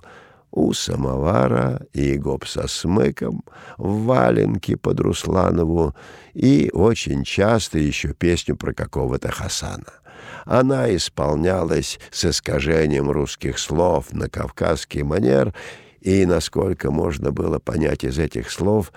«У 0.50 0.74
самовара 0.74 1.86
и 1.94 2.18
гоп 2.18 2.48
со 2.48 2.68
смыком, 2.68 3.44
в 3.78 4.06
валенке 4.06 4.76
под 4.76 5.00
Русланову» 5.02 5.96
и 6.34 6.72
очень 6.74 7.24
часто 7.24 7.78
еще 7.78 8.16
песню 8.16 8.56
про 8.56 8.74
какого-то 8.74 9.30
Хасана. 9.30 10.03
Она 10.46 10.94
исполнялась 10.96 12.00
с 12.12 12.26
искажением 12.26 13.10
русских 13.10 13.60
слов 13.60 14.12
на 14.12 14.30
кавказский 14.30 15.04
манер, 15.04 15.54
и, 16.02 16.26
насколько 16.26 16.92
можно 16.92 17.32
было 17.32 17.60
понять 17.60 18.04
из 18.04 18.20
этих 18.20 18.52
слов, 18.52 18.92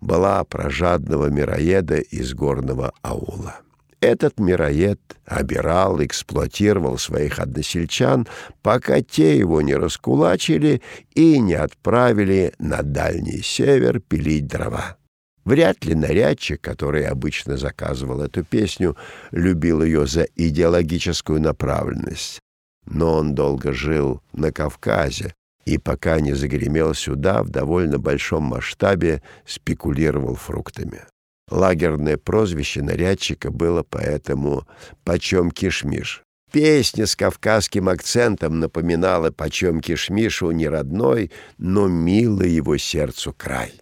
была 0.00 0.42
про 0.44 0.70
жадного 0.70 1.26
мироеда 1.26 1.98
из 1.98 2.34
горного 2.34 2.92
аула. 3.02 3.60
Этот 4.00 4.40
мироед 4.40 4.98
обирал, 5.24 6.02
эксплуатировал 6.02 6.98
своих 6.98 7.38
односельчан, 7.38 8.26
пока 8.60 9.00
те 9.00 9.38
его 9.38 9.62
не 9.62 9.76
раскулачили 9.76 10.82
и 11.14 11.38
не 11.38 11.54
отправили 11.54 12.52
на 12.58 12.82
дальний 12.82 13.42
север 13.42 14.00
пилить 14.00 14.48
дрова. 14.48 14.96
Вряд 15.44 15.84
ли 15.84 15.94
нарядчик, 15.94 16.60
который 16.60 17.04
обычно 17.04 17.56
заказывал 17.56 18.22
эту 18.22 18.44
песню, 18.44 18.96
любил 19.32 19.82
ее 19.82 20.06
за 20.06 20.26
идеологическую 20.36 21.40
направленность. 21.40 22.38
Но 22.86 23.14
он 23.14 23.34
долго 23.34 23.72
жил 23.72 24.22
на 24.32 24.52
Кавказе 24.52 25.34
и 25.64 25.78
пока 25.78 26.20
не 26.20 26.32
загремел 26.32 26.94
сюда, 26.94 27.42
в 27.42 27.50
довольно 27.50 27.98
большом 27.98 28.44
масштабе 28.44 29.22
спекулировал 29.46 30.34
фруктами. 30.34 31.02
Лагерное 31.50 32.16
прозвище 32.16 32.82
нарядчика 32.82 33.50
было 33.50 33.82
поэтому 33.82 34.66
«Почем 35.04 35.50
кишмиш?». 35.50 36.22
Песня 36.50 37.06
с 37.06 37.16
кавказским 37.16 37.88
акцентом 37.88 38.60
напоминала 38.60 39.30
«Почем 39.30 39.80
кишмишу» 39.80 40.50
не 40.50 40.68
родной, 40.68 41.30
но 41.58 41.88
милый 41.88 42.50
его 42.50 42.76
сердцу 42.76 43.34
край. 43.36 43.81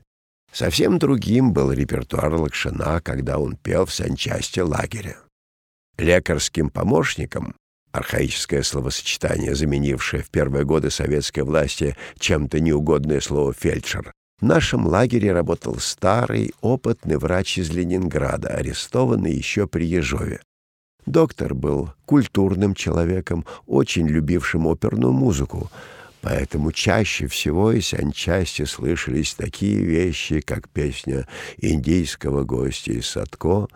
Совсем 0.52 0.98
другим 0.98 1.52
был 1.52 1.72
репертуар 1.72 2.34
Лакшина, 2.34 3.00
когда 3.02 3.38
он 3.38 3.56
пел 3.56 3.86
в 3.86 3.94
санчасти 3.94 4.60
лагеря. 4.60 5.16
Лекарским 5.96 6.70
помощником, 6.70 7.54
архаическое 7.92 8.62
словосочетание, 8.62 9.54
заменившее 9.54 10.22
в 10.22 10.30
первые 10.30 10.64
годы 10.64 10.90
советской 10.90 11.40
власти 11.40 11.96
чем-то 12.18 12.60
неугодное 12.60 13.20
слово 13.20 13.52
«фельдшер», 13.52 14.12
в 14.40 14.46
нашем 14.46 14.86
лагере 14.86 15.32
работал 15.32 15.78
старый, 15.78 16.54
опытный 16.62 17.18
врач 17.18 17.58
из 17.58 17.70
Ленинграда, 17.70 18.48
арестованный 18.48 19.34
еще 19.34 19.66
при 19.66 19.84
Ежове. 19.84 20.40
Доктор 21.04 21.54
был 21.54 21.92
культурным 22.06 22.74
человеком, 22.74 23.44
очень 23.66 24.08
любившим 24.08 24.66
оперную 24.66 25.12
музыку, 25.12 25.70
Поэтому 26.22 26.70
чаще 26.70 27.26
всего 27.26 27.72
из 27.72 27.88
санчасти 27.88 28.64
слышались 28.64 29.34
такие 29.34 29.82
вещи, 29.82 30.40
как 30.40 30.68
песня 30.68 31.26
индийского 31.56 32.44
гостя 32.44 32.92
из 32.92 33.06
Садко, 33.06 33.68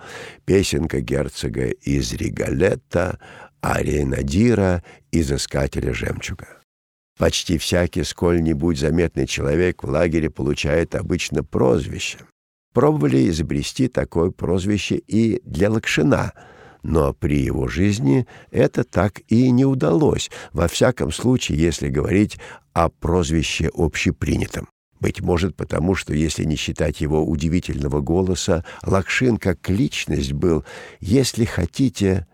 песенка 0.45 1.01
герцога 1.01 1.69
из 1.69 2.13
Ригалетта, 2.13 3.19
ария 3.65 4.05
Надира 4.05 4.85
из 5.11 5.33
«Искателя 5.33 5.95
жемчуга». 5.95 6.61
Почти 7.19 7.57
всякий 7.57 8.03
сколь-нибудь 8.03 8.79
заметный 8.79 9.27
человек 9.27 9.83
в 9.83 9.89
лагере 9.89 10.29
получает 10.29 10.95
обычно 10.95 11.45
прозвище. 11.45 12.19
Пробовали 12.75 13.29
изобрести 13.29 13.89
такое 13.89 14.31
прозвище 14.31 14.97
и 14.97 15.41
для 15.45 15.71
Лакшина— 15.71 16.33
но 16.85 17.15
при 17.15 17.43
его 17.43 17.67
жизни 17.67 18.27
это 18.53 18.85
так 18.85 19.23
и 19.29 19.51
не 19.51 19.65
удалось, 19.65 20.31
во 20.53 20.69
всяком 20.69 21.11
случае, 21.11 21.59
если 21.59 21.89
говорить 21.89 22.39
о 22.75 22.91
прозвище 22.91 23.71
общепринятом. 23.75 24.69
Быть 25.01 25.21
может, 25.21 25.57
потому 25.57 25.95
что, 25.95 26.15
если 26.15 26.45
не 26.45 26.57
считать 26.57 27.01
его 27.01 27.25
удивительного 27.27 28.01
голоса, 28.01 28.65
Лакшин 28.83 29.39
как 29.39 29.69
личность 29.69 30.33
был, 30.33 30.65
если 31.01 31.47
хотите, 31.47 32.27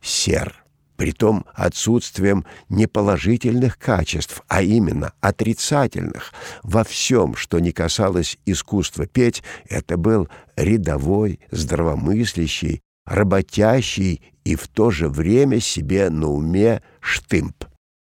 сер, 0.00 0.64
притом 0.96 1.44
отсутствием 1.54 2.44
неположительных 2.68 3.78
качеств, 3.78 4.42
а 4.48 4.62
именно 4.62 5.12
отрицательных. 5.20 6.32
Во 6.62 6.82
всем, 6.82 7.36
что 7.36 7.58
не 7.60 7.72
касалось 7.72 8.38
искусства 8.46 9.06
петь, 9.06 9.42
это 9.68 9.96
был 9.96 10.28
рядовой, 10.56 11.40
здравомыслящий, 11.50 12.80
работящий 13.08 14.22
и 14.44 14.54
в 14.54 14.68
то 14.68 14.90
же 14.90 15.08
время 15.08 15.60
себе 15.60 16.10
на 16.10 16.28
уме 16.28 16.82
штымп. 17.00 17.64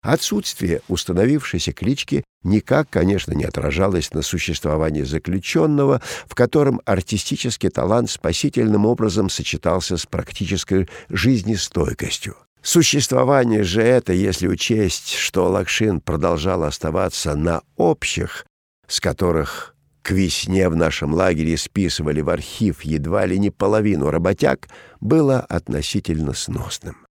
Отсутствие 0.01 0.81
установившейся 0.87 1.73
клички 1.73 2.23
никак, 2.43 2.89
конечно, 2.89 3.33
не 3.33 3.43
отражалось 3.43 4.13
на 4.13 4.23
существовании 4.23 5.03
заключенного, 5.03 6.01
в 6.27 6.33
котором 6.33 6.81
артистический 6.85 7.69
талант 7.69 8.09
спасительным 8.09 8.85
образом 8.85 9.29
сочетался 9.29 9.97
с 9.97 10.05
практической 10.05 10.89
жизнестойкостью. 11.09 12.35
Существование 12.63 13.63
же 13.63 13.81
это, 13.81 14.13
если 14.13 14.47
учесть, 14.47 15.13
что 15.13 15.49
Лакшин 15.49 16.01
продолжал 16.01 16.63
оставаться 16.63 17.35
на 17.35 17.61
общих, 17.75 18.45
с 18.87 18.99
которых 18.99 19.75
к 20.01 20.11
весне 20.11 20.67
в 20.69 20.75
нашем 20.75 21.13
лагере 21.13 21.57
списывали 21.57 22.21
в 22.21 22.29
архив 22.29 22.81
едва 22.81 23.25
ли 23.25 23.37
не 23.37 23.51
половину 23.51 24.09
работяг, 24.09 24.67
было 24.99 25.39
относительно 25.39 26.33
сносным. 26.33 27.05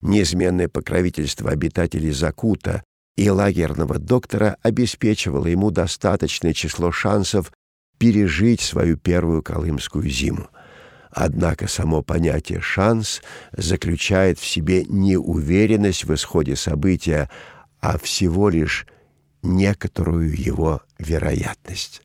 Неизменное 0.00 0.68
покровительство 0.68 1.50
обитателей 1.50 2.10
Закута 2.10 2.82
и 3.16 3.30
лагерного 3.30 3.98
доктора 3.98 4.56
обеспечивало 4.62 5.46
ему 5.46 5.70
достаточное 5.70 6.52
число 6.52 6.90
шансов 6.90 7.52
пережить 7.98 8.60
свою 8.60 8.96
первую 8.96 9.42
колымскую 9.42 10.08
зиму. 10.08 10.48
Однако 11.10 11.68
само 11.68 12.02
понятие 12.02 12.60
«шанс» 12.60 13.22
заключает 13.52 14.38
в 14.38 14.46
себе 14.46 14.84
не 14.84 15.16
уверенность 15.16 16.04
в 16.04 16.14
исходе 16.14 16.56
события, 16.56 17.30
а 17.80 17.98
всего 17.98 18.48
лишь 18.48 18.86
некоторую 19.42 20.34
его 20.34 20.80
вероятность. 20.98 22.02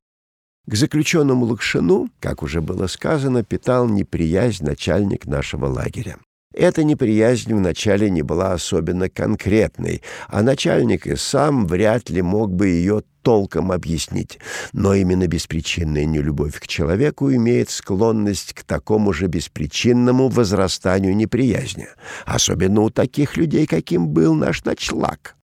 К 0.70 0.76
заключенному 0.76 1.46
Лакшину, 1.46 2.10
как 2.20 2.44
уже 2.44 2.60
было 2.60 2.88
сказано, 2.88 3.42
питал 3.42 3.88
неприязнь 3.88 4.66
начальник 4.66 5.26
нашего 5.26 5.66
лагеря. 5.68 6.18
Эта 6.54 6.84
неприязнь 6.84 7.54
вначале 7.54 8.10
не 8.10 8.22
была 8.22 8.52
особенно 8.52 9.10
конкретной, 9.10 10.02
а 10.28 10.42
начальник 10.42 11.08
и 11.08 11.16
сам 11.16 11.68
вряд 11.68 12.10
ли 12.10 12.22
мог 12.22 12.54
бы 12.54 12.68
ее 12.68 13.04
толком 13.22 13.72
объяснить. 13.72 14.40
Но 14.74 14.94
именно 14.94 15.28
беспричинная 15.28 16.04
нелюбовь 16.04 16.60
к 16.60 16.68
человеку 16.68 17.32
имеет 17.32 17.70
склонность 17.70 18.52
к 18.54 18.64
такому 18.64 19.14
же 19.14 19.28
беспричинному 19.28 20.28
возрастанию 20.28 21.16
неприязни, 21.16 21.88
особенно 22.26 22.82
у 22.82 22.90
таких 22.90 23.38
людей, 23.38 23.68
каким 23.68 24.10
был 24.10 24.34
наш 24.34 24.66
ночлаг. 24.66 25.38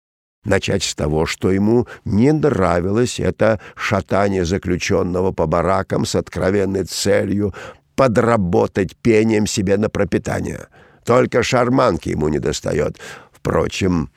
Начать 0.45 0.83
с 0.83 0.95
того, 0.95 1.25
что 1.25 1.51
ему 1.51 1.87
не 2.05 2.33
нравилось 2.33 3.19
это 3.19 3.61
шатание 3.77 4.45
заключенного 4.45 5.33
по 5.33 5.47
баракам 5.47 6.05
с 6.05 6.15
откровенной 6.15 6.85
целью 6.85 7.55
подработать 7.97 8.97
пением 8.97 9.47
себе 9.47 9.77
на 9.79 9.89
пропитание. 9.89 10.69
Только 11.05 11.43
шарманки 11.43 12.11
ему 12.11 12.29
не 12.29 12.39
достает. 12.39 12.99
Впрочем, 13.33 14.11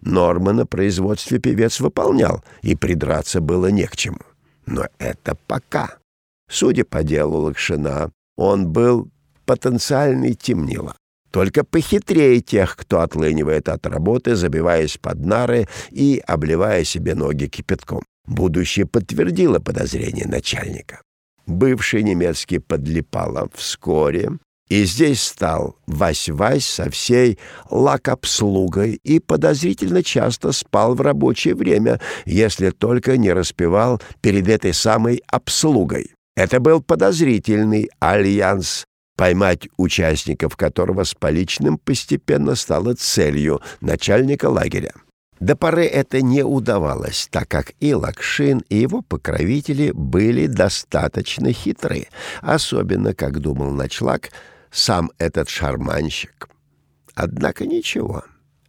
нормы 0.00 0.52
на 0.52 0.66
производстве 0.66 1.38
певец 1.38 1.80
выполнял, 1.80 2.42
и 2.62 2.74
придраться 2.74 3.40
было 3.40 3.66
не 3.66 3.86
к 3.86 3.96
чему. 3.96 4.20
Но 4.66 4.86
это 4.98 5.36
пока. 5.46 5.98
Судя 6.48 6.84
по 6.84 7.02
делу 7.02 7.38
Лакшина, 7.40 8.10
он 8.36 8.68
был 8.68 9.08
потенциальный 9.44 10.34
темнило 10.34 10.94
только 11.34 11.64
похитрее 11.64 12.40
тех, 12.40 12.76
кто 12.76 13.00
отлынивает 13.00 13.68
от 13.68 13.84
работы, 13.86 14.36
забиваясь 14.36 14.98
под 14.98 15.26
нары 15.26 15.66
и 15.90 16.22
обливая 16.24 16.84
себе 16.84 17.16
ноги 17.16 17.48
кипятком. 17.48 18.04
Будущее 18.24 18.86
подтвердило 18.86 19.58
подозрение 19.58 20.28
начальника. 20.28 21.02
Бывший 21.44 22.04
немецкий 22.04 22.60
подлипало 22.60 23.48
вскоре, 23.52 24.38
и 24.68 24.84
здесь 24.84 25.24
стал 25.24 25.76
Вась-Вась 25.88 26.60
со 26.60 26.88
всей 26.88 27.40
лакобслугой 27.68 29.00
и 29.02 29.18
подозрительно 29.18 30.04
часто 30.04 30.52
спал 30.52 30.94
в 30.94 31.00
рабочее 31.00 31.56
время, 31.56 32.00
если 32.26 32.70
только 32.70 33.16
не 33.16 33.32
распевал 33.32 34.00
перед 34.20 34.46
этой 34.46 34.72
самой 34.72 35.20
обслугой. 35.26 36.12
Это 36.36 36.60
был 36.60 36.80
подозрительный 36.80 37.90
альянс 37.98 38.84
поймать 39.16 39.68
участников 39.76 40.56
которого 40.56 41.04
с 41.04 41.14
поличным 41.14 41.78
постепенно 41.78 42.54
стало 42.54 42.94
целью 42.94 43.60
начальника 43.80 44.48
лагеря. 44.48 44.92
До 45.40 45.56
поры 45.56 45.84
это 45.84 46.22
не 46.22 46.42
удавалось, 46.42 47.28
так 47.30 47.48
как 47.48 47.72
и 47.80 47.92
Лакшин, 47.92 48.62
и 48.68 48.76
его 48.76 49.02
покровители 49.02 49.90
были 49.92 50.46
достаточно 50.46 51.52
хитры, 51.52 52.08
особенно, 52.40 53.14
как 53.14 53.40
думал 53.40 53.70
Ночлак, 53.72 54.30
сам 54.70 55.10
этот 55.18 55.48
шарманщик. 55.48 56.48
Однако 57.14 57.66
ничего. 57.66 58.24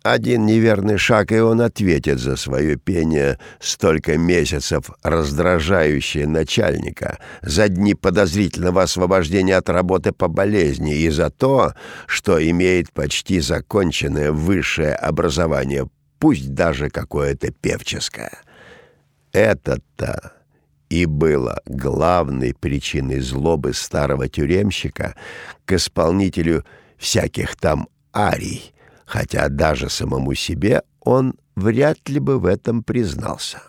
Один 0.06 0.46
неверный 0.46 1.00
шаг, 1.00 1.32
и 1.32 1.40
он 1.40 1.62
ответит 1.62 2.20
за 2.20 2.36
свое 2.36 2.76
пение 2.76 3.40
столько 3.60 4.20
месяцев, 4.20 4.92
раздражающее 5.02 6.28
начальника, 6.28 7.18
за 7.42 7.70
дни 7.70 7.96
подозрительного 7.96 8.84
освобождения 8.84 9.58
от 9.58 9.68
работы 9.68 10.12
по 10.12 10.28
болезни 10.28 10.96
и 10.96 11.10
за 11.10 11.32
то, 11.32 11.74
что 12.06 12.38
имеет 12.52 12.92
почти 12.94 13.40
законченное 13.40 14.32
высшее 14.32 14.94
образование, 14.94 15.90
пусть 16.20 16.54
даже 16.54 16.92
какое-то 16.92 17.52
певческое. 17.52 18.38
Это-то 19.32 20.34
и 20.88 21.08
было 21.08 21.64
главной 21.66 22.54
причиной 22.54 23.22
злобы 23.22 23.74
старого 23.74 24.30
тюремщика 24.30 25.16
к 25.66 25.74
исполнителю 25.74 26.64
всяких 27.00 27.56
там 27.56 27.88
арий, 28.14 28.75
хотя 29.06 29.50
даже 29.50 29.90
самому 29.90 30.34
себе 30.34 30.84
он 31.00 31.36
вряд 31.56 32.10
ли 32.10 32.20
бы 32.20 32.40
в 32.40 32.46
этом 32.46 32.84
признался. 32.84 33.62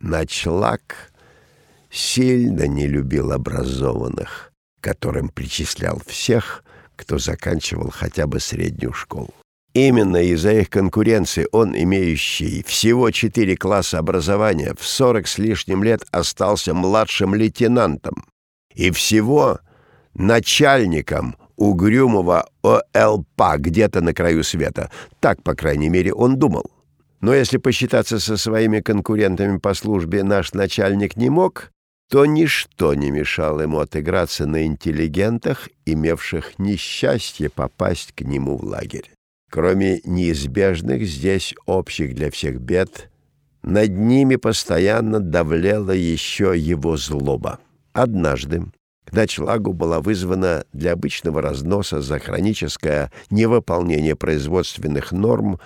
Начлак 0.00 1.12
сильно 1.90 2.66
не 2.66 2.86
любил 2.86 3.32
образованных, 3.32 4.52
которым 4.80 5.28
причислял 5.28 6.00
всех, 6.06 6.64
кто 6.96 7.18
заканчивал 7.18 7.90
хотя 7.90 8.26
бы 8.26 8.40
среднюю 8.40 8.92
школу. 8.92 9.32
Именно 9.74 10.18
из-за 10.18 10.52
их 10.52 10.68
конкуренции 10.68 11.48
он, 11.50 11.74
имеющий 11.74 12.62
всего 12.64 13.10
четыре 13.10 13.56
класса 13.56 13.98
образования, 13.98 14.74
в 14.78 14.86
сорок 14.86 15.26
с 15.26 15.38
лишним 15.38 15.82
лет 15.82 16.04
остался 16.10 16.74
младшим 16.74 17.34
лейтенантом 17.34 18.26
и 18.74 18.90
всего 18.90 19.60
начальником 20.14 21.36
угрюмого 21.56 22.48
ОЛПа 22.62 23.56
где-то 23.58 24.00
на 24.00 24.14
краю 24.14 24.44
света. 24.44 24.90
Так, 25.20 25.42
по 25.42 25.54
крайней 25.54 25.88
мере, 25.88 26.12
он 26.12 26.38
думал. 26.38 26.70
Но 27.20 27.32
если 27.32 27.58
посчитаться 27.58 28.18
со 28.18 28.36
своими 28.36 28.80
конкурентами 28.80 29.58
по 29.58 29.74
службе 29.74 30.24
наш 30.24 30.52
начальник 30.52 31.16
не 31.16 31.30
мог, 31.30 31.70
то 32.10 32.26
ничто 32.26 32.94
не 32.94 33.10
мешало 33.10 33.62
ему 33.62 33.78
отыграться 33.78 34.44
на 34.44 34.66
интеллигентах, 34.66 35.70
имевших 35.86 36.58
несчастье 36.58 37.48
попасть 37.48 38.12
к 38.12 38.20
нему 38.20 38.56
в 38.58 38.64
лагерь. 38.64 39.10
Кроме 39.50 40.00
неизбежных 40.04 41.04
здесь 41.04 41.54
общих 41.64 42.14
для 42.14 42.30
всех 42.30 42.60
бед, 42.60 43.10
над 43.62 43.90
ними 43.90 44.36
постоянно 44.36 45.20
давлела 45.20 45.92
еще 45.92 46.54
его 46.56 46.96
злоба. 46.96 47.60
Однажды, 47.92 48.64
к 49.04 49.12
ночлагу 49.12 49.72
была 49.72 50.00
вызвана 50.00 50.64
для 50.72 50.92
обычного 50.92 51.42
разноса 51.42 52.00
за 52.00 52.18
хроническое 52.18 53.10
невыполнение 53.30 54.16
производственных 54.16 55.12
норм 55.12 55.58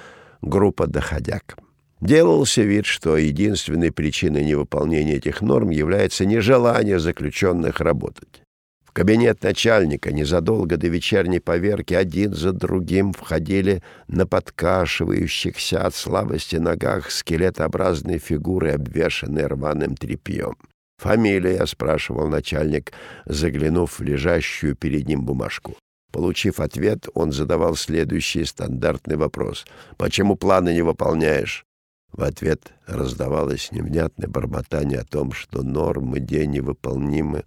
группа 0.43 0.87
доходяг. 0.87 1.57
Делался 2.01 2.63
вид, 2.63 2.85
что 2.85 3.17
единственной 3.17 3.91
причиной 3.91 4.45
невыполнения 4.45 5.17
этих 5.17 5.41
норм 5.41 5.71
является 5.71 6.27
нежелание 6.27 6.99
заключенных 6.99 7.81
работать. 7.81 8.43
В 8.85 8.93
кабинет 8.93 9.43
начальника 9.43 10.13
незадолго 10.13 10.77
до 10.77 10.89
вечерней 10.89 11.41
поверки 11.41 11.95
один 11.95 12.35
за 12.35 12.53
другим 12.53 13.13
входили 13.13 13.83
на 14.09 14.27
подкашивающихся 14.27 15.85
от 15.85 15.95
слабости 15.95 16.57
ногах 16.57 17.11
скелетообразные 17.11 18.19
фигуры, 18.19 18.73
обвешанные 18.73 19.47
рваным 19.47 19.97
тряпьем. 19.97 20.57
«Фамилия?»— 20.99 21.67
спрашивал 21.67 22.29
начальник, 22.29 22.93
заглянув 23.27 23.99
в 23.99 24.03
лежащую 24.03 24.77
перед 24.77 25.07
ним 25.07 25.25
бумажку. 25.25 25.77
Получив 26.13 26.61
ответ, 26.61 27.09
он 27.15 27.33
задавал 27.33 27.77
следующий 27.77 28.45
стандартный 28.45 29.17
вопрос. 29.17 29.67
«Почему 29.99 30.37
планы 30.37 30.73
не 30.73 30.83
выполняешь?» 30.83 31.67
В 32.13 32.23
ответ 32.23 32.73
раздавалось 32.87 33.71
невнятное 33.73 34.27
бормотание 34.27 35.01
о 35.01 35.05
том, 35.05 35.33
что 35.33 35.63
нормы 35.63 36.19
день 36.19 36.53
невыполнимы. 36.53 37.45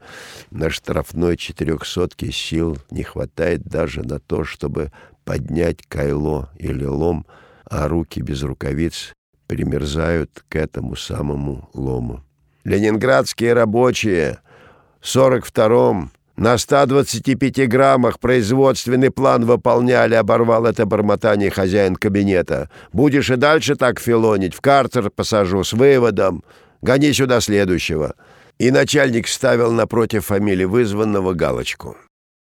На 0.51 0.69
штрафной 0.69 1.37
четырехсотке 1.37 2.31
сил 2.31 2.77
не 2.91 3.01
хватает 3.01 3.63
даже 3.63 4.03
на 4.03 4.19
то, 4.19 4.43
чтобы 4.43 4.91
поднять 5.23 5.81
кайло 5.87 6.51
или 6.59 6.85
лом, 6.85 7.25
а 7.65 7.87
руки 7.87 8.21
без 8.21 8.43
рукавиц 8.43 9.13
примерзают 9.47 10.43
к 10.47 10.55
этому 10.55 10.95
самому 10.95 11.67
лому. 11.73 12.23
«Ленинградские 12.63 13.53
рабочие 13.53 14.39
в 14.99 15.07
сорок 15.07 15.45
втором 15.45 16.11
на 16.39 16.57
125 16.57 17.67
граммах 17.67 18.17
производственный 18.19 19.11
план 19.11 19.43
выполняли, 19.43 20.15
оборвал 20.15 20.65
это 20.65 20.85
бормотание 20.85 21.49
хозяин 21.49 21.97
кабинета. 21.97 22.69
Будешь 22.93 23.29
и 23.29 23.35
дальше 23.35 23.75
так 23.75 23.99
филонить, 23.99 24.55
в 24.55 24.61
карцер 24.61 25.09
посажу 25.09 25.65
с 25.65 25.73
выводом. 25.73 26.43
Гони 26.81 27.11
сюда 27.11 27.41
следующего. 27.41 28.15
И 28.57 28.71
начальник 28.71 29.27
ставил 29.27 29.73
напротив 29.73 30.27
фамилии 30.27 30.63
вызванного 30.63 31.33
галочку. 31.33 31.97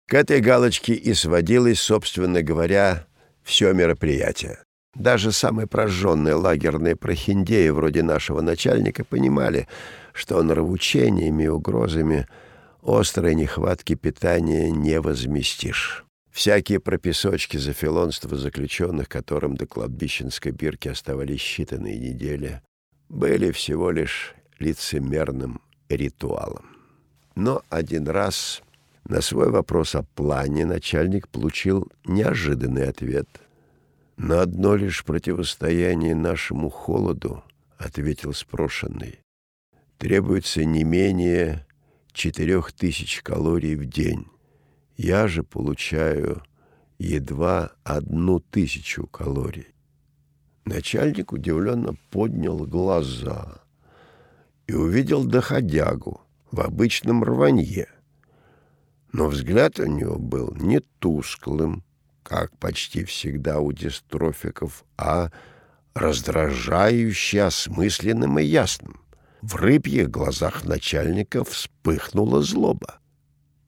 К 0.08 0.14
этой 0.14 0.42
галочке 0.42 0.94
и 0.94 1.16
сводилось, 1.16 1.80
собственно 1.80 2.44
говоря, 2.44 3.08
все 3.44 3.74
мероприятие. 3.74 4.60
Даже 4.98 5.32
самые 5.32 5.68
прожженные 5.68 6.34
лагерные 6.34 6.96
прохиндеи 6.96 7.70
вроде 7.70 8.04
нашего 8.04 8.42
начальника 8.42 9.04
понимали, 9.04 9.68
что 10.14 10.42
нравоучениями 10.42 11.44
и 11.44 11.48
угрозами– 11.48 12.28
острой 12.88 13.36
нехватки 13.36 13.96
питания 13.96 14.72
не 14.72 15.00
возместишь. 15.02 16.06
Всякие 16.32 16.80
прописочки 16.80 17.58
за 17.58 17.74
филонство 17.74 18.38
заключенных, 18.38 19.10
которым 19.10 19.58
до 19.58 19.66
кладбищенской 19.66 20.52
бирки 20.52 20.88
оставались 20.88 21.42
считанные 21.42 21.98
недели, 21.98 22.62
были 23.10 23.52
всего 23.52 23.92
лишь 23.92 24.36
лицемерным 24.60 25.62
ритуалом. 25.90 26.66
Но 27.36 27.62
один 27.70 28.08
раз 28.08 28.62
на 29.08 29.22
свой 29.22 29.50
вопрос 29.50 29.96
о 29.96 30.04
плане 30.04 30.66
начальник 30.66 31.28
получил 31.28 31.92
неожиданный 32.06 32.88
ответ. 32.88 33.28
«На 34.18 34.42
одно 34.42 34.76
лишь 34.76 35.06
противостояние 35.06 36.16
нашему 36.16 36.70
холоду,— 36.70 37.44
ответил 37.78 38.34
спрошенный,— 38.34 39.20
требуется 40.00 40.66
не 40.66 40.84
менее 40.84 41.68
четырех 42.14 42.74
тысяч 42.74 43.22
калорий 43.22 43.76
в 43.76 43.86
день. 43.86 44.26
Я 44.98 45.28
же 45.28 45.44
получаю 45.44 46.42
едва 46.98 47.74
одну 47.84 48.40
тысячу 48.40 49.06
калорий. 49.06 49.68
Начальник 50.66 51.32
удивленно 51.32 51.96
поднял 52.10 52.66
глаза 52.66 53.62
и 54.66 54.74
увидел 54.74 55.26
доходягу 55.26 56.22
в 56.52 56.62
обычном 56.62 57.24
рванье. 57.24 57.88
Но 59.14 59.28
взгляд 59.28 59.80
у 59.80 59.86
него 59.86 60.18
был 60.18 60.54
не 60.56 60.80
тусклым, 61.00 61.84
как 62.28 62.58
почти 62.58 63.06
всегда 63.06 63.62
у 63.62 63.72
дистрофиков, 63.72 64.84
а 64.98 65.32
раздражающе 65.94 67.44
осмысленным 67.44 68.38
и 68.38 68.44
ясным. 68.44 69.00
В 69.42 69.56
рыбьих 69.56 70.10
глазах 70.10 70.66
начальника 70.66 71.46
вспыхнула 71.46 72.42
злоба. 72.42 73.00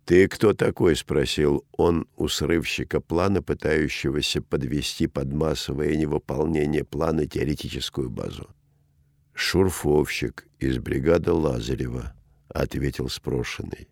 «Ты 0.04 0.28
кто 0.28 0.54
такой?»— 0.54 0.96
спросил 0.98 1.66
он 1.72 2.06
у 2.18 2.28
срывщика 2.28 3.00
плана, 3.00 3.42
пытающегося 3.42 4.42
подвести 4.42 5.08
под 5.08 5.32
массовое 5.32 5.96
невыполнение 5.96 6.84
плана 6.84 7.28
теоретическую 7.28 8.10
базу. 8.10 8.50
«Шурфовщик 9.34 10.48
из 10.60 10.80
бригады 10.80 11.32
Лазарева»,— 11.32 12.14
ответил 12.50 13.08
спрошенный. 13.08 13.88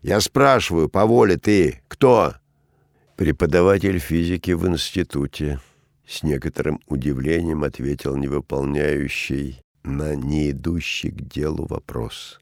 «Я 0.00 0.20
спрашиваю, 0.20 0.88
по 0.88 1.06
воле 1.06 1.38
ты 1.38 1.82
кто?» 1.88 2.34
«Преподаватель 3.16 3.98
физики 3.98 4.52
в 4.52 4.66
институте»,— 4.66 5.60
с 6.06 6.22
некоторым 6.22 6.80
удивлением 6.86 7.62
ответил 7.62 8.16
невыполняющий 8.16 9.60
на 9.84 10.14
не 10.14 10.50
идущий 10.50 11.10
к 11.10 11.20
делу 11.28 11.66
вопрос. 11.66 12.40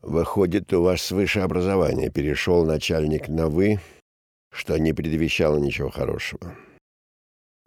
«Выходит, 0.00 0.72
у 0.72 0.82
вас 0.82 1.10
высшее 1.10 1.44
образование 1.44 2.10
перешел 2.10 2.64
начальник 2.64 3.28
на 3.28 3.48
«вы», 3.48 3.80
что 4.52 4.78
не 4.78 4.92
предвещало 4.92 5.58
ничего 5.58 5.90
хорошего». 5.90 6.54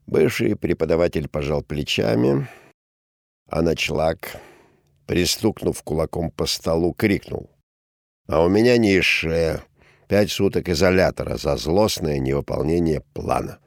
Бывший 0.08 0.56
преподаватель 0.56 1.28
пожал 1.28 1.62
плечами, 1.62 2.48
а 3.48 3.62
начлак, 3.62 4.38
пристукнув 5.06 5.84
кулаком 5.84 6.32
по 6.32 6.46
столу, 6.46 6.94
крикнул. 6.94 7.50
«А 8.28 8.44
у 8.44 8.50
меня 8.50 8.78
низшее, 8.78 9.62
пять 10.12 10.30
суток 10.30 10.68
изолятора 10.68 11.38
за 11.38 11.56
злостное 11.56 12.20
невыполнение 12.20 13.02
плана». 13.14 13.58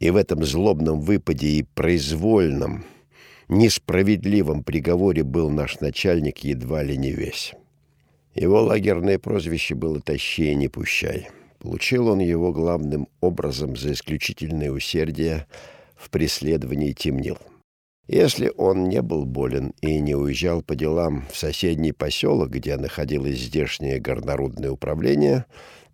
И 0.00 0.10
в 0.10 0.16
этом 0.16 0.42
злобном 0.42 1.00
выпаде 1.00 1.48
и 1.48 1.62
произвольном– 1.62 2.84
несправедливом 3.48 4.62
приговоре 4.62 5.22
был 5.22 5.50
наш 5.50 5.80
начальник 5.80 6.38
едва 6.38 6.82
ли 6.82 6.96
не 6.96 7.12
весь. 7.12 7.54
Его 8.34 8.62
лагерное 8.62 9.18
прозвище 9.18 9.74
было 9.74 10.00
«Тащи 10.00 10.52
и 10.52 10.54
не 10.54 10.68
пущай». 10.68 11.28
Получил 11.58 12.06
он 12.08 12.20
его 12.20 12.52
главным 12.52 13.08
образом 13.20 13.76
за 13.76 13.92
исключительное 13.92 14.70
усердие 14.70 15.46
в 15.96 16.08
преследовании 16.08 16.92
темнил. 16.92 17.36
Если 18.08 18.50
он 18.56 18.88
не 18.88 19.02
был 19.02 19.26
болен 19.26 19.74
и 19.82 20.00
не 20.00 20.14
уезжал 20.14 20.62
по 20.62 20.74
делам 20.74 21.26
в 21.30 21.36
соседний 21.36 21.92
поселок, 21.92 22.48
где 22.48 22.78
находилось 22.78 23.38
здешнее 23.38 24.00
горнорудное 24.00 24.70
управление, 24.70 25.44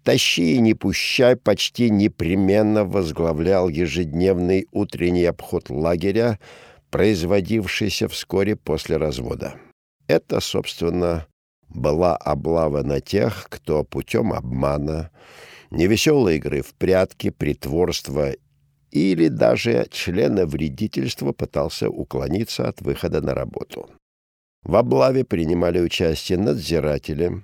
«Тащи 0.04 0.54
и 0.54 0.60
не 0.60 0.74
пущай» 0.74 1.34
почти 1.34 1.90
непременно 1.90 2.84
возглавлял 2.84 3.68
ежедневный 3.68 4.68
утренний 4.70 5.24
обход 5.24 5.70
лагеря, 5.70 6.38
производившийся 6.90 8.08
вскоре 8.08 8.54
после 8.54 8.96
развода. 8.96 9.54
Это, 10.06 10.38
собственно, 10.38 11.26
была 11.68 12.16
облава 12.16 12.84
на 12.84 13.00
тех, 13.00 13.46
кто 13.48 13.82
путем 13.82 14.32
обмана, 14.32 15.10
невеселой 15.70 16.36
игры 16.36 16.62
в 16.62 16.74
прятки, 16.74 17.30
притворства 17.30 18.34
или 18.94 19.26
даже 19.26 19.86
члена 19.90 20.46
вредительства 20.46 21.32
пытался 21.32 21.90
уклониться 21.90 22.68
от 22.68 22.80
выхода 22.80 23.20
на 23.20 23.34
работу. 23.34 23.90
В 24.62 24.76
облаве 24.76 25.24
принимали 25.24 25.80
участие 25.80 26.38
надзиратели, 26.38 27.42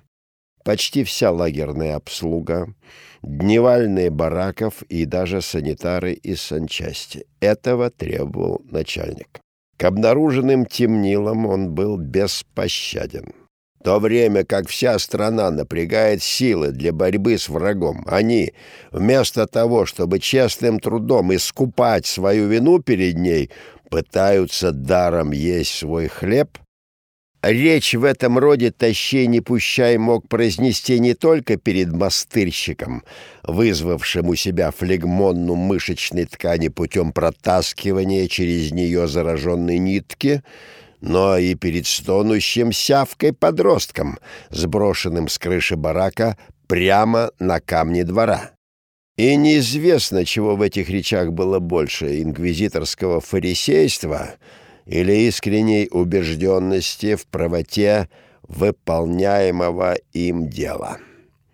почти 0.63 1.03
вся 1.03 1.29
лагерная 1.29 1.97
обслуга, 1.97 2.73
дневальные 3.21 4.09
бараков 4.09 4.81
и 4.83 5.05
даже 5.05 5.41
санитары 5.41 6.13
из 6.13 6.41
санчасти. 6.41 7.27
Этого 7.41 7.91
требовал 7.91 8.61
начальник. 8.63 9.41
К 9.77 9.83
обнаруженным 9.83 10.65
темнилам 10.65 11.45
он 11.45 11.73
был 11.73 11.97
беспощаден. 11.97 13.33
То 13.83 13.99
время 13.99 14.43
как 14.43 14.67
вся 14.67 14.99
страна 14.99 15.49
напрягает 15.49 16.21
силы 16.21 16.71
для 16.71 16.93
борьбы 16.93 17.37
с 17.37 17.49
врагом, 17.49 18.05
они, 18.07 18.53
вместо 18.91 19.47
того, 19.47 19.85
чтобы 19.85 20.19
честным 20.19 20.79
трудом 20.79 21.33
искупать 21.33 22.05
свою 22.05 22.47
вину 22.47 22.79
перед 22.79 23.17
ней, 23.17 23.49
пытаются 23.89 24.71
даром 24.71 25.31
есть 25.31 25.73
свой 25.73 26.07
хлеб. 26.07 26.57
Речь 27.41 27.95
в 27.95 28.03
этом 28.03 28.37
роде 28.37 28.69
«тащи, 28.69 29.25
не 29.25 29.41
пущай» 29.41 29.97
мог 29.97 30.27
произнести 30.27 30.99
не 30.99 31.15
только 31.15 31.57
перед 31.57 31.91
мастырщиком, 31.91 33.03
вызвавшим 33.41 34.29
у 34.29 34.35
себя 34.35 34.69
флегмонну 34.69 35.55
мышечной 35.55 36.25
ткани 36.25 36.67
путем 36.67 37.11
протаскивания 37.11 38.27
через 38.27 38.71
нее 38.71 39.07
зараженной 39.07 39.79
нитки, 39.79 40.43
но 41.01 41.37
и 41.37 41.55
перед 41.55 41.87
стонущим 41.87 42.71
сявкой 42.71 43.33
подростком, 43.33 44.19
сброшенным 44.49 45.27
с 45.27 45.37
крыши 45.37 45.75
барака 45.75 46.37
прямо 46.67 47.31
на 47.39 47.59
камни 47.59 48.03
двора. 48.03 48.51
И 49.17 49.35
неизвестно, 49.35 50.23
чего 50.25 50.55
в 50.55 50.61
этих 50.61 50.89
речах 50.89 51.33
было 51.33 51.59
больше— 51.59 52.21
инквизиторского 52.23 53.19
фарисейства— 53.19 54.35
или 54.85 55.27
искренней 55.27 55.87
убежденности 55.91 57.15
в 57.15 57.25
правоте 57.27 58.09
выполняемого 58.43 59.95
им 60.13 60.49
дела. 60.49 60.97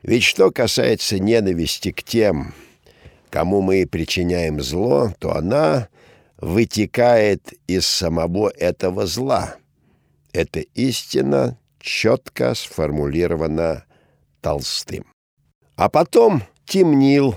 Ведь 0.02 0.24
что 0.24 0.52
касается 0.52 1.20
ненависти 1.20 1.92
к 1.92 2.04
тем, 2.04 2.54
кому 3.30 3.62
мы 3.62 3.86
причиняем 3.86 4.62
зло, 4.62 5.14
то 5.20 5.36
она 5.36 5.90
вытекает 6.40 7.54
из 7.68 7.86
самого 7.86 8.50
этого 8.50 9.06
зла. 9.06 9.56
Эта 10.34 10.60
истина 10.60 11.58
четко 11.80 12.54
сформулирована 12.54 13.86
Толстым. 14.42 15.06
А 15.76 15.90
потом 15.90 16.44
темнил, 16.66 17.36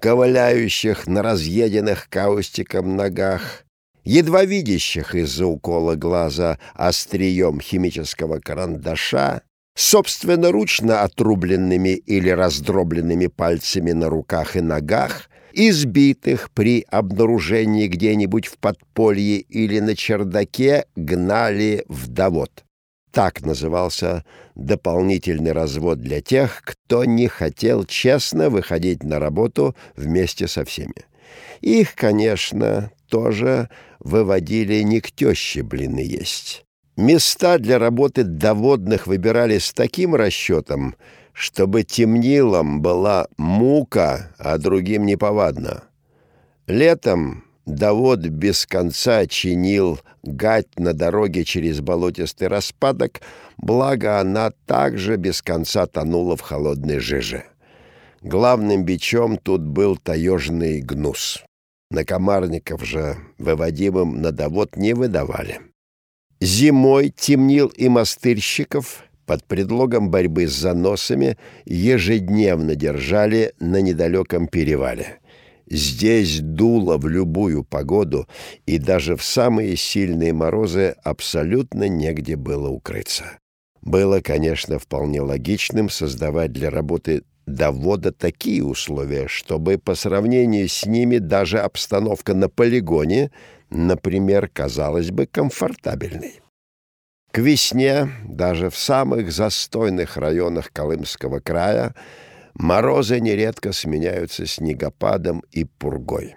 ковыляющих 0.00 1.06
на 1.06 1.22
разъеденных 1.22 2.08
каустиком 2.08 2.96
ногах, 2.96 3.64
едва 4.04 4.44
видящих 4.44 5.14
из-за 5.14 5.46
укола 5.46 5.94
глаза 5.94 6.58
острием 6.74 7.60
химического 7.60 8.40
карандаша, 8.40 9.42
собственноручно 9.76 11.02
отрубленными 11.02 11.90
или 11.90 12.30
раздробленными 12.30 13.28
пальцами 13.28 13.92
на 13.92 14.08
руках 14.08 14.56
и 14.56 14.60
ногах, 14.60 15.29
избитых 15.52 16.50
при 16.52 16.84
обнаружении 16.88 17.86
где-нибудь 17.86 18.46
в 18.46 18.58
подполье 18.58 19.38
или 19.38 19.80
на 19.80 19.96
чердаке, 19.96 20.86
гнали 20.96 21.84
в 21.88 22.08
довод. 22.08 22.64
Так 23.12 23.40
назывался 23.40 24.24
дополнительный 24.54 25.52
развод 25.52 26.00
для 26.00 26.20
тех, 26.20 26.62
кто 26.64 27.04
не 27.04 27.26
хотел 27.26 27.84
честно 27.84 28.50
выходить 28.50 29.02
на 29.02 29.18
работу 29.18 29.74
вместе 29.96 30.46
со 30.46 30.64
всеми. 30.64 31.06
Их, 31.60 31.94
конечно, 31.94 32.92
тоже 33.08 33.68
выводили 33.98 34.82
не 34.82 35.00
к 35.00 35.10
теще 35.10 35.62
блины 35.62 36.00
есть. 36.00 36.64
Места 36.96 37.58
для 37.58 37.78
работы 37.78 38.24
доводных 38.24 39.06
выбирали 39.06 39.58
с 39.58 39.72
таким 39.72 40.14
расчетом, 40.14 40.94
чтобы 41.40 41.84
темнилом 41.84 42.82
была 42.82 43.26
мука, 43.38 44.34
а 44.38 44.58
другим 44.58 45.06
неповадно. 45.06 45.84
Летом 46.66 47.44
довод 47.64 48.20
без 48.20 48.66
конца 48.66 49.24
чинил 49.24 50.00
гать 50.22 50.78
на 50.78 50.92
дороге 50.92 51.44
через 51.44 51.80
болотистый 51.80 52.48
распадок, 52.48 53.22
благо 53.56 54.20
она 54.20 54.50
также 54.66 55.16
без 55.16 55.40
конца 55.40 55.86
тонула 55.86 56.36
в 56.36 56.42
холодной 56.42 56.98
жиже. 56.98 57.44
Главным 58.20 58.84
бичом 58.84 59.38
тут 59.38 59.62
был 59.62 59.96
таежный 59.96 60.82
гнус. 60.82 61.42
На 61.90 62.04
комарников 62.04 62.84
же 62.84 63.16
выводимым 63.38 64.20
на 64.20 64.30
довод 64.30 64.76
не 64.76 64.92
выдавали. 64.92 65.62
Зимой 66.38 67.08
темнил 67.08 67.68
и 67.68 67.88
мастырщиков 67.88 69.04
под 69.30 69.44
предлогом 69.44 70.10
борьбы 70.10 70.48
с 70.48 70.50
заносами 70.50 71.38
ежедневно 71.64 72.74
держали 72.74 73.54
на 73.60 73.80
недалеком 73.80 74.48
перевале. 74.48 75.20
Здесь 75.68 76.40
дуло 76.40 76.98
в 76.98 77.06
любую 77.06 77.62
погоду, 77.62 78.26
и 78.66 78.78
даже 78.78 79.14
в 79.14 79.22
самые 79.22 79.76
сильные 79.76 80.32
морозы 80.32 80.96
абсолютно 81.04 81.88
негде 81.88 82.34
было 82.34 82.70
укрыться. 82.70 83.38
Было, 83.82 84.20
конечно, 84.20 84.80
вполне 84.80 85.20
логичным 85.20 85.90
создавать 85.90 86.50
для 86.50 86.68
работы 86.68 87.22
довода 87.46 88.10
такие 88.10 88.64
условия, 88.64 89.28
чтобы 89.28 89.78
по 89.78 89.94
сравнению 89.94 90.68
с 90.68 90.86
ними 90.86 91.18
даже 91.18 91.60
обстановка 91.60 92.34
на 92.34 92.48
полигоне, 92.48 93.30
например, 93.70 94.50
казалась 94.52 95.12
бы 95.12 95.26
комфортабельной. 95.26 96.40
К 97.32 97.38
весне 97.38 98.08
даже 98.28 98.70
в 98.70 98.76
самых 98.76 99.30
застойных 99.30 100.16
районах 100.16 100.72
Колымского 100.72 101.38
края 101.38 101.94
морозы 102.54 103.20
нередко 103.20 103.72
сменяются 103.72 104.46
снегопадом 104.46 105.44
и 105.52 105.64
пургой. 105.64 106.34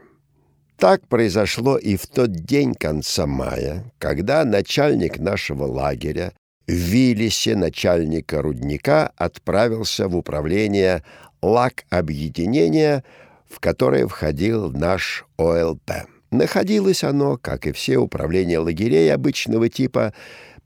Так 0.77 1.07
произошло 1.07 1.77
и 1.77 1.95
в 1.95 2.05
тот 2.05 2.31
день 2.31 2.75
конца 2.75 3.25
мая, 3.25 3.91
когда 3.97 4.43
начальник 4.45 5.17
нашего 5.17 5.65
лагеря 5.65 6.33
Виллисе 6.67 7.55
начальника 7.55 8.41
рудника 8.41 9.11
отправился 9.17 10.07
в 10.07 10.15
управление 10.15 11.03
лак 11.41 11.85
объединения, 11.89 13.03
в 13.49 13.59
которое 13.59 14.07
входил 14.07 14.71
наш 14.71 15.25
ОЛП. 15.37 15.91
Находилось 16.31 17.03
оно, 17.03 17.37
как 17.37 17.67
и 17.67 17.71
все 17.71 17.97
управления 17.97 18.59
лагерей 18.59 19.13
обычного 19.13 19.69
типа, 19.69 20.13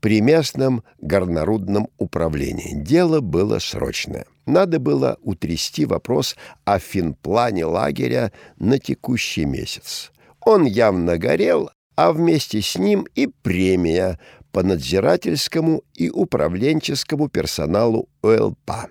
при 0.00 0.20
местном 0.20 0.82
горнорудном 1.00 1.88
управлении. 1.98 2.74
Дело 2.74 3.20
было 3.20 3.58
срочное. 3.58 4.26
Надо 4.46 4.78
было 4.78 5.18
утрясти 5.22 5.84
вопрос 5.84 6.36
о 6.64 6.78
финплане 6.78 7.64
лагеря 7.64 8.32
на 8.58 8.78
текущий 8.78 9.44
месяц. 9.44 10.10
Он 10.40 10.64
явно 10.64 11.18
горел, 11.18 11.70
а 11.96 12.12
вместе 12.12 12.62
с 12.62 12.78
ним 12.78 13.06
и 13.14 13.26
премия 13.26 14.18
по 14.52 14.62
надзирательскому 14.62 15.82
и 15.94 16.10
управленческому 16.10 17.28
персоналу 17.28 18.08
ОЛПА. 18.22 18.88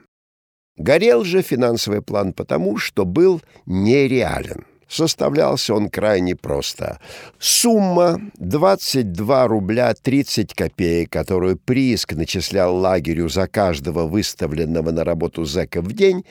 Горел 0.78 1.24
же 1.24 1.42
финансовый 1.42 2.02
план 2.02 2.34
потому, 2.34 2.78
что 2.78 3.06
был 3.06 3.42
нереален. 3.66 4.66
Составлялся 4.88 5.74
он 5.74 5.90
крайне 5.90 6.36
просто. 6.36 7.00
Сумма 7.40 8.22
22 8.38 9.48
рубля 9.48 9.94
30 9.94 10.54
копеек, 10.54 11.10
которую 11.12 11.58
прииск 11.58 12.14
начислял 12.14 12.76
лагерю 12.76 13.28
за 13.30 13.48
каждого 13.48 14.08
выставленного 14.08 14.92
на 14.92 15.04
работу 15.04 15.44
зэка 15.44 15.82
в 15.82 15.92
день, 15.92 16.24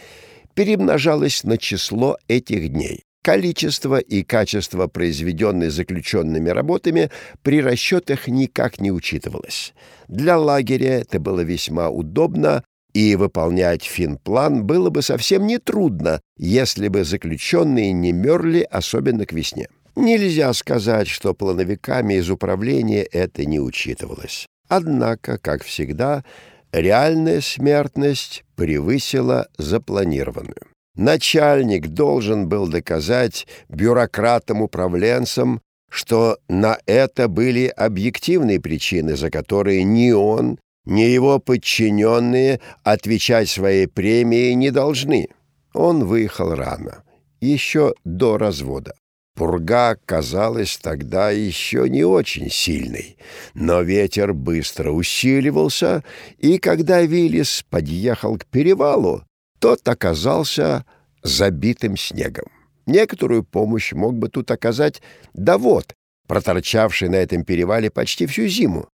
перемножалась 0.54 1.44
на 1.44 1.58
число 1.58 2.16
этих 2.28 2.70
дней. 2.72 3.02
Количество 3.22 3.98
и 3.98 4.22
качество 4.22 4.86
произведенной 4.86 5.68
заключенными 5.68 6.48
работами 6.48 7.10
при 7.42 7.60
расчетах 7.60 8.28
никак 8.28 8.80
не 8.80 8.92
учитывалось. 8.92 9.74
Для 10.06 10.38
лагеря 10.38 11.00
это 11.00 11.18
было 11.18 11.40
весьма 11.40 11.90
удобно, 11.90 12.62
и 12.96 13.14
выполнять 13.14 13.82
финплан 13.82 14.64
было 14.64 14.88
бы 14.88 15.02
совсем 15.02 15.46
нетрудно, 15.46 16.22
если 16.38 16.88
бы 16.88 17.04
заключенные 17.04 17.92
не 17.92 18.12
мерли, 18.12 18.66
особенно 18.70 19.26
к 19.26 19.34
весне. 19.34 19.68
Нельзя 19.96 20.50
сказать, 20.54 21.06
что 21.06 21.34
плановиками 21.34 22.14
из 22.14 22.30
управления 22.30 23.02
это 23.02 23.44
не 23.44 23.60
учитывалось. 23.60 24.46
Однако, 24.68 25.36
как 25.36 25.62
всегда, 25.62 26.24
реальная 26.72 27.42
смертность 27.42 28.44
превысила 28.54 29.48
запланированную. 29.58 30.62
Начальник 30.94 31.88
должен 31.88 32.48
был 32.48 32.66
доказать 32.66 33.46
бюрократам-управленцам, 33.68 35.60
что 35.90 36.38
на 36.48 36.78
это 36.86 37.28
были 37.28 37.66
объективные 37.66 38.58
причины, 38.58 39.16
за 39.16 39.30
которые 39.30 39.84
ни 39.84 40.12
он, 40.12 40.58
ни 40.86 41.02
его 41.02 41.38
подчиненные 41.40 42.60
отвечать 42.84 43.50
своей 43.50 43.88
премией 43.88 44.54
не 44.54 44.70
должны. 44.70 45.28
Он 45.74 46.04
выехал 46.04 46.54
рано, 46.54 47.02
еще 47.40 47.94
до 48.04 48.38
развода. 48.38 48.94
Пурга 49.34 49.98
казалась 50.06 50.78
тогда 50.78 51.30
еще 51.30 51.90
не 51.90 52.04
очень 52.04 52.48
сильной, 52.50 53.18
но 53.52 53.82
ветер 53.82 54.32
быстро 54.32 54.92
усиливался, 54.92 56.02
и 56.38 56.56
когда 56.56 57.02
Виллис 57.02 57.62
подъехал 57.68 58.38
к 58.38 58.46
перевалу, 58.46 59.24
тот 59.58 59.86
оказался 59.86 60.86
забитым 61.22 61.98
снегом. 61.98 62.46
Некоторую 62.86 63.44
помощь 63.44 63.92
мог 63.92 64.16
бы 64.16 64.30
тут 64.30 64.50
оказать 64.50 65.02
довод, 65.34 65.92
проторчавший 66.26 67.10
на 67.10 67.16
этом 67.16 67.44
перевале 67.44 67.90
почти 67.90 68.24
всю 68.26 68.46
зиму 68.46 68.88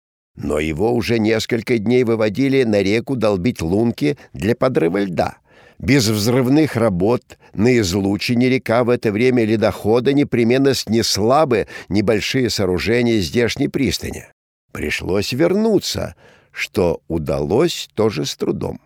но 0.43 0.61
его 0.61 0.93
уже 0.95 1.19
несколько 1.19 1.79
дней 1.79 2.05
выводили 2.05 2.63
на 2.63 2.83
реку 2.83 3.17
долбить 3.17 3.61
лунки 3.61 4.17
для 4.33 4.55
подрыва 4.55 5.03
льда. 5.03 5.39
Без 5.79 6.09
взрывных 6.09 6.77
работ 6.77 7.39
на 7.55 7.79
излучине 7.79 8.49
река 8.49 8.85
в 8.85 8.91
это 8.91 9.13
время 9.13 9.45
ледохода 9.45 10.13
непременно 10.13 10.75
снесла 10.75 11.47
бы 11.47 11.67
небольшие 11.89 12.51
сооружения 12.51 13.21
здешней 13.21 13.69
пристани. 13.69 14.27
Пришлось 14.73 15.33
вернуться, 15.33 16.15
что 16.51 17.01
удалось 17.09 17.89
тоже 17.95 18.25
с 18.25 18.35
трудом. 18.37 18.81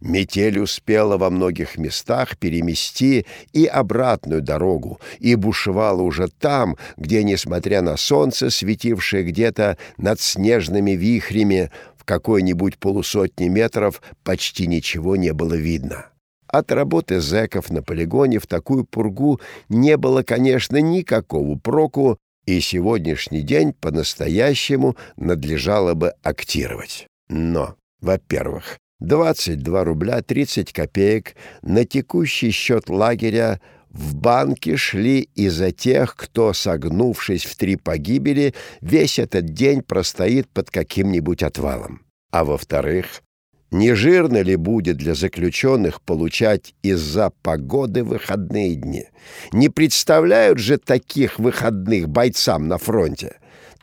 Метель 0.00 0.58
успела 0.58 1.16
во 1.16 1.30
многих 1.30 1.78
местах 1.78 2.36
перемести 2.36 3.26
и 3.52 3.66
обратную 3.66 4.42
дорогу, 4.42 5.00
и 5.18 5.34
бушевала 5.34 6.02
уже 6.02 6.28
там, 6.28 6.76
где, 6.96 7.22
несмотря 7.22 7.82
на 7.82 7.96
солнце, 7.96 8.50
светившее 8.50 9.24
где-то 9.24 9.78
над 9.96 10.20
снежными 10.20 10.92
вихрями, 10.92 11.70
в 11.96 12.04
какой-нибудь 12.04 12.78
полусотни 12.78 13.48
метров 13.48 14.00
почти 14.22 14.66
ничего 14.66 15.16
не 15.16 15.32
было 15.32 15.54
видно. 15.54 16.06
От 16.46 16.70
работы 16.70 17.20
зэков 17.20 17.70
на 17.70 17.82
полигоне 17.82 18.38
в 18.38 18.46
такую 18.46 18.84
пургу 18.84 19.40
не 19.68 19.96
было, 19.96 20.22
конечно, 20.22 20.76
никакого 20.80 21.58
проку, 21.58 22.18
и 22.46 22.60
сегодняшний 22.60 23.42
день 23.42 23.72
по-настоящему 23.72 24.96
надлежало 25.16 25.94
бы 25.94 26.14
актировать. 26.22 27.08
Но, 27.28 27.74
во-первых, 28.00 28.78
22 29.00 29.84
рубля 29.84 30.22
30 30.22 30.72
копеек 30.72 31.34
на 31.62 31.84
текущий 31.84 32.50
счет 32.50 32.88
лагеря 32.88 33.60
в 33.90 34.14
банке 34.14 34.76
шли 34.76 35.28
из-за 35.34 35.70
тех, 35.70 36.16
кто, 36.16 36.52
согнувшись 36.52 37.44
в 37.44 37.56
три 37.56 37.76
погибели, 37.76 38.54
весь 38.80 39.18
этот 39.18 39.46
день 39.46 39.82
простоит 39.82 40.48
под 40.48 40.70
каким-нибудь 40.70 41.42
отвалом. 41.42 42.02
А 42.30 42.44
во-вторых, 42.44 43.22
не 43.70 43.94
жирно 43.94 44.42
ли 44.42 44.56
будет 44.56 44.96
для 44.96 45.14
заключенных 45.14 46.00
получать 46.00 46.74
из-за 46.82 47.30
погоды 47.42 48.04
выходные 48.04 48.76
дни? 48.76 49.06
Не 49.52 49.68
представляют 49.68 50.58
же 50.58 50.78
таких 50.78 51.38
выходных 51.38 52.08
бойцам 52.08 52.68
на 52.68 52.78
фронте. 52.78 53.36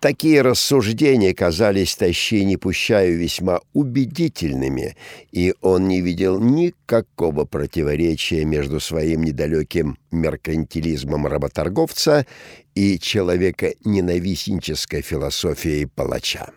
Такие 0.04 0.42
рассуждения 0.42 1.34
казались 1.34 1.96
Тащине 1.96 2.58
Пущаю 2.58 3.18
весьма 3.18 3.62
убедительными, 3.72 4.98
и 5.32 5.54
он 5.62 5.88
не 5.88 6.02
видел 6.02 6.42
никакого 6.42 7.46
противоречия 7.46 8.44
между 8.44 8.82
своим 8.82 9.24
недалеким 9.24 9.98
меркантилизмом 10.12 11.26
работорговца 11.26 12.28
и 12.76 13.00
человека 13.00 13.76
ненавистнической 13.86 15.02
философией 15.02 15.86
палача. 15.86 16.52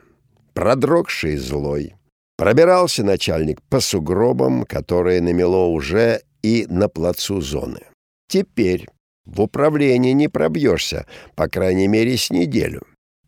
Продрогший 0.52 1.36
злой, 1.36 1.94
пробирался 2.36 3.04
начальник 3.04 3.62
по 3.70 3.78
сугробам, 3.78 4.64
которые 4.64 5.20
намело 5.20 5.66
уже 5.66 6.22
и 6.42 6.66
на 6.68 6.88
плацу 6.88 7.40
зоны. 7.40 7.82
Теперь 8.26 8.88
в 9.24 9.40
управлении 9.40 10.14
не 10.14 10.26
пробьешься, 10.26 11.06
по 11.36 11.46
крайней 11.46 11.86
мере, 11.86 12.16
с 12.16 12.32
неделю. 12.32 12.82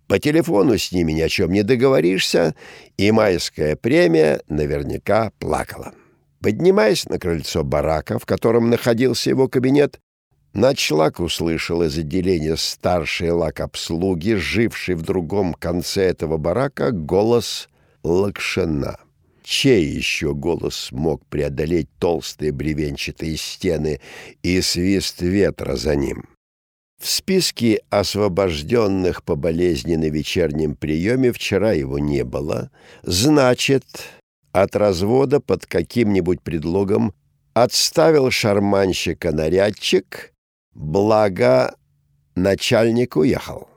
По 0.08 0.18
телефону 0.18 0.78
с 0.78 0.90
ними 0.90 1.12
ни 1.12 1.20
о 1.20 1.28
чем 1.28 1.52
не 1.52 1.62
договоришься, 1.62 2.54
и 2.96 3.12
майская 3.12 3.76
премия 3.76 4.40
наверняка 4.48 5.32
плакала. 5.38 5.92
Поднимаясь 6.40 7.04
на 7.04 7.18
крыльцо 7.18 7.62
барака, 7.62 8.18
в 8.18 8.24
котором 8.24 8.70
находился 8.70 9.28
его 9.28 9.48
кабинет, 9.48 10.00
Ночлак 10.54 11.20
услышал 11.20 11.82
из 11.82 11.98
отделения 11.98 12.56
старшей 12.56 13.30
лак-обслуги, 13.30 14.32
живший 14.32 14.94
в 14.94 15.02
другом 15.02 15.52
конце 15.52 16.04
этого 16.04 16.38
барака, 16.38 16.90
голос 16.90 17.68
Лакшина. 18.02 18.98
Чей 19.42 19.84
еще 19.84 20.34
голос 20.34 20.88
мог 20.90 21.24
преодолеть 21.26 21.88
толстые 21.98 22.52
бревенчатые 22.52 23.36
стены 23.36 24.00
и 24.42 24.60
свист 24.62 25.20
ветра 25.20 25.76
за 25.76 25.96
ним? 25.96 26.37
В 26.98 27.08
списке 27.08 27.80
освобожденных 27.90 29.22
по 29.22 29.36
болезни 29.36 29.94
на 29.94 30.10
вечернем 30.10 30.74
приеме 30.74 31.32
вчера 31.32 31.72
его 31.72 31.98
не 31.98 32.24
было. 32.24 32.70
Значит, 33.02 33.84
от 34.52 34.74
развода 34.74 35.40
под 35.40 35.66
каким-нибудь 35.66 36.42
предлогом 36.42 37.14
отставил 37.54 38.30
шарманщика-нарядчик, 38.30 40.32
благо 40.74 41.76
начальник 42.34 43.16
уехал. 43.16 43.68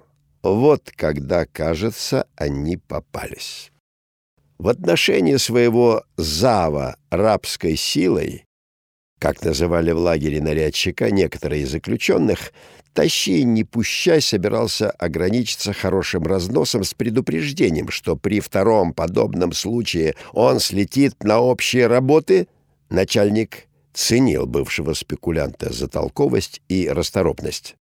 Вот 0.41 0.91
когда, 0.95 1.45
кажется, 1.45 2.27
они 2.35 2.77
попались. 2.77 3.71
В 4.57 4.67
отношении 4.67 5.37
своего 5.37 6.03
зава 6.17 6.97
рабской 7.11 7.75
силой, 7.75 8.45
как 9.19 9.43
называли 9.43 9.91
в 9.91 9.99
лагере 9.99 10.41
нарядчика 10.41 11.11
некоторые 11.11 11.67
заключенных, 11.67 12.51
Тащи, 12.93 13.43
не 13.45 13.63
пущай, 13.63 14.21
собирался 14.21 14.91
ограничиться 14.91 15.71
хорошим 15.71 16.23
разносом 16.23 16.83
с 16.83 16.93
предупреждением, 16.93 17.89
что 17.89 18.17
при 18.17 18.41
втором 18.41 18.93
подобном 18.93 19.53
случае 19.53 20.15
он 20.33 20.59
слетит 20.59 21.23
на 21.23 21.39
общие 21.39 21.87
работы. 21.87 22.47
Начальник 22.89 23.67
ценил 23.93 24.45
бывшего 24.45 24.93
спекулянта 24.93 25.71
за 25.71 25.87
толковость 25.87 26.61
и 26.67 26.89
расторопность. 26.89 27.75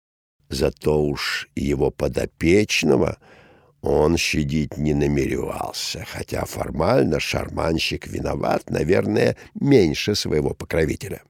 Зато 0.50 1.02
уж 1.04 1.50
его 1.56 1.90
подопечного 1.90 3.18
он 3.82 4.18
щадить 4.18 4.78
не 4.78 4.94
намеревался, 4.94 6.06
хотя 6.08 6.46
формально 6.46 7.20
шарманщик 7.20 8.08
виноват, 8.08 8.70
наверное, 8.70 9.38
меньше 9.60 10.14
своего 10.16 10.54
покровителя. 10.54 11.24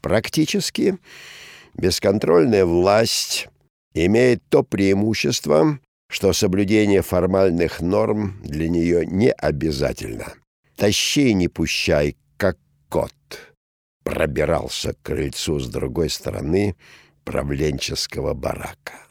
Практически 0.00 0.98
Бесконтрольная 1.76 2.64
власть 2.64 3.48
имеет 3.92 4.42
то 4.48 4.62
преимущество, 4.62 5.78
что 6.08 6.32
соблюдение 6.32 7.02
формальных 7.02 7.80
норм 7.80 8.40
для 8.42 8.68
нее 8.68 9.04
не 9.06 9.30
обязательно. 9.30 10.32
«Тащи, 10.76 11.34
не 11.34 11.48
пущай, 11.48 12.16
как 12.36 12.58
кот!» 12.88 13.12
Пробирался 14.04 14.94
к 14.94 15.02
крыльцу 15.02 15.58
с 15.58 15.68
другой 15.68 16.10
стороны 16.10 16.76
правленческого 17.24 18.34
барака. 18.34 19.05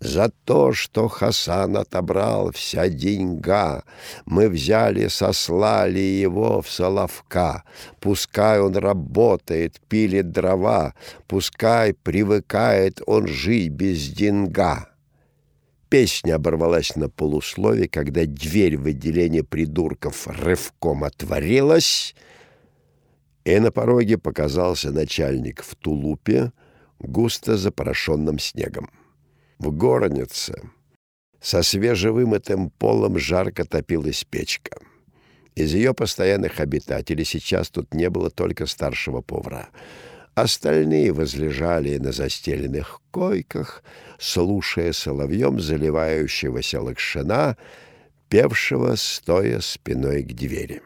За 0.00 0.30
то, 0.44 0.74
что 0.74 1.08
Хасан 1.08 1.76
отобрал 1.78 2.52
вся 2.52 2.88
деньга, 2.88 3.84
мы 4.26 4.50
взяли, 4.50 5.08
сослали 5.08 5.98
его 5.98 6.60
в 6.60 6.70
Соловка. 6.70 7.64
Пускай 7.98 8.60
он 8.60 8.76
работает, 8.76 9.80
пилит 9.88 10.32
дрова, 10.32 10.94
пускай 11.26 11.94
привыкает 11.94 13.00
он 13.06 13.26
жить 13.26 13.70
без 13.70 14.08
деньга. 14.08 14.90
Песня 15.88 16.34
оборвалась 16.34 16.94
на 16.96 17.08
полуслове, 17.08 17.88
когда 17.88 18.26
дверь 18.26 18.76
в 18.76 18.86
отделение 18.86 19.44
придурков 19.44 20.26
рывком 20.26 21.04
отворилась, 21.04 22.14
и 23.44 23.58
на 23.60 23.70
пороге 23.70 24.18
показался 24.18 24.90
начальник 24.90 25.62
в 25.62 25.74
тулупе, 25.76 26.52
густо 26.98 27.56
запорошенным 27.56 28.38
снегом. 28.38 28.90
В 29.58 29.70
горнице 29.72 30.70
со 31.40 31.62
свежевымытым 31.62 32.70
полом 32.70 33.18
жарко 33.18 33.64
топилась 33.64 34.24
печка. 34.24 34.78
Из 35.54 35.72
ее 35.72 35.94
постоянных 35.94 36.60
обитателей 36.60 37.24
сейчас 37.24 37.70
тут 37.70 37.94
не 37.94 38.10
было 38.10 38.28
только 38.30 38.66
старшего 38.66 39.22
повара. 39.22 39.70
Остальные 40.34 41.12
возлежали 41.12 41.96
на 41.96 42.12
застеленных 42.12 43.00
койках, 43.10 43.82
слушая 44.18 44.92
соловьем 44.92 45.58
заливающегося 45.58 46.82
лакшина, 46.82 47.56
певшего, 48.28 48.94
стоя 48.96 49.60
спиной 49.60 50.22
к 50.22 50.34
двери. 50.34 50.82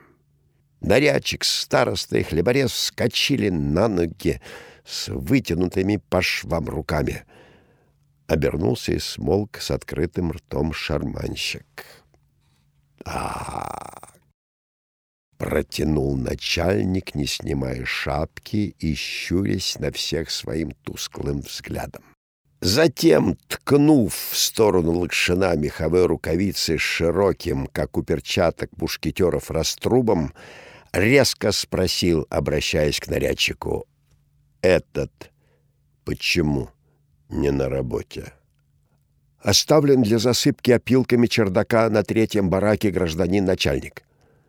Нарядчик, 0.80 1.42
староста 1.42 2.18
и 2.18 2.22
хлеборез 2.22 2.70
вскочили 2.70 3.48
на 3.48 3.88
ноги 3.88 4.40
с 4.84 5.08
вытянутыми 5.08 6.00
по 6.08 6.22
швам 6.22 6.68
руками— 6.68 7.24
обернулся 8.30 8.92
и 8.92 8.98
смолк 9.00 9.58
с 9.58 9.72
открытым 9.72 10.30
ртом 10.30 10.72
шарманщик. 10.72 12.04
«Так!»— 13.04 14.20
протянул 15.36 16.16
начальник, 16.16 17.16
не 17.16 17.26
снимая 17.26 17.84
шапки 17.84 18.76
и 18.78 18.94
щурясь 18.94 19.80
на 19.80 19.90
всех 19.90 20.30
своим 20.30 20.70
тусклым 20.84 21.40
взглядом. 21.40 22.04
Затем, 22.60 23.36
ткнув 23.48 24.14
в 24.14 24.36
сторону 24.36 24.92
лакшина 24.92 25.56
меховой 25.56 26.06
рукавицы 26.06 26.78
широким, 26.78 27.66
как 27.66 27.96
у 27.96 28.04
перчаток 28.04 28.70
мушкетеров, 28.76 29.50
раструбом, 29.50 30.34
резко 30.92 31.50
спросил, 31.50 32.26
обращаясь 32.30 33.00
к 33.00 33.08
нарядчику, 33.08 33.86
«Этот 34.60 35.32
почему?» 36.04 36.68
Не 37.30 37.50
на 37.50 37.68
работе. 37.68 38.32
Оставлен 39.38 40.02
для 40.02 40.18
засыпки 40.18 40.70
опилками 40.70 41.26
чердака 41.26 41.88
на 41.88 42.02
третьем 42.02 42.50
бараке 42.50 42.90
гражданин-начальник. 42.90 44.02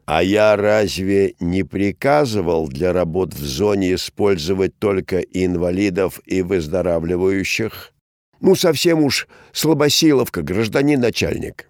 А 0.06 0.22
я 0.24 0.58
разве 0.58 1.36
не 1.40 1.64
приказывал 1.64 2.68
для 2.68 2.92
работ 2.92 3.34
в 3.34 3.46
зоне 3.46 3.94
использовать 3.94 4.78
только 4.78 5.20
инвалидов 5.20 6.20
и 6.26 6.42
выздоравливающих? 6.42 7.94
Ну, 8.42 8.56
совсем 8.56 9.02
уж 9.02 9.28
слабосиловка, 9.54 10.42
гражданин-начальник. 10.42 11.68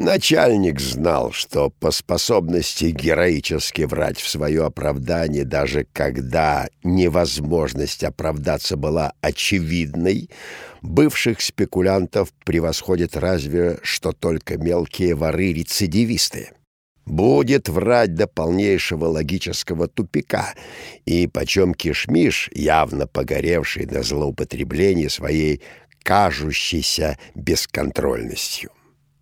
Начальник 0.00 0.78
знал, 0.78 1.32
что 1.32 1.70
по 1.70 1.90
способности 1.90 2.84
героически 2.84 3.82
врать 3.82 4.20
в 4.20 4.28
свое 4.28 4.64
оправдание, 4.64 5.44
даже 5.44 5.88
когда 5.92 6.68
невозможность 6.84 8.04
оправдаться 8.04 8.76
была 8.76 9.12
очевидной, 9.22 10.30
бывших 10.82 11.40
спекулянтов 11.40 12.32
превосходит 12.44 13.16
разве 13.16 13.80
что 13.82 14.12
только 14.12 14.56
мелкие 14.56 15.16
воры-рецидивисты. 15.16 16.52
Будет 17.04 17.68
врать 17.68 18.14
до 18.14 18.28
полнейшего 18.28 19.06
логического 19.06 19.88
тупика, 19.88 20.54
и 21.06 21.26
почем 21.26 21.74
кишмиш, 21.74 22.50
явно 22.54 23.08
погоревший 23.08 23.86
на 23.86 24.04
злоупотреблении 24.04 25.08
своей 25.08 25.60
кажущейся 26.04 27.18
бесконтрольностью. 27.34 28.70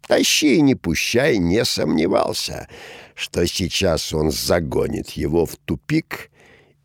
Тащи 0.07 0.61
не 0.61 0.75
пущай 0.75 1.39
не 1.39 1.65
сомневался, 1.65 2.69
что 3.15 3.47
сейчас 3.47 4.13
он 4.13 4.31
загонит 4.31 5.11
его 5.11 5.47
в 5.47 5.57
тупик 5.57 6.31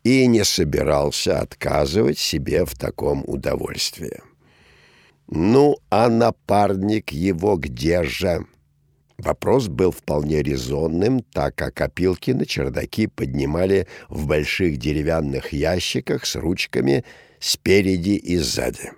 и 0.02 0.26
не 0.26 0.44
собирался 0.44 1.40
отказывать 1.40 2.18
себе 2.18 2.64
в 2.64 2.74
таком 2.76 3.22
удовольствии. 3.26 4.20
Ну, 5.28 5.76
а 5.88 6.08
напарник 6.08 7.12
его 7.12 7.56
где 7.56 8.02
же? 8.02 8.44
Вопрос 9.18 9.68
был 9.68 9.92
вполне 9.92 10.42
резонным, 10.42 11.20
так 11.22 11.54
как 11.54 11.80
опилки 11.80 12.32
на 12.32 12.44
чердаки 12.44 13.06
поднимали 13.06 13.86
в 14.08 14.26
больших 14.26 14.78
деревянных 14.78 15.52
ящиках 15.52 16.26
с 16.26 16.34
ручками 16.34 17.04
спереди 17.38 18.16
и 18.16 18.36
сзади. 18.38 18.90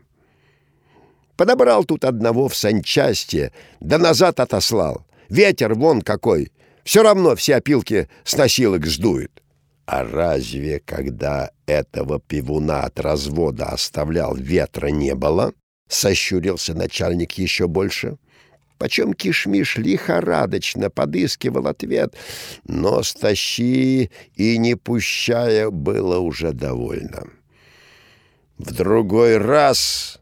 Подобрал 1.36 1.84
тут 1.84 2.04
одного 2.04 2.48
в 2.48 2.56
санчасти, 2.56 3.52
да 3.80 3.98
назад 3.98 4.40
отослал. 4.40 5.04
Ветер 5.28 5.74
вон 5.74 6.02
какой, 6.02 6.52
все 6.84 7.02
равно 7.02 7.34
все 7.34 7.56
опилки 7.56 8.08
с 8.24 8.36
носилок 8.36 8.86
сдует. 8.86 9.42
А 9.86 10.04
разве, 10.04 10.80
когда 10.80 11.50
этого 11.66 12.20
пивуна 12.20 12.84
от 12.84 13.00
развода 13.00 13.66
оставлял, 13.66 14.34
ветра 14.34 14.88
не 14.88 15.14
было? 15.14 15.52
Сощурился 15.88 16.74
начальник 16.74 17.32
еще 17.32 17.68
больше. 17.68 18.16
Почем 18.78 19.12
кишмиш 19.12 19.76
лихорадочно 19.76 20.90
подыскивал 20.90 21.66
ответ, 21.66 22.14
но 22.66 23.02
стащи 23.02 24.10
и 24.34 24.58
не 24.58 24.74
пущая 24.74 25.70
было 25.70 26.18
уже 26.18 26.52
довольно. 26.52 27.24
В 28.58 28.72
другой 28.72 29.38
раз 29.38 30.20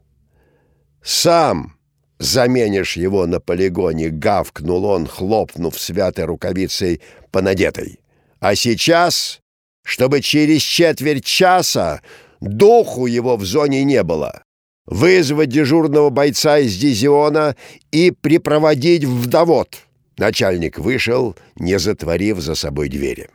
сам 1.03 1.73
заменишь 2.19 2.97
его 2.97 3.25
на 3.27 3.39
полигоне, 3.39 4.09
гавкнул 4.09 4.85
он, 4.85 5.07
хлопнув 5.07 5.79
святой 5.79 6.25
рукавицей 6.25 7.01
по 7.31 7.41
надетой. 7.41 7.99
А 8.39 8.55
сейчас, 8.55 9.41
чтобы 9.83 10.21
через 10.21 10.61
четверть 10.61 11.25
часа 11.25 12.01
духу 12.39 13.05
его 13.05 13.37
в 13.37 13.45
зоне 13.45 13.83
не 13.83 14.03
было, 14.03 14.43
вызвать 14.85 15.49
дежурного 15.49 16.09
бойца 16.09 16.59
из 16.59 16.77
дивизиона 16.77 17.55
и 17.91 18.11
припроводить 18.11 19.03
в 19.03 19.27
довод. 19.27 19.77
Начальник 20.17 20.77
вышел, 20.77 21.35
не 21.55 21.79
затворив 21.79 22.39
за 22.39 22.55
собой 22.55 22.89
двери. 22.89 23.29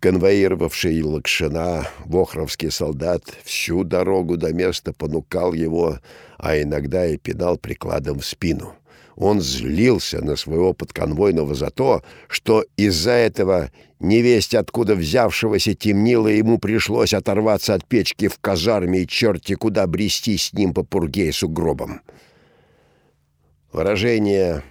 Конвоировавший 0.00 1.02
Лакшина, 1.02 1.88
вохровский 2.04 2.70
солдат, 2.70 3.24
всю 3.44 3.82
дорогу 3.82 4.36
до 4.36 4.52
места 4.52 4.92
понукал 4.92 5.54
его, 5.54 5.98
а 6.38 6.60
иногда 6.60 7.06
и 7.06 7.18
пинал 7.18 7.58
прикладом 7.58 8.20
в 8.20 8.24
спину. 8.24 8.74
Он 9.16 9.40
злился 9.40 10.24
на 10.24 10.36
своего 10.36 10.72
подконвойного 10.72 11.54
за 11.54 11.70
то, 11.70 12.04
что 12.28 12.64
из-за 12.76 13.10
этого 13.10 13.72
невесть 13.98 14.54
откуда 14.54 14.94
взявшегося 14.94 15.74
темнило 15.74 16.28
ему 16.28 16.58
пришлось 16.58 17.12
оторваться 17.12 17.74
от 17.74 17.84
печки 17.84 18.28
в 18.28 18.38
казарме 18.38 19.00
и 19.00 19.08
черти 19.08 19.56
куда 19.56 19.88
брести 19.88 20.38
с 20.38 20.52
ним 20.52 20.72
по 20.72 20.84
пурге 20.84 21.28
и 21.28 21.32
сугробам. 21.32 22.00
Выражение 23.72 24.62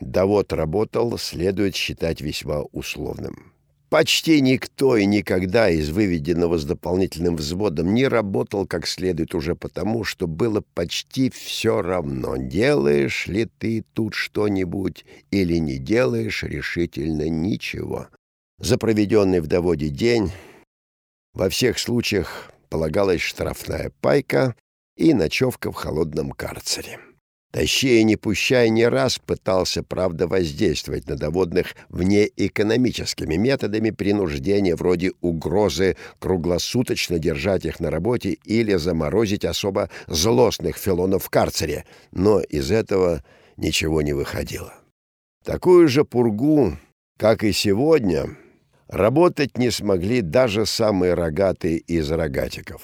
«да 0.00 0.26
работал» 0.50 1.16
следует 1.16 1.74
считать 1.74 2.20
весьма 2.20 2.60
условным. 2.72 3.53
Почти 3.94 4.40
никто 4.40 4.96
и 4.96 5.06
никогда 5.06 5.70
из 5.70 5.90
выведенного 5.90 6.58
с 6.58 6.64
дополнительным 6.64 7.36
взводом 7.36 7.94
не 7.94 8.08
работал 8.08 8.66
как 8.66 8.88
следует 8.88 9.36
уже 9.36 9.54
потому, 9.54 10.02
что 10.02 10.26
было 10.26 10.64
почти 10.74 11.30
все 11.30 11.80
равно, 11.80 12.36
делаешь 12.36 13.28
ли 13.28 13.44
ты 13.44 13.84
тут 13.92 14.14
что-нибудь 14.14 15.04
или 15.30 15.58
не 15.58 15.78
делаешь 15.78 16.42
решительно 16.42 17.28
ничего. 17.28 18.08
За 18.58 18.78
проведенный 18.78 19.38
в 19.38 19.46
доводе 19.46 19.90
день 19.90 20.32
во 21.32 21.48
всех 21.48 21.78
случаях 21.78 22.50
полагалась 22.70 23.20
штрафная 23.20 23.92
пайка 24.00 24.56
и 24.96 25.14
ночевка 25.14 25.70
в 25.70 25.76
холодном 25.76 26.32
карцере. 26.32 26.98
Тащи 27.54 28.00
и 28.00 28.02
не 28.02 28.16
пущай 28.16 28.68
не 28.68 28.88
раз 28.88 29.20
пытался, 29.20 29.84
правда, 29.84 30.26
воздействовать 30.26 31.06
на 31.06 31.14
доводных 31.14 31.76
внеэкономическими 31.88 33.36
методами 33.36 33.90
принуждения 33.90 34.74
вроде 34.74 35.12
угрозы 35.20 35.96
круглосуточно 36.18 37.20
держать 37.20 37.64
их 37.64 37.78
на 37.78 37.92
работе 37.92 38.38
или 38.44 38.74
заморозить 38.74 39.44
особо 39.44 39.88
злостных 40.08 40.76
филонов 40.76 41.26
в 41.26 41.30
карцере, 41.30 41.84
но 42.10 42.40
из 42.40 42.72
этого 42.72 43.22
ничего 43.56 44.02
не 44.02 44.14
выходило. 44.14 44.74
Такую 45.44 45.86
же 45.86 46.04
пургу, 46.04 46.76
как 47.20 47.44
и 47.44 47.52
сегодня, 47.52 48.36
работать 48.88 49.56
не 49.58 49.70
смогли 49.70 50.22
даже 50.22 50.66
самые 50.66 51.14
рогатые 51.14 51.78
из 51.78 52.10
рогатиков. 52.10 52.82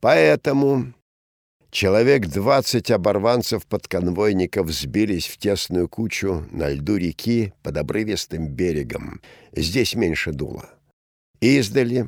Поэтому 0.00 0.92
Человек 1.70 2.26
двадцать 2.26 2.90
оборванцев-подконвойников 2.90 4.70
сбились 4.70 5.26
в 5.26 5.36
тесную 5.36 5.88
кучу 5.88 6.46
на 6.50 6.70
льду 6.70 6.96
реки 6.96 7.52
под 7.62 7.76
обрывистым 7.76 8.48
берегом. 8.48 9.20
Здесь 9.52 9.94
меньше 9.94 10.32
дуло. 10.32 10.70
Издали, 11.40 12.06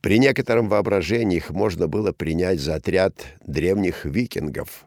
при 0.00 0.18
некотором 0.18 0.68
воображении 0.68 1.36
их 1.36 1.50
можно 1.50 1.88
было 1.88 2.12
принять 2.12 2.58
за 2.58 2.76
отряд 2.76 3.26
древних 3.44 4.04
викингов, 4.04 4.86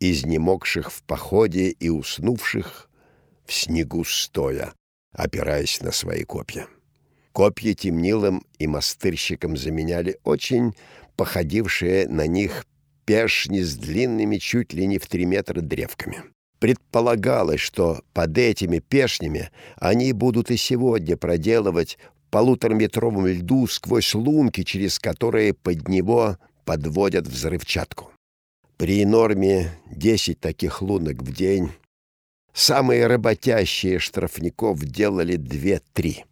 изнемогших 0.00 0.90
в 0.92 1.02
походе 1.02 1.68
и 1.68 1.88
уснувших 1.88 2.88
в 3.44 3.52
снегу 3.52 4.04
стоя, 4.04 4.72
опираясь 5.12 5.80
на 5.80 5.92
свои 5.92 6.24
копья. 6.24 6.66
Копья 7.32 7.74
темнилым 7.74 8.44
и 8.58 8.66
мастырщикам 8.66 9.56
заменяли 9.56 10.18
очень 10.24 10.74
походившие 11.16 12.08
на 12.08 12.26
них 12.26 12.66
пешни 13.12 13.60
с 13.60 13.76
длинными 13.76 14.38
чуть 14.38 14.72
ли 14.72 14.86
не 14.86 14.96
в 14.96 15.06
три 15.06 15.26
метра 15.26 15.60
древками. 15.60 16.22
Предполагалось, 16.60 17.60
что 17.60 18.00
под 18.14 18.38
этими 18.38 18.78
пешнями 18.78 19.50
они 19.76 20.14
будут 20.14 20.50
и 20.50 20.56
сегодня 20.56 21.18
проделывать 21.18 21.98
полутораметровом 22.30 23.26
льду 23.26 23.66
сквозь 23.66 24.14
лунки, 24.14 24.62
через 24.62 24.98
которые 24.98 25.52
под 25.52 25.88
него 25.88 26.38
подводят 26.64 27.26
взрывчатку. 27.26 28.10
При 28.78 29.04
норме 29.04 29.78
10 29.90 30.40
таких 30.40 30.80
лунок 30.80 31.22
в 31.22 31.34
день 31.34 31.70
самые 32.54 33.08
работящие 33.08 33.98
штрафников 33.98 34.82
делали 34.82 35.36
2-3. 35.36 36.24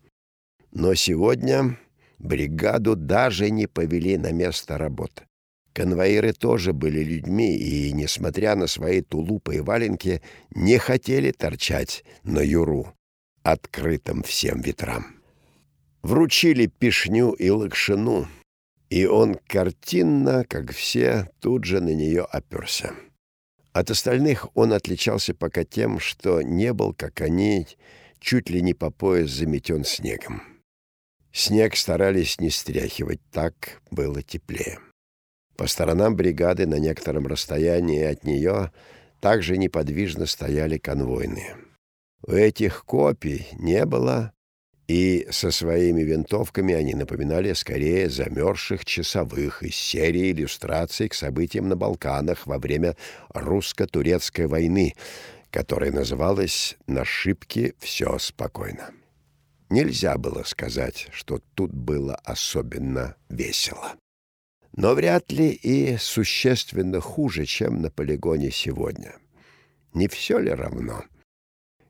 Но 0.73 0.95
сегодня 0.95 1.79
бригаду 2.19 2.97
даже 2.97 3.51
не 3.51 3.67
повели 3.67 4.17
на 4.17 4.33
место 4.33 4.79
работы. 4.79 5.25
Конвоиры 5.73 6.33
тоже 6.33 6.73
были 6.73 7.03
людьми 7.03 7.57
и, 7.57 7.93
несмотря 7.93 8.57
на 8.57 8.67
свои 8.67 9.03
тулупы 9.03 9.57
и 9.57 9.61
валенки, 9.61 10.21
не 10.51 10.79
хотели 10.79 11.31
торчать 11.31 12.05
на 12.25 12.41
юру, 12.41 12.93
открытым 13.43 14.23
всем 14.23 14.61
ветрам. 14.61 15.07
Вручили 16.03 16.67
пешню 16.67 17.33
и 17.33 17.51
лакшину, 17.51 18.27
и 18.89 19.07
он 19.07 19.37
картинно, 19.47 20.45
как 20.45 20.73
все, 20.73 21.31
тут 21.41 21.65
же 21.65 21.81
на 21.81 21.95
нее 21.95 22.23
оперся. 22.23 22.93
От 23.73 23.91
остальных 23.91 24.49
он 24.55 24.73
отличался 24.73 25.35
пока 25.35 25.65
тем, 25.65 26.01
что 26.01 26.43
не 26.43 26.73
был, 26.73 26.93
как 26.93 27.21
они, 27.21 27.69
чуть 28.19 28.51
ли 28.51 28.61
не 28.61 28.75
по 28.75 28.91
пояс 28.91 29.31
заметен 29.31 29.85
снегом. 29.85 30.43
Снег 31.33 31.77
старались 31.77 32.41
не 32.41 32.51
стряхивать, 32.51 33.21
так 33.31 33.81
было 33.93 34.21
теплее. 34.23 34.81
По 35.61 35.67
сторонам 35.67 36.17
бригады 36.17 36.67
на 36.67 36.77
некотором 36.77 37.27
расстоянии 37.27 38.03
от 38.03 38.25
нее 38.25 38.73
также 39.21 39.59
неподвижно 39.59 40.25
стояли 40.25 40.79
конвойные. 40.79 41.55
У 42.27 42.33
этих 42.33 42.87
копий 42.87 43.47
не 43.59 43.85
было, 43.85 44.33
и 44.89 45.29
со 45.31 45.51
своими 45.51 46.01
винтовками 46.01 46.73
они 46.73 46.95
напоминали 46.95 47.53
скорее 47.53 48.09
замерзших 48.09 48.87
часовых 48.87 49.63
из 49.63 49.77
серии 49.77 50.33
иллюстраций 50.33 51.11
к 51.11 51.15
событиям 51.15 51.69
на 51.69 51.77
Балканах 51.77 52.47
во 52.47 52.57
время 52.57 52.97
русско-турецкой 53.35 54.47
войны, 54.47 54.95
которая 55.51 55.93
называлась 55.93 56.79
«На 56.87 57.05
шибке 57.05 57.75
все 57.81 58.17
спокойно». 58.19 58.93
Нельзя 59.69 60.17
было 60.17 60.43
сказать, 60.45 61.09
что 61.13 61.39
тут 61.55 61.71
было 61.75 62.15
особенно 62.25 63.15
весело 63.29 64.00
но 64.81 64.95
вряд 64.95 65.31
ли 65.31 65.51
и 65.51 65.99
существенно 65.99 67.01
хуже, 67.01 67.45
чем 67.45 67.83
на 67.83 67.91
полигоне 67.91 68.51
сегодня. 68.51 69.15
Не 69.93 70.09
все 70.09 70.39
ли 70.39 70.51
равно? 70.51 71.05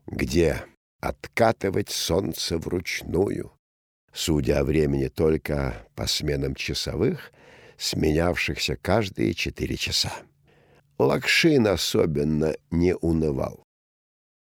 Где 0.07 0.65
откатывать 0.99 1.89
солнце 1.89 2.57
вручную, 2.57 3.53
судя 4.11 4.59
о 4.59 4.63
времени 4.65 5.07
только 5.07 5.87
по 5.95 6.05
сменам 6.05 6.53
часовых, 6.53 7.31
сменявшихся 7.77 8.75
каждые 8.75 9.35
четыре 9.35 9.77
часа? 9.77 10.11
Лакшин 10.97 11.67
особенно 11.67 12.57
не 12.71 12.93
унывал. 12.97 13.63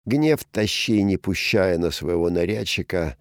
Гнев 0.04 0.42
тащи, 0.50 1.00
не 1.04 1.16
пущая 1.16 1.78
на 1.78 1.92
своего 1.92 2.28
нарядчика, 2.28 3.16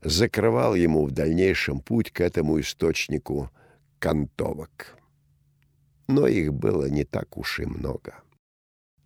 закрывал 0.00 0.74
ему 0.74 1.04
в 1.04 1.10
дальнейшем 1.10 1.80
путь 1.80 2.10
к 2.10 2.22
этому 2.22 2.58
источнику 2.58 3.50
кантовок. 4.02 4.98
Но 6.08 6.26
их 6.26 6.52
было 6.52 6.86
не 6.86 7.04
так 7.04 7.36
уж 7.36 7.60
и 7.60 7.66
много. 7.66 8.14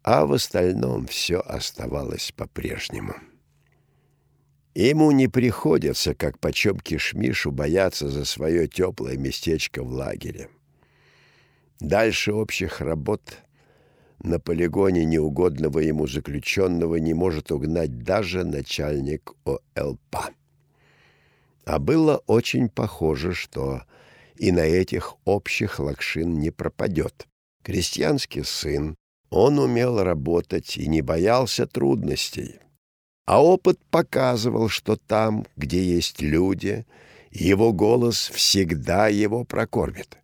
А 0.02 0.24
в 0.24 0.32
остальном 0.32 1.06
все 1.06 1.40
оставалось 1.40 2.32
по-прежнему. 2.34 3.14
Ему 4.74 5.10
не 5.10 5.28
приходится, 5.28 6.14
как 6.14 6.38
почем 6.38 6.78
кишмишу, 6.80 7.52
бояться 7.52 8.08
за 8.08 8.24
свое 8.24 8.68
теплое 8.68 9.18
местечко 9.18 9.82
в 9.82 9.90
лагере. 9.90 10.48
Дальше 11.78 12.32
общих 12.32 12.80
работ 12.80 13.42
на 14.20 14.40
полигоне 14.40 15.04
неугодного 15.04 15.80
ему 15.80 16.06
заключенного 16.06 16.96
не 16.96 17.12
может 17.12 17.52
угнать 17.52 18.02
даже 18.02 18.44
начальник 18.44 19.32
ОЛПА. 19.74 20.30
А 21.66 21.78
было 21.78 22.22
очень 22.26 22.70
похоже, 22.70 23.34
что 23.34 23.82
и 24.38 24.52
на 24.52 24.60
этих 24.60 25.14
общих 25.24 25.78
Лакшин 25.78 26.38
не 26.38 26.50
пропадет. 26.50 27.26
Крестьянский 27.62 28.44
сын, 28.44 28.96
он 29.30 29.58
умел 29.58 30.02
работать 30.02 30.76
и 30.76 30.86
не 30.86 31.02
боялся 31.02 31.66
трудностей. 31.66 32.60
А 33.26 33.42
опыт 33.42 33.80
показывал, 33.90 34.68
что 34.68 34.96
там, 34.96 35.46
где 35.56 35.82
есть 35.82 36.22
люди, 36.22 36.86
его 37.30 37.72
голос 37.72 38.30
всегда 38.32 39.08
его 39.08 39.44
прокормит. 39.44 40.16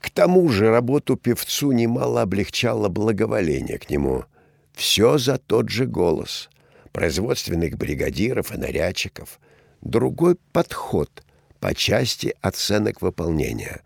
К 0.00 0.10
тому 0.10 0.48
же 0.48 0.70
работу 0.70 1.16
певцу 1.16 1.72
немало 1.72 2.22
облегчало 2.22 2.88
благоволение 2.88 3.78
к 3.78 3.88
нему. 3.88 4.24
Все 4.72 5.18
за 5.18 5.38
тот 5.38 5.68
же 5.68 5.86
голос. 5.86 6.50
Производственных 6.92 7.76
бригадиров 7.76 8.52
и 8.52 8.58
нарядчиков. 8.58 9.38
Другой 9.80 10.36
подход 10.52 11.22
по 11.60 11.74
части 11.74 12.34
оценок 12.40 13.02
выполнения. 13.02 13.82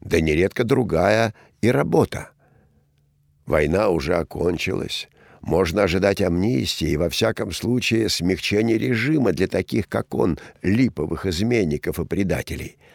Да 0.00 0.20
нередко 0.20 0.64
другая 0.64 1.34
и 1.60 1.70
работа. 1.70 2.30
Война 3.46 3.88
уже 3.88 4.14
окончилась. 4.14 5.08
Можно 5.40 5.84
ожидать 5.84 6.20
амнистии 6.20 6.88
и, 6.88 6.96
во 6.96 7.08
всяком 7.08 7.52
случае, 7.52 8.08
смягчения 8.08 8.76
режима 8.76 9.32
для 9.32 9.46
таких, 9.46 9.88
как 9.88 10.14
он, 10.14 10.38
липовых 10.62 11.26
изменников 11.26 11.98
и 11.98 12.04
предателей— 12.04 12.76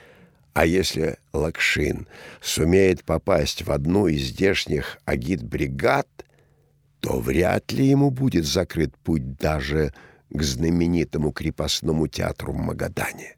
а 0.53 0.67
если 0.67 1.17
Лакшин 1.33 2.07
сумеет 2.39 3.03
попасть 3.03 3.63
в 3.63 3.71
одну 3.71 4.07
из 4.07 4.27
здешних 4.27 4.99
агитбригад, 5.03 6.07
то 6.99 7.19
вряд 7.19 7.71
ли 7.71 7.87
ему 7.87 8.11
будет 8.11 8.45
закрыт 8.45 8.95
путь 8.97 9.35
даже 9.37 9.93
к 10.29 10.41
знаменитому 10.41 11.31
крепостному 11.31 12.07
театру 12.07 12.53
в 12.53 12.57
Магадане. 12.57 13.35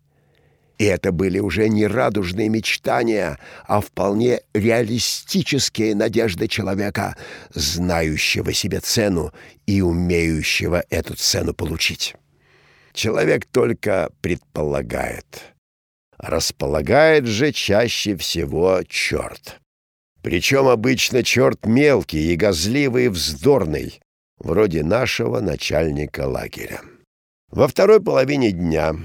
И 0.77 0.85
это 0.85 1.11
были 1.11 1.39
уже 1.39 1.69
не 1.69 1.87
радужные 1.87 2.49
мечтания, 2.49 3.39
а 3.65 3.81
вполне 3.81 4.41
реалистические 4.53 5.95
надежды 5.95 6.47
человека, 6.47 7.15
знающего 7.53 8.53
себе 8.53 8.79
цену 8.79 9.33
и 9.65 9.81
умеющего 9.81 10.83
эту 10.89 11.15
цену 11.15 11.53
получить. 11.53 12.15
Человек 12.93 13.45
только 13.45 14.09
предполагает— 14.21 15.25
Располагает 16.17 17.25
же 17.25 17.51
чаще 17.51 18.15
всего 18.15 18.81
черт. 18.87 19.59
Причем 20.21 20.67
обычно 20.67 21.23
черт 21.23 21.65
мелкий 21.65 22.33
и 22.33 22.35
газливый 22.35 23.05
и 23.05 23.09
вздорный, 23.09 23.99
вроде 24.37 24.83
нашего 24.83 25.39
начальника 25.39 26.27
лагеря. 26.27 26.81
Во 27.51 27.67
второй 27.67 28.01
половине 28.01 28.51
дня, 28.51 28.95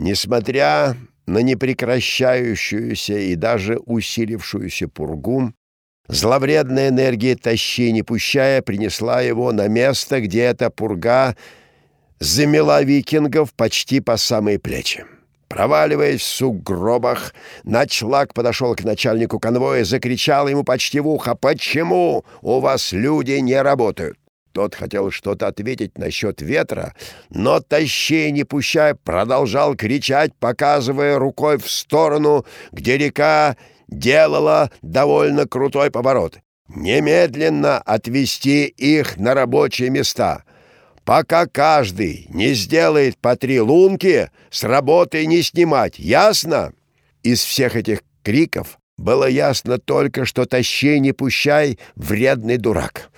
несмотря 0.00 0.96
на 1.26 1.38
непрекращающуюся 1.38 3.18
и 3.18 3.34
даже 3.36 3.76
усилившуюся 3.76 4.88
пургу, 4.88 5.52
зловредная 6.08 6.88
энергия 6.88 7.36
тащи, 7.36 7.92
не 7.92 8.02
пущая, 8.02 8.62
принесла 8.62 9.20
его 9.20 9.52
на 9.52 9.68
место, 9.68 10.20
где 10.20 10.42
эта 10.42 10.70
пурга 10.70 11.36
замела 12.18 12.82
викингов 12.82 13.52
почти 13.52 14.00
по 14.00 14.16
самые 14.16 14.58
плечи. 14.58 15.04
Проваливаясь 15.48 16.20
в 16.20 16.24
сугробах, 16.24 17.34
Начлак 17.64 18.34
подошел 18.34 18.74
к 18.76 18.84
начальнику 18.84 19.38
конвоя, 19.40 19.84
закричал 19.84 20.48
ему 20.48 20.62
почти 20.62 21.00
в 21.00 21.08
ухо, 21.08 21.34
«Почему 21.34 22.24
у 22.40 22.60
вас 22.60 22.92
люди 22.92 23.32
не 23.32 23.60
работают?» 23.60 24.19
Тот 24.52 24.74
хотел 24.74 25.10
что-то 25.10 25.46
ответить 25.46 25.96
насчет 25.96 26.42
ветра, 26.42 26.94
но 27.30 27.60
Тащей, 27.60 28.30
не 28.32 28.44
пущая, 28.44 28.94
продолжал 28.94 29.76
кричать, 29.76 30.34
показывая 30.34 31.18
рукой 31.18 31.58
в 31.58 31.70
сторону, 31.70 32.44
где 32.72 32.98
река 32.98 33.56
делала 33.86 34.70
довольно 34.82 35.46
крутой 35.46 35.90
поворот. 35.90 36.38
«Немедленно 36.68 37.78
отвести 37.78 38.66
их 38.66 39.16
на 39.16 39.34
рабочие 39.34 39.90
места!» 39.90 40.44
Пока 41.04 41.46
каждый 41.46 42.26
не 42.28 42.52
сделает 42.52 43.18
по 43.18 43.34
три 43.34 43.60
лунки, 43.60 44.30
с 44.50 44.62
работы 44.62 45.26
не 45.26 45.42
снимать, 45.42 45.98
ясно? 45.98 46.72
Из 47.24 47.42
всех 47.42 47.74
этих 47.74 48.02
криков 48.22 48.78
было 48.96 49.28
ясно 49.28 49.78
только, 49.78 50.24
что 50.24 50.44
тащи 50.44 51.00
не 51.00 51.12
пущай 51.12 51.80
вредный 51.96 52.58
дурак. 52.58 53.10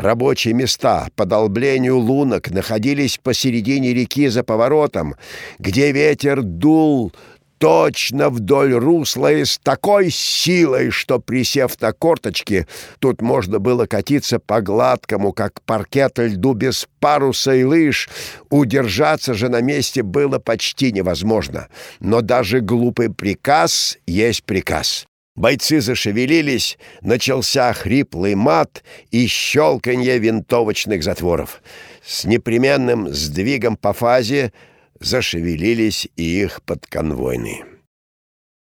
Рабочие 0.00 0.54
места 0.54 1.08
по 1.14 1.26
долблению 1.26 1.98
лунок 1.98 2.50
находились 2.50 3.18
посередине 3.22 3.92
реки 3.92 4.28
за 4.28 4.42
поворотом, 4.42 5.14
где 5.58 5.92
ветер 5.92 6.40
дул 6.42 7.12
точно 7.58 8.30
вдоль 8.30 8.72
русла 8.72 9.30
и 9.30 9.44
с 9.44 9.58
такой 9.58 10.08
силой, 10.08 10.88
что, 10.88 11.18
присев 11.18 11.78
на 11.82 11.92
корточки, 11.92 12.66
тут 12.98 13.20
можно 13.20 13.58
было 13.58 13.84
катиться 13.84 14.38
по 14.38 14.62
гладкому, 14.62 15.34
как 15.34 15.60
паркет 15.66 16.18
льду 16.18 16.54
без 16.54 16.88
паруса 16.98 17.54
и 17.54 17.64
лыж. 17.64 18.08
Удержаться 18.48 19.34
же 19.34 19.50
на 19.50 19.60
месте 19.60 20.02
было 20.02 20.38
почти 20.38 20.92
невозможно. 20.92 21.68
Но 22.00 22.22
даже 22.22 22.60
глупый 22.60 23.12
приказ 23.12 23.98
есть 24.06 24.44
приказ. 24.44 25.09
Бойцы 25.40 25.80
зашевелились, 25.80 26.76
начался 27.00 27.72
хриплый 27.72 28.34
мат 28.34 28.84
и 29.10 29.26
щелканье 29.26 30.18
винтовочных 30.18 31.02
затворов. 31.02 31.62
С 32.04 32.26
непременным 32.26 33.08
сдвигом 33.08 33.78
по 33.78 33.94
фазе 33.94 34.52
зашевелились 35.00 36.06
и 36.14 36.42
их 36.42 36.62
подконвойные. 36.64 37.64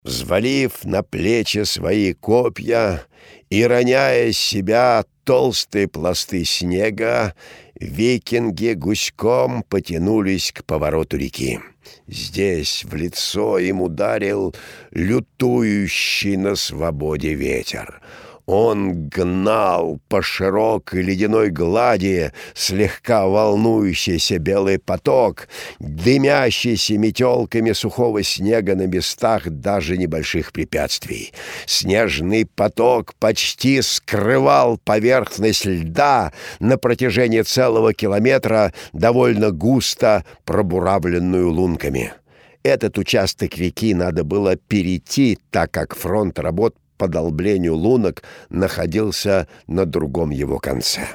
Взвалив 0.04 0.84
на 0.84 1.02
плечи 1.02 1.64
свои 1.64 2.12
копья 2.12 3.02
и 3.50 3.64
роняя 3.64 4.30
с 4.30 4.38
себя 4.38 5.04
толстые 5.24 5.88
пласты 5.88 6.44
снега, 6.44 7.34
викинги 7.80 8.74
гуськом 8.74 9.64
потянулись 9.68 10.52
к 10.52 10.62
повороту 10.62 11.16
реки. 11.16 11.60
Здесь 12.08 12.84
в 12.84 12.94
лицо 12.94 13.58
им 13.58 13.80
ударил 13.82 14.54
лютующий 14.92 16.36
на 16.36 16.56
свободе 16.56 17.34
ветер— 17.34 18.00
он 18.48 19.10
гнал 19.10 20.00
по 20.08 20.22
широкой 20.22 21.02
ледяной 21.02 21.50
глади 21.50 22.32
слегка 22.54 23.26
волнующийся 23.26 24.38
белый 24.38 24.78
поток, 24.78 25.48
дымящийся 25.78 26.96
метелками 26.96 27.72
сухого 27.72 28.22
снега 28.22 28.74
на 28.74 28.86
местах 28.86 29.46
даже 29.50 29.98
небольших 29.98 30.52
препятствий. 30.52 31.34
Снежный 31.66 32.46
поток 32.46 33.14
почти 33.20 33.82
скрывал 33.82 34.78
поверхность 34.78 35.66
льда 35.66 36.32
на 36.58 36.78
протяжении 36.78 37.42
целого 37.42 37.92
километра, 37.92 38.72
довольно 38.94 39.50
густо 39.50 40.24
пробуравленную 40.46 41.50
лунками. 41.50 42.14
Этот 42.62 42.96
участок 42.96 43.58
реки 43.58 43.92
надо 43.92 44.24
было 44.24 44.56
перейти, 44.56 45.38
так 45.50 45.70
как 45.70 45.94
фронт 45.94 46.38
работ 46.38 46.74
по 46.98 47.08
долблению 47.08 47.76
лунок 47.76 48.22
находился 48.50 49.48
на 49.66 49.86
другом 49.86 50.30
его 50.30 50.58
конце. 50.58 51.06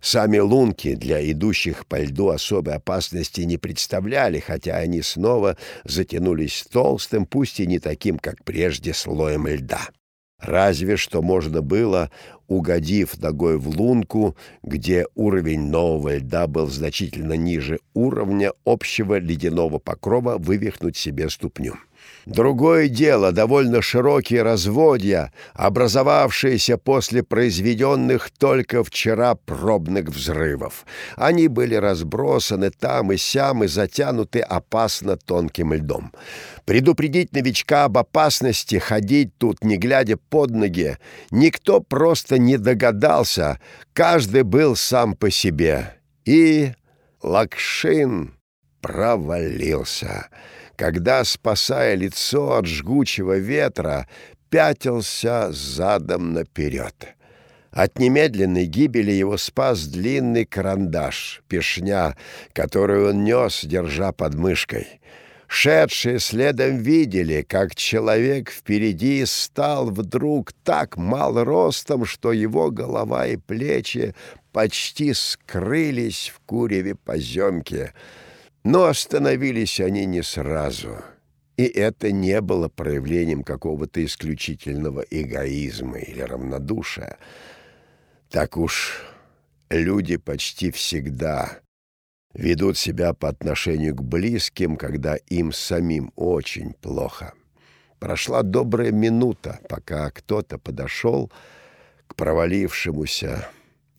Сами 0.00 0.38
лунки 0.38 0.94
для 0.94 1.28
идущих 1.32 1.84
по 1.86 2.00
льду 2.00 2.28
особой 2.28 2.74
опасности 2.74 3.40
не 3.40 3.56
представляли, 3.56 4.38
хотя 4.38 4.76
они 4.76 5.02
снова 5.02 5.56
затянулись 5.84 6.64
толстым, 6.70 7.26
пусть 7.26 7.58
и 7.58 7.66
не 7.66 7.80
таким, 7.80 8.18
как 8.18 8.44
прежде, 8.44 8.94
слоем 8.94 9.48
льда. 9.48 9.88
Разве 10.40 10.96
что 10.96 11.20
можно 11.20 11.62
было, 11.62 12.12
угодив 12.46 13.18
ногой 13.18 13.58
в 13.58 13.68
лунку, 13.68 14.36
где 14.62 15.06
уровень 15.16 15.68
нового 15.68 16.16
льда 16.16 16.46
был 16.46 16.68
значительно 16.68 17.32
ниже 17.32 17.80
уровня 17.92 18.52
общего 18.64 19.18
ледяного 19.18 19.78
покрова, 19.78 20.38
вывихнуть 20.38 20.96
себе 20.96 21.28
ступню. 21.28 21.74
Другое 22.28 22.88
дело 22.88 23.32
довольно 23.32 23.80
широкие 23.80 24.42
разводья, 24.42 25.32
образовавшиеся 25.54 26.76
после 26.76 27.22
произведенных 27.22 28.30
только 28.30 28.84
вчера 28.84 29.34
пробных 29.34 30.10
взрывов. 30.10 30.84
Они 31.16 31.48
были 31.48 31.74
разбросаны 31.74 32.70
там 32.70 33.12
и 33.12 33.16
сям 33.16 33.64
и 33.64 33.66
затянуты 33.66 34.40
опасно 34.40 35.16
тонким 35.16 35.72
льдом. 35.72 36.12
Предупредить 36.66 37.32
новичка 37.32 37.84
об 37.84 37.96
опасности 37.96 38.76
ходить 38.76 39.30
тут, 39.38 39.64
не 39.64 39.78
глядя 39.78 40.18
под 40.18 40.50
ноги, 40.50 40.98
никто 41.30 41.80
просто 41.80 42.36
не 42.36 42.58
догадался, 42.58 43.58
каждый 43.94 44.42
был 44.42 44.76
сам 44.76 45.14
по 45.14 45.30
себе. 45.30 45.94
И 46.26 46.72
Лакшин 47.22 48.34
провалился— 48.82 50.28
когда, 50.78 51.24
спасая 51.24 51.96
лицо 51.96 52.56
от 52.56 52.66
жгучего 52.66 53.36
ветра, 53.36 54.06
пятился 54.48 55.50
задом 55.50 56.32
наперед. 56.32 56.94
От 57.72 57.98
немедленной 57.98 58.64
гибели 58.64 59.10
его 59.10 59.36
спас 59.38 59.86
длинный 59.86 60.44
карандаш, 60.44 61.42
пешня, 61.48 62.16
которую 62.52 63.10
он 63.10 63.24
нес, 63.24 63.64
держа 63.64 64.12
под 64.12 64.34
мышкой. 64.34 65.00
Шедшие 65.48 66.20
следом 66.20 66.76
видели, 66.76 67.42
как 67.42 67.74
человек 67.74 68.48
впереди 68.50 69.24
стал 69.26 69.90
вдруг 69.90 70.52
так 70.62 70.96
мал 70.96 71.42
ростом, 71.42 72.04
что 72.04 72.32
его 72.32 72.70
голова 72.70 73.26
и 73.26 73.36
плечи 73.36 74.14
почти 74.52 75.12
скрылись 75.12 76.32
в 76.32 76.38
куреве 76.46 76.94
поземки— 76.94 77.92
но 78.64 78.84
остановились 78.84 79.80
они 79.80 80.04
не 80.06 80.22
сразу, 80.22 80.98
и 81.56 81.64
это 81.64 82.12
не 82.12 82.40
было 82.40 82.68
проявлением 82.68 83.42
какого-то 83.42 84.04
исключительного 84.04 85.04
эгоизма 85.10 85.98
или 85.98 86.20
равнодушия. 86.20 87.18
Так 88.30 88.56
уж 88.56 89.02
люди 89.70 90.16
почти 90.16 90.70
всегда 90.70 91.58
ведут 92.34 92.76
себя 92.76 93.14
по 93.14 93.28
отношению 93.28 93.94
к 93.96 94.02
близким, 94.02 94.76
когда 94.76 95.16
им 95.16 95.52
самим 95.52 96.12
очень 96.14 96.74
плохо. 96.74 97.34
Прошла 97.98 98.42
добрая 98.42 98.92
минута, 98.92 99.58
пока 99.68 100.10
кто-то 100.10 100.58
подошел 100.58 101.32
к 102.06 102.14
провалившемуся 102.14 103.48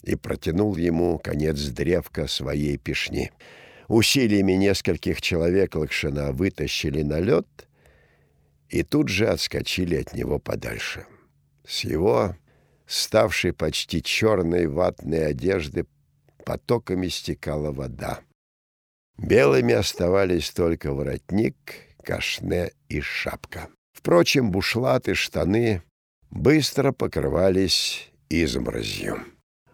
и 0.04 0.16
протянул 0.16 0.78
ему 0.78 1.20
конец 1.20 1.60
древка 1.68 2.28
своей 2.28 2.78
пешни— 2.78 3.32
Усилиями 3.90 4.52
нескольких 4.52 5.20
человек 5.20 5.76
Лакшина 5.76 6.32
вытащили 6.32 7.02
на 7.02 7.20
лед 7.20 7.48
и 8.70 8.84
тут 8.84 9.10
же 9.10 9.28
отскочили 9.28 9.96
от 9.96 10.14
него 10.14 10.38
подальше. 10.38 11.08
С 11.68 11.84
его 11.84 12.36
ставшей 12.86 13.52
почти 13.52 14.04
черной 14.04 14.68
ватной 14.68 15.26
одежды 15.26 15.88
потоками 16.46 17.08
стекала 17.08 17.72
вода. 17.72 18.20
Белыми 19.18 19.74
оставались 19.74 20.52
только 20.52 20.94
воротник, 20.94 21.56
кашне 22.04 22.72
и 22.90 23.02
шапка. 23.02 23.70
Впрочем, 23.92 24.52
бушлаты, 24.52 25.16
штаны 25.16 25.82
быстро 26.30 26.92
покрывались 26.92 28.12
изморозью. 28.30 29.26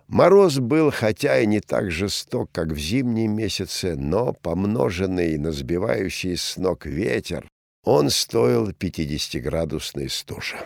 Мороз 0.07 0.59
был, 0.59 0.91
хотя 0.91 1.39
и 1.39 1.47
не 1.47 1.61
так 1.61 1.91
жесток, 1.91 2.49
как 2.51 2.67
в 2.67 2.77
зимние 2.77 3.27
месяцы, 3.27 3.95
но, 3.95 4.33
помноженный 4.33 5.37
на 5.37 5.51
сбивающий 5.51 6.37
с 6.37 6.57
ног 6.57 6.85
ветер, 6.85 7.47
он 7.83 8.09
стоил 8.09 8.69
50-градусной 8.69 10.09
стужи. 10.09 10.57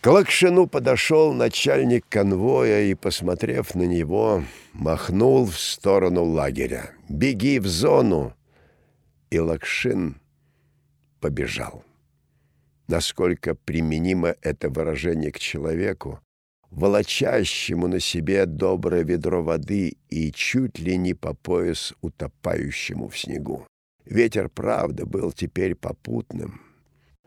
К 0.00 0.08
Лакшину 0.08 0.66
подошел 0.66 1.32
начальник 1.32 2.04
конвоя 2.08 2.82
и, 2.82 2.94
посмотрев 2.94 3.74
на 3.74 3.84
него, 3.84 4.42
махнул 4.72 5.46
в 5.46 5.58
сторону 5.58 6.24
лагеря. 6.24 6.90
«Беги 7.08 7.60
в 7.60 7.68
зону!» 7.68 8.34
И 9.30 9.38
Лакшин 9.38 10.20
побежал. 11.20 11.84
Насколько 12.88 13.54
применимо 13.54 14.34
это 14.42 14.68
выражение 14.68 15.30
к 15.30 15.38
человеку, 15.38 16.20
волочащему 16.72 17.86
на 17.86 18.00
себе 18.00 18.46
доброе 18.46 19.04
ведро 19.04 19.42
воды 19.42 19.96
и 20.08 20.32
чуть 20.32 20.78
ли 20.78 20.96
не 20.96 21.14
по 21.14 21.34
пояс 21.34 21.92
утопающему 22.00 23.08
в 23.08 23.18
снегу. 23.18 23.66
Ветер, 24.06 24.48
правда, 24.48 25.06
был 25.06 25.32
теперь 25.32 25.74
попутным. 25.74 26.60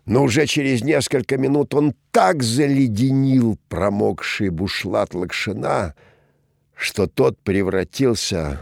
Но 0.06 0.24
уже 0.24 0.46
через 0.46 0.84
несколько 0.84 1.38
минут 1.38 1.74
он 1.74 1.96
так 2.12 2.44
заледенил 2.44 3.58
промокший 3.70 4.50
бушлат 4.50 5.14
лакшина, 5.14 5.96
что 6.76 7.08
тот 7.08 7.40
превратился 7.40 8.62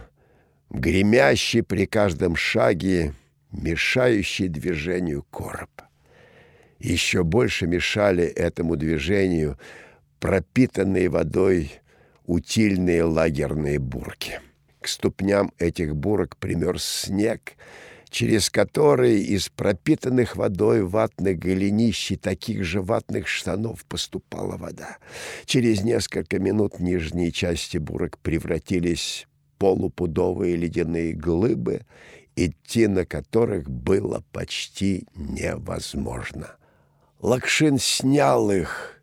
в 0.69 0.79
гремящий 0.79 1.63
при 1.63 1.85
каждом 1.85 2.35
шаге, 2.35 3.13
мешающий 3.51 4.47
движению 4.47 5.23
короб. 5.23 5.69
Еще 6.79 7.23
больше 7.23 7.67
мешали 7.67 8.25
этому 8.25 8.75
движению— 8.75 9.57
пропитанные 10.23 11.09
водой 11.09 11.81
утильные 12.25 13.03
лагерные 13.03 13.77
бурки. 13.77 14.39
К 14.79 14.87
ступням 14.87 15.51
этих 15.57 15.97
бурок 15.97 16.37
примерз 16.37 16.85
снег, 16.85 17.57
через 18.09 18.49
который 18.49 19.21
из 19.21 19.49
пропитанных 19.49 20.37
водой 20.37 20.81
ватных 20.83 21.37
голенищ 21.39 22.11
и 22.13 22.15
таких 22.15 22.63
же 22.63 22.81
ватных 22.81 23.27
штанов 23.27 23.83
поступала 23.83 24.55
вода. 24.55 24.97
Через 25.43 25.83
несколько 25.83 26.39
минут 26.39 26.79
нижние 26.79 27.33
части 27.33 27.75
бурок 27.75 28.17
превратились 28.19 29.27
в 29.27 29.59
полупудовые 29.59 30.55
ледяные 30.55 31.11
глыбы, 31.11 31.81
идти 32.37 32.87
на 32.87 33.05
которых 33.05 33.69
было 33.69 34.23
почти 34.31 35.05
невозможно. 35.17 36.55
Лакшин 37.19 37.77
снял 37.77 38.49
их 38.51 39.02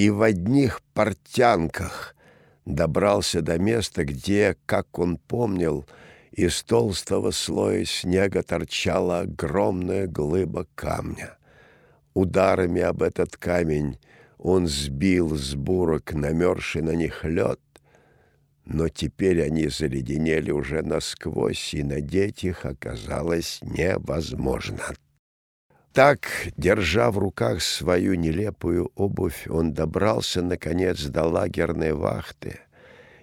и 0.00 0.08
в 0.08 0.22
одних 0.22 0.80
портянках 0.94 2.16
добрался 2.64 3.42
до 3.42 3.58
места, 3.58 4.06
где, 4.06 4.56
как 4.64 4.98
он 4.98 5.18
помнил, 5.18 5.84
из 6.32 6.62
толстого 6.62 7.32
слоя 7.32 7.84
снега 7.84 8.42
торчала 8.42 9.20
огромная 9.20 10.06
глыба 10.06 10.66
камня. 10.74 11.36
Ударами 12.14 12.80
об 12.80 13.02
этот 13.02 13.36
камень 13.36 13.98
он 14.38 14.68
сбил 14.68 15.36
с 15.36 15.54
бурок 15.54 16.14
намерзший 16.14 16.80
на 16.80 16.92
них 16.92 17.22
лед, 17.26 17.60
но 18.64 18.88
теперь 18.88 19.42
они 19.42 19.68
заледенели 19.68 20.50
уже 20.50 20.80
насквозь, 20.80 21.74
и 21.74 21.82
надеть 21.82 22.42
их 22.42 22.64
оказалось 22.64 23.58
невозможно. 23.60 24.94
Так, 25.92 26.28
держа 26.56 27.10
в 27.10 27.18
руках 27.18 27.62
свою 27.62 28.14
нелепую 28.14 28.92
обувь, 28.94 29.48
он 29.48 29.72
добрался, 29.72 30.40
наконец, 30.40 31.02
до 31.04 31.24
лагерной 31.24 31.94
вахты. 31.94 32.60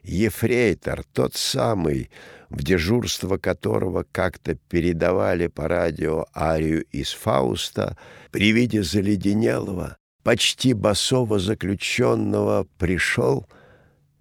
Ефрейтор, 0.04 1.04
тот 1.14 1.36
самый, 1.36 2.10
в 2.50 2.64
дежурство 2.64 3.38
которого 3.38 4.06
как-то 4.12 4.56
передавали 4.56 5.48
по 5.48 5.68
радио 5.70 6.26
арию 6.36 6.84
из 6.92 7.14
Фауста, 7.14 7.98
при 8.32 8.52
виде 8.52 8.84
заледенелого, 8.84 9.98
почти 10.24 10.74
босого 10.74 11.40
заключенного 11.40 12.68
пришел 12.78 13.48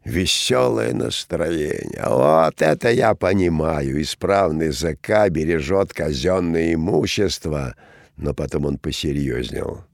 веселое 0.05 0.93
настроение. 0.95 2.05
Вот 2.07 2.63
это 2.63 2.91
я 2.91 3.17
понимаю, 3.17 4.01
исправный 4.01 4.71
ЗК 4.71 5.29
бережет 5.31 5.93
казенное 5.93 6.75
имущество— 6.75 7.75
но 8.17 8.35
потом 8.35 8.67
он 8.67 8.79
посерьезнел. 8.79 9.85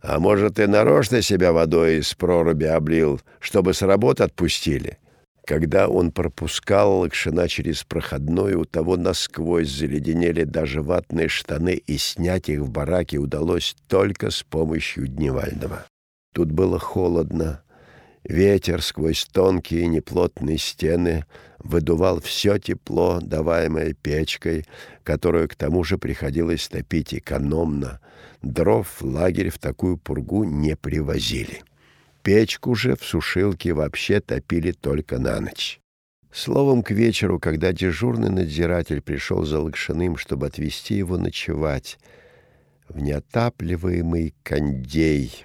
«А 0.00 0.18
может, 0.18 0.56
ты 0.56 0.66
нарочно 0.66 1.22
себя 1.22 1.52
водой 1.52 1.98
из 1.98 2.12
проруби 2.14 2.64
облил, 2.64 3.20
чтобы 3.40 3.74
с 3.74 3.82
работы 3.82 4.24
отпустили?» 4.24 4.98
Когда 5.46 5.88
он 5.88 6.10
пропускал 6.10 7.00
Лакшина 7.00 7.48
через 7.48 7.84
проходной, 7.84 8.54
у 8.54 8.64
того 8.64 8.96
насквозь 8.96 9.68
заледенели 9.68 10.44
даже 10.44 10.80
ватные 10.80 11.28
штаны, 11.28 11.74
и 11.74 11.98
снять 11.98 12.48
их 12.48 12.60
в 12.60 12.70
бараке 12.70 13.18
удалось 13.18 13.76
только 13.86 14.30
с 14.30 14.42
помощью 14.42 15.06
Дневального. 15.06 15.84
Тут 16.32 16.50
было 16.50 16.78
холодно, 16.78 17.62
Ветер 18.24 18.80
сквозь 18.80 19.26
тонкие 19.26 19.86
неплотные 19.86 20.56
стены 20.56 21.26
выдувал 21.64 22.20
все 22.20 22.58
тепло, 22.58 23.18
даваемое 23.20 23.94
печкой, 23.94 24.66
которую 25.02 25.48
к 25.48 25.56
тому 25.56 25.82
же 25.82 25.98
приходилось 25.98 26.68
топить 26.68 27.14
экономно. 27.14 28.00
Дров 28.42 29.00
в 29.00 29.04
лагерь 29.04 29.50
в 29.50 29.58
такую 29.58 29.96
пургу 29.96 30.44
не 30.44 30.76
привозили. 30.76 31.62
Печку 32.22 32.74
же 32.74 32.96
в 32.96 33.04
сушилке 33.04 33.72
вообще 33.72 34.20
топили 34.20 34.72
только 34.72 35.18
на 35.18 35.40
ночь. 35.40 35.80
Словом, 36.32 36.82
к 36.82 36.90
вечеру, 36.90 37.38
когда 37.38 37.72
дежурный 37.72 38.30
надзиратель 38.30 39.00
пришел 39.00 39.44
за 39.44 39.60
Лакшиным, 39.60 40.16
чтобы 40.16 40.46
отвезти 40.46 40.96
его 40.96 41.16
ночевать, 41.16 41.98
в 42.88 42.98
неотапливаемый 43.00 44.34
кондей. 44.42 45.44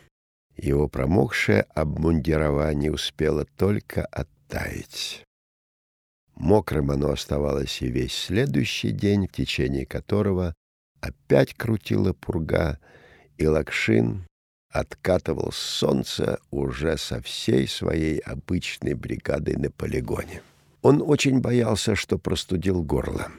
Его 0.58 0.88
промокшее 0.88 1.62
обмундирование 1.74 2.92
успело 2.92 3.46
только 3.56 4.04
оттаять. 4.06 5.24
Мокрым 6.40 6.90
оно 6.90 7.12
оставалось 7.12 7.82
и 7.82 7.88
весь 7.88 8.16
следующий 8.16 8.92
день, 8.92 9.28
в 9.28 9.32
течение 9.32 9.86
которого 9.86 10.54
опять 11.02 11.54
крутила 11.54 12.14
пурга, 12.14 12.80
и 13.38 13.46
Лакшин 13.46 14.26
откатывал 14.72 15.52
солнце 15.52 16.40
уже 16.50 16.98
со 16.98 17.22
всей 17.22 17.68
своей 17.68 18.20
обычной 18.20 18.94
бригадой 18.94 19.56
на 19.58 19.70
полигоне. 19.70 20.42
Он 20.82 21.04
очень 21.06 21.42
боялся, 21.42 21.96
что 21.96 22.18
простудил 22.18 22.84
горло. 22.84 23.30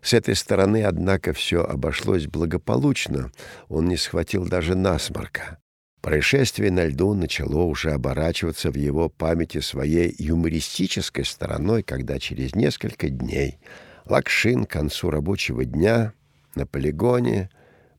С 0.00 0.12
этой 0.12 0.36
стороны, 0.36 0.84
однако, 0.84 1.32
все 1.32 1.64
обошлось 1.64 2.28
благополучно, 2.28 3.32
он 3.68 3.88
не 3.88 3.96
схватил 3.96 4.46
даже 4.46 4.76
насморка. 4.76 5.58
Происшествие 6.06 6.70
на 6.70 6.86
льду 6.86 7.14
начало 7.14 7.64
уже 7.64 7.90
оборачиваться 7.90 8.70
в 8.70 8.76
его 8.76 9.08
памяти 9.08 9.58
своей 9.58 10.14
юмористической 10.16 11.24
стороной, 11.24 11.82
когда 11.82 12.20
через 12.20 12.54
несколько 12.54 13.08
дней 13.08 13.58
Лакшин 14.04 14.66
к 14.66 14.70
концу 14.70 15.10
рабочего 15.10 15.64
дня 15.64 16.12
на 16.54 16.64
полигоне 16.64 17.50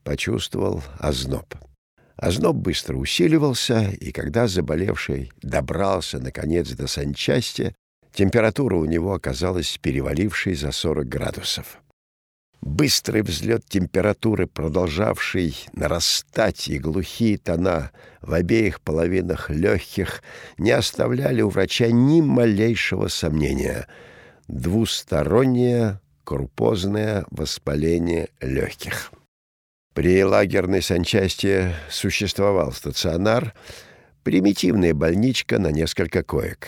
почувствовал 0.05 0.81
озноб. 0.99 1.53
Озноб 2.15 2.55
быстро 2.55 2.95
усиливался, 2.95 3.89
и 3.99 4.13
когда 4.13 4.47
заболевший 4.47 5.33
добрался, 5.41 6.19
наконец, 6.19 6.69
до 6.69 6.87
санчасти, 6.87 7.75
температура 8.13 8.77
у 8.77 8.85
него 8.85 9.15
оказалась 9.15 9.77
перевалившей 9.79 10.55
за 10.55 10.71
40 10.71 11.09
градусов. 11.09 11.81
Быстрый 12.61 13.21
взлет 13.21 13.65
температуры, 13.65 14.47
продолжавший 14.47 15.55
нарастать, 15.73 16.67
и 16.67 16.79
глухие 16.79 17.37
тона 17.37 17.91
в 18.21 18.33
обеих 18.33 18.81
половинах 18.81 19.49
легких 19.49 20.23
не 20.57 20.71
оставляли 20.71 21.41
у 21.41 21.49
врача 21.49 21.87
ни 21.87 22.21
малейшего 22.21 23.07
сомнения. 23.07 23.87
Двустороннее 24.47 26.01
крупозное 26.23 27.25
воспаление 27.29 28.29
легких. 28.41 29.11
При 29.93 30.23
лагерной 30.23 30.81
санчасти 30.81 31.73
существовал 31.89 32.71
стационар, 32.71 33.53
примитивная 34.23 34.93
больничка 34.93 35.57
на 35.57 35.71
несколько 35.71 36.23
коек. 36.23 36.67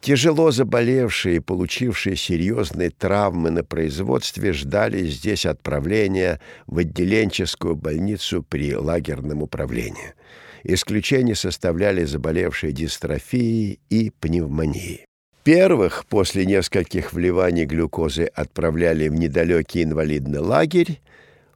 Тяжело 0.00 0.50
заболевшие 0.50 1.36
и 1.36 1.40
получившие 1.40 2.16
серьезные 2.16 2.90
травмы 2.90 3.50
на 3.50 3.64
производстве 3.64 4.52
ждали 4.52 5.04
здесь 5.06 5.46
отправления 5.46 6.40
в 6.66 6.78
отделенческую 6.78 7.74
больницу 7.76 8.42
при 8.42 8.74
лагерном 8.76 9.42
управлении. 9.42 10.14
Исключение 10.62 11.34
составляли 11.34 12.04
заболевшие 12.04 12.72
дистрофией 12.72 13.80
и 13.88 14.10
пневмонией. 14.10 15.06
Первых 15.46 16.06
после 16.06 16.44
нескольких 16.44 17.12
вливаний 17.12 17.66
глюкозы 17.66 18.24
отправляли 18.24 19.06
в 19.08 19.14
недалекий 19.14 19.84
инвалидный 19.84 20.40
лагерь, 20.40 21.00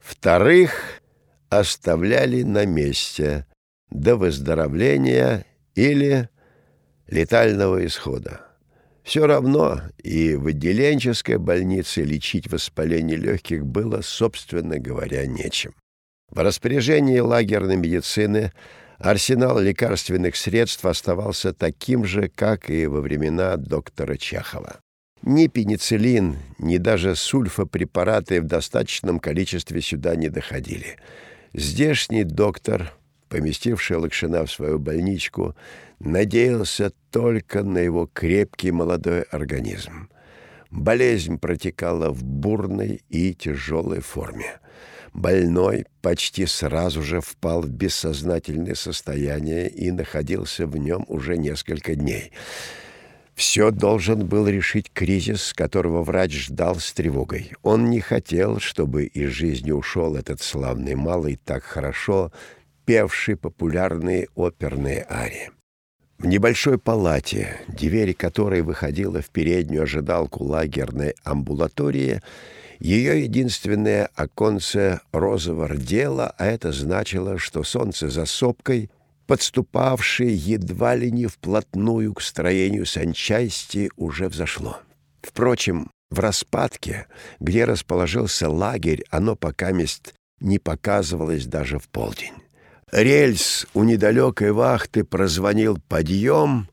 вторых 0.00 1.00
оставляли 1.48 2.42
на 2.42 2.66
месте 2.66 3.46
до 3.90 4.14
выздоровления 4.14 5.44
или 5.74 6.29
летального 7.10 7.84
исхода. 7.84 8.40
Все 9.02 9.26
равно 9.26 9.80
и 10.02 10.34
в 10.34 10.46
отделенческой 10.46 11.38
больнице 11.38 12.02
лечить 12.02 12.50
воспаление 12.50 13.16
легких 13.16 13.66
было, 13.66 14.02
собственно 14.02 14.78
говоря, 14.78 15.26
нечем. 15.26 15.74
В 16.30 16.38
распоряжении 16.38 17.18
лагерной 17.18 17.76
медицины 17.76 18.52
арсенал 18.98 19.58
лекарственных 19.58 20.36
средств 20.36 20.84
оставался 20.84 21.52
таким 21.52 22.04
же, 22.04 22.28
как 22.28 22.70
и 22.70 22.86
во 22.86 23.00
времена 23.00 23.56
доктора 23.56 24.16
Чехова. 24.16 24.78
Ни 25.22 25.48
пенициллин, 25.48 26.36
ни 26.58 26.76
даже 26.76 27.16
сульфопрепараты 27.16 28.40
в 28.40 28.44
достаточном 28.44 29.18
количестве 29.18 29.80
сюда 29.80 30.14
не 30.14 30.28
доходили– 30.28 30.96
Здешний 31.52 32.22
доктор, 32.22 32.92
поместивший 33.30 33.96
Лакшина 33.96 34.44
в 34.44 34.52
свою 34.52 34.78
больничку, 34.78 35.54
надеялся 36.00 36.92
только 37.10 37.62
на 37.62 37.78
его 37.78 38.10
крепкий 38.12 38.72
молодой 38.72 39.22
организм. 39.22 40.10
Болезнь 40.70 41.38
протекала 41.38 42.10
в 42.10 42.22
бурной 42.22 43.02
и 43.08 43.32
тяжелой 43.34 44.00
форме. 44.00 44.60
Больной 45.14 45.86
почти 46.02 46.46
сразу 46.46 47.02
же 47.02 47.20
впал 47.20 47.62
в 47.62 47.70
бессознательное 47.70 48.74
состояние 48.74 49.68
и 49.68 49.90
находился 49.90 50.66
в 50.66 50.76
нем 50.76 51.04
уже 51.08 51.38
несколько 51.38 51.94
дней— 51.94 52.32
все 53.40 53.70
должен 53.70 54.26
был 54.26 54.46
решить 54.48 54.90
кризис, 54.92 55.54
которого 55.54 56.02
врач 56.02 56.32
ждал 56.32 56.76
с 56.76 56.92
тревогой. 56.92 57.52
Он 57.62 57.88
не 57.88 58.00
хотел, 58.00 58.60
чтобы 58.60 59.04
из 59.04 59.30
жизни 59.30 59.70
ушел 59.70 60.14
этот 60.14 60.42
славный 60.42 60.94
малый, 60.94 61.40
так 61.42 61.64
хорошо 61.64 62.32
певший 62.90 63.36
популярные 63.36 64.26
оперные 64.34 65.06
арии. 65.08 65.52
В 66.18 66.26
небольшой 66.26 66.76
палате, 66.76 67.60
двери 67.68 68.12
которой 68.12 68.62
выходила 68.62 69.22
в 69.22 69.30
переднюю 69.30 69.84
ожидалку 69.84 70.42
лагерной 70.42 71.14
амбулатории, 71.22 72.20
ее 72.80 73.22
единственное 73.22 74.10
оконце 74.16 75.02
розово 75.12 75.68
рдело, 75.68 76.34
а 76.36 76.46
это 76.46 76.72
значило, 76.72 77.38
что 77.38 77.62
солнце 77.62 78.10
за 78.10 78.26
сопкой 78.26 78.90
подступавшее 79.28 80.34
едва 80.34 80.96
ли 80.96 81.12
не 81.12 81.26
вплотную 81.26 82.12
к 82.12 82.20
строению 82.20 82.86
санчасти, 82.86 83.92
уже 83.96 84.26
взошло. 84.28 84.80
Впрочем, 85.22 85.92
в 86.10 86.18
распадке, 86.18 87.06
где 87.38 87.66
расположился 87.66 88.50
лагерь, 88.50 89.04
оно 89.10 89.36
пока 89.36 89.70
мест 89.70 90.12
не 90.40 90.58
показывалось 90.58 91.46
даже 91.46 91.78
в 91.78 91.88
полдень. 91.88 92.32
Рельс 92.92 93.66
у 93.72 93.84
недалекой 93.84 94.50
вахты 94.50 95.04
прозвонил 95.04 95.78
подъем, 95.88 96.68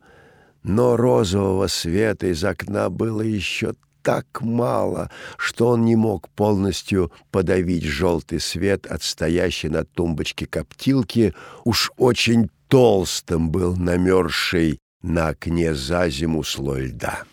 но 0.64 0.98
розового 0.98 1.68
света 1.68 2.28
из 2.28 2.44
окна 2.44 2.90
было 2.90 3.22
еще 3.22 3.74
так 4.02 4.42
мало, 4.42 5.12
что 5.38 5.68
он 5.70 5.86
не 5.86 5.96
мог 5.96 6.30
полностью 6.30 7.12
подавить 7.30 7.84
желтый 7.84 8.40
свет 8.40 8.88
от 8.88 9.04
стоящей 9.04 9.70
на 9.70 9.84
тумбочке 9.84 10.48
коптилки, 10.48 11.34
уж 11.66 11.92
очень 11.98 12.50
толстым 12.68 13.52
был 13.52 13.76
намерзший 13.76 14.80
на 15.04 15.30
окне 15.30 15.76
за 15.76 16.10
зиму 16.10 16.44
слой 16.44 16.88
льда. 16.88 17.26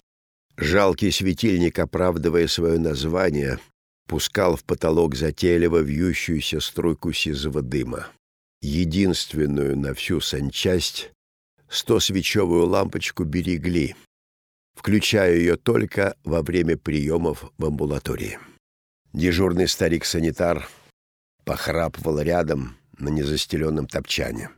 Жалкий 0.56 1.10
светильник, 1.10 1.78
оправдывая 1.78 2.48
свое 2.48 2.78
название, 2.78 3.58
пускал 4.06 4.56
в 4.56 4.64
потолок 4.64 5.14
затейливо 5.14 5.78
вьющуюся 5.78 6.60
струйку 6.60 7.12
сизого 7.12 7.62
дыма. 7.62 8.08
Единственную 8.64 9.76
на 9.76 9.92
всю 9.92 10.22
санчасть 10.22 11.10
сто 11.68 12.00
свечевую 12.00 12.64
лампочку 12.64 13.24
берегли, 13.24 13.94
включая 14.74 15.36
ее 15.36 15.58
только 15.58 16.16
во 16.24 16.40
время 16.40 16.78
приемов 16.78 17.52
в 17.58 17.66
амбулатории. 17.66 18.38
Дежурный 19.12 19.68
старик-санитар 19.68 20.66
похрапывал 21.44 22.20
рядом 22.20 22.78
на 22.96 23.10
незастеленном 23.10 23.86
топчане. 23.86 24.48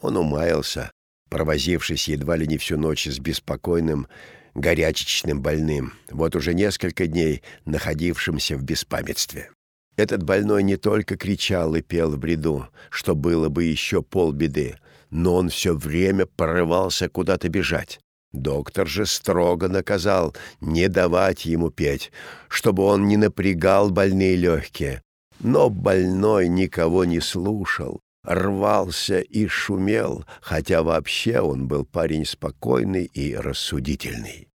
Он 0.00 0.16
умаялся, 0.16 0.92
провозившись 1.28 2.06
едва 2.06 2.36
ли 2.36 2.46
не 2.46 2.58
всю 2.58 2.78
ночь 2.78 3.08
с 3.08 3.18
беспокойным, 3.18 4.06
горячечным 4.54 5.42
больным, 5.42 5.94
вот 6.08 6.36
уже 6.36 6.54
несколько 6.54 7.08
дней 7.08 7.42
находившимся 7.64 8.56
в 8.56 8.62
беспамятстве. 8.62 9.50
Этот 9.96 10.22
больной 10.22 10.62
не 10.62 10.76
только 10.76 11.16
кричал 11.16 11.74
и 11.74 11.80
пел 11.80 12.10
в 12.10 12.18
бреду, 12.18 12.68
что 12.90 13.14
было 13.14 13.48
бы 13.48 13.64
еще 13.64 14.02
полбеды, 14.02 14.78
но 15.10 15.36
он 15.36 15.48
все 15.48 15.74
время 15.74 16.26
порывался 16.26 17.08
куда-то 17.08 17.48
бежать. 17.48 17.98
Доктор 18.32 18.86
же 18.86 19.06
строго 19.06 19.68
наказал 19.68 20.36
не 20.60 20.88
давать 20.88 21.46
ему 21.46 21.70
петь, 21.70 22.12
чтобы 22.48 22.82
он 22.82 23.08
не 23.08 23.16
напрягал 23.16 23.90
больные 23.90 24.36
легкие. 24.36 25.02
Но 25.40 25.70
больной 25.70 26.48
никого 26.48 27.06
не 27.06 27.20
слушал, 27.20 28.00
рвался 28.24 29.20
и 29.20 29.46
шумел, 29.46 30.26
хотя 30.42 30.82
вообще 30.82 31.40
он 31.40 31.66
был 31.66 31.86
парень 31.86 32.26
спокойный 32.26 33.04
и 33.04 33.34
рассудительный. 33.34 34.48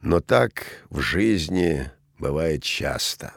Но 0.00 0.20
так 0.20 0.86
в 0.88 1.00
жизни 1.00 1.90
бывает 2.18 2.62
часто. 2.62 3.34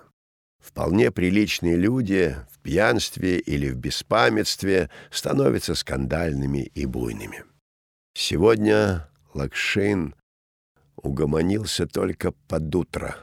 Вполне 0.64 1.12
приличные 1.12 1.76
люди 1.76 2.38
в 2.50 2.60
пьянстве 2.60 3.38
или 3.38 3.70
в 3.70 3.76
беспамятстве 3.76 4.90
становятся 5.12 5.76
скандальными 5.76 6.72
и 6.74 6.86
буйными. 6.86 7.44
Сегодня 8.16 9.10
Лакшин 9.34 10.16
угомонился 10.96 11.86
только 11.86 12.32
под 12.48 12.74
утро, 12.74 13.18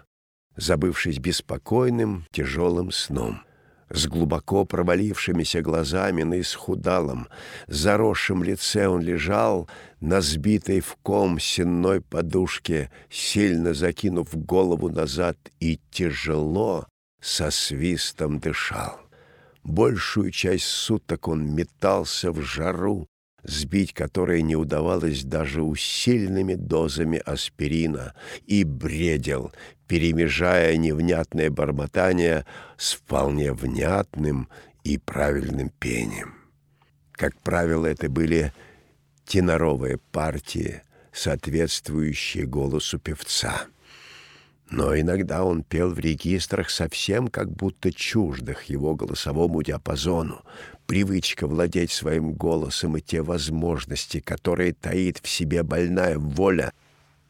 забывшись 0.57 1.19
беспокойным, 1.19 2.27
тяжелым 2.31 2.91
сном. 2.91 3.43
С 3.89 4.07
глубоко 4.07 4.67
провалившимися 4.67 5.63
глазами 5.63 6.23
на 6.23 6.41
исхудалом, 6.41 7.27
заросшем 7.67 8.45
лице 8.45 8.87
он 8.87 9.01
лежал 9.01 9.69
на 10.01 10.21
сбитой 10.21 10.81
в 10.81 10.95
ком 11.03 11.41
сенной 11.41 12.03
подушке, 12.03 12.91
сильно 13.09 13.73
закинув 13.73 14.37
голову 14.37 14.91
назад 14.91 15.39
и 15.59 15.81
тяжело 15.91 16.87
со 17.21 17.51
свистом 17.51 18.39
дышал. 18.39 18.99
Большую 19.63 20.31
часть 20.31 20.65
суток 20.65 21.29
он 21.29 21.55
метался 21.55 22.33
в 22.33 22.41
жару, 22.41 23.07
сбить 23.43 23.93
которое 23.93 24.43
не 24.43 24.57
удавалось 24.57 25.25
даже 25.25 25.63
усиленными 25.63 26.55
дозами 26.55 27.19
аспирина, 27.19 28.15
и 28.47 28.65
бредил, 28.65 29.53
перемежая 29.87 30.77
невнятное 30.77 31.51
бормотание 31.51 32.47
с 32.77 32.95
вполне 32.95 33.53
внятным 33.53 34.49
и 34.85 34.99
правильным 34.99 35.69
пением. 35.69 36.35
Как 37.13 37.39
правило, 37.41 37.87
это 37.87 38.09
были 38.09 38.53
теноровые 39.27 39.99
партии, 39.99 40.83
соответствующие 41.13 42.47
голосу 42.47 42.99
певца. 42.99 43.67
Но 44.71 44.97
иногда 44.97 45.45
он 45.45 45.65
пел 45.65 45.91
в 45.91 45.99
регистрах 45.99 46.71
совсем 46.71 47.27
как 47.27 47.51
будто 47.51 47.93
чуждых 47.93 48.65
его 48.65 48.95
голосовому 48.95 49.63
диапазону. 49.63 50.43
Привычка 50.87 51.49
владеть 51.49 51.91
своим 51.91 52.33
голосом 52.33 52.97
и 52.97 53.01
те 53.01 53.23
возможности, 53.23 54.21
которые 54.21 54.73
таит 54.73 55.19
в 55.23 55.29
себе 55.29 55.65
больная 55.65 56.19
воля, 56.19 56.73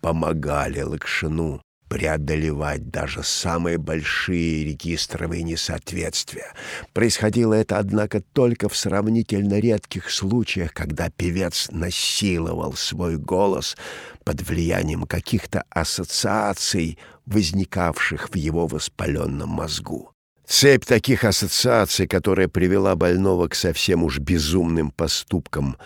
помогали 0.03 0.83
Лакшину 0.83 1.63
преодолевать 1.91 2.89
даже 2.89 3.25
самые 3.25 3.77
большие 3.77 4.65
регистровые 4.65 5.43
несоответствия. 5.43 6.55
Происходило 6.93 7.53
это, 7.53 7.79
однако, 7.79 8.21
только 8.21 8.69
в 8.69 8.77
сравнительно 8.77 9.59
редких 9.59 10.09
случаях, 10.09 10.73
когда 10.73 11.11
певец 11.11 11.69
насиловал 11.73 12.75
свой 12.75 13.17
голос 13.17 13.77
под 14.25 14.41
влиянием 14.41 15.03
каких-то 15.03 15.65
ассоциаций, 15.69 16.97
возникавших 17.31 18.31
в 18.31 18.37
его 18.37 18.67
воспаленном 18.67 19.49
мозгу. 19.49 20.13
Цепь 20.47 20.85
таких 20.85 21.25
ассоциаций, 21.25 22.07
которая 22.07 22.49
привела 22.49 22.97
больного 22.97 23.49
к 23.49 23.55
совсем 23.55 24.03
уж 24.03 24.19
безумным 24.19 24.91
поступкам, 24.91 25.77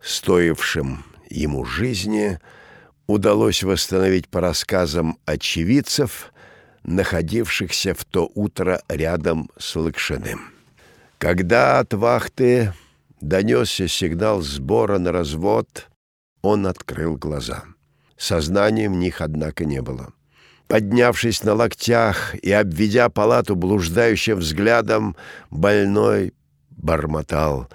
стоившим 0.00 1.04
ему 1.28 1.64
жизни— 1.64 2.38
удалось 3.06 3.62
восстановить 3.62 4.28
по 4.28 4.40
рассказам 4.40 5.18
очевидцев, 5.24 6.32
находившихся 6.82 7.94
в 7.94 8.04
то 8.04 8.30
утро 8.34 8.82
рядом 8.88 9.50
с 9.58 9.76
Лыкшиным. 9.76 10.52
Когда 11.18 11.78
от 11.78 11.94
вахты 11.94 12.74
донесся 13.20 13.88
сигнал 13.88 14.42
сбора 14.42 14.98
на 14.98 15.12
развод, 15.12 15.88
он 16.42 16.66
открыл 16.66 17.16
глаза. 17.16 17.64
Сознания 18.16 18.88
в 18.88 18.92
них, 18.92 19.20
однако, 19.20 19.64
не 19.64 19.80
было. 19.80 20.12
Поднявшись 20.68 21.44
на 21.44 21.54
локтях 21.54 22.34
и 22.36 22.50
обведя 22.50 23.08
палату 23.08 23.54
блуждающим 23.54 24.38
взглядом, 24.38 25.14
больной 25.50 26.32
бормотал 26.70 27.68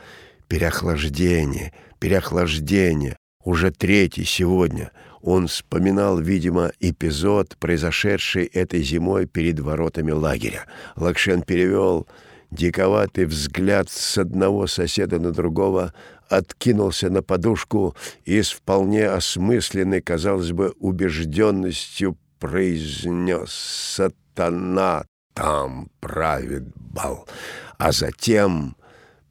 «Переохлаждение, 0.47 1.73
переохлаждение, 1.99 3.15
уже 3.43 3.71
третий 3.71 4.25
сегодня». 4.25 4.91
Он 5.21 5.47
вспоминал, 5.47 6.17
видимо, 6.17 6.71
эпизод, 6.79 7.57
произошедший 7.59 8.45
этой 8.45 8.81
зимой 8.81 9.25
перед 9.25 9.59
воротами 9.59 10.11
лагеря. 10.11 10.65
Лакшен 10.95 11.41
перевел 11.41 12.07
диковатый 12.51 13.25
взгляд 13.25 13.89
с 13.89 14.17
одного 14.17 14.65
соседа 14.65 15.19
на 15.19 15.31
другого, 15.31 15.93
откинулся 16.29 17.09
на 17.09 17.21
подушку 17.21 17.95
и 18.23 18.41
с 18.41 18.51
вполне 18.51 19.09
осмысленной, 19.09 20.01
казалось 20.01 20.53
бы, 20.53 20.73
убежденностью 20.79 22.17
произнес 22.39 23.51
«Сатана 23.51 25.05
там 25.33 25.89
правит 25.99 26.63
бал», 26.75 27.27
а 27.77 27.91
затем 27.91 28.75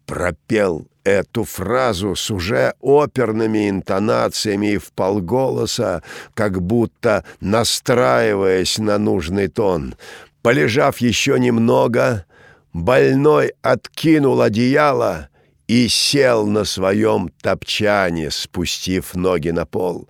пропел 0.06 0.86
эту 1.04 1.44
фразу 1.44 2.14
с 2.14 2.30
уже 2.30 2.74
оперными 2.80 3.70
интонациями 3.70 4.72
и 4.72 4.78
вполголоса, 4.78 6.02
как 6.34 6.60
будто 6.62 7.24
настраиваясь 7.40 8.78
на 8.78 8.98
нужный 8.98 9.48
тон. 9.48 9.94
Полежав 10.42 10.98
еще 10.98 11.38
немного, 11.38 12.26
больной 12.72 13.52
откинул 13.62 14.40
одеяло 14.42 15.28
и 15.66 15.88
сел 15.88 16.46
на 16.46 16.64
своем 16.64 17.30
топчане, 17.42 18.30
спустив 18.30 19.14
ноги 19.14 19.50
на 19.50 19.66
пол. 19.66 20.08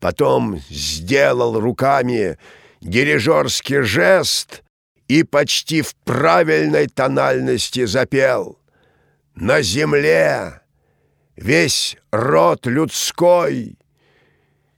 Потом 0.00 0.60
сделал 0.70 1.58
руками 1.58 2.38
дирижерский 2.80 3.82
жест 3.82 4.62
и 5.08 5.22
почти 5.22 5.82
в 5.82 5.94
правильной 5.96 6.86
тональности 6.86 7.84
запел— 7.84 8.58
на 9.40 9.62
земле 9.62 10.62
весь 11.36 11.96
род 12.10 12.66
людской 12.66 13.78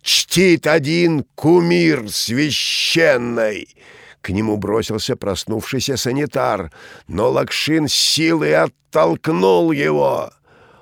чтит 0.03 0.67
один 0.67 1.25
кумир 1.35 2.11
священный. 2.11 3.75
К 4.21 4.29
нему 4.29 4.59
бросился 4.59 5.17
проснувшийся 5.17 5.97
санитар, 5.97 6.71
но 7.09 7.31
Лакшин 7.31 7.89
силой 7.89 8.55
оттолкнул 8.55 9.73
его. 9.73 10.31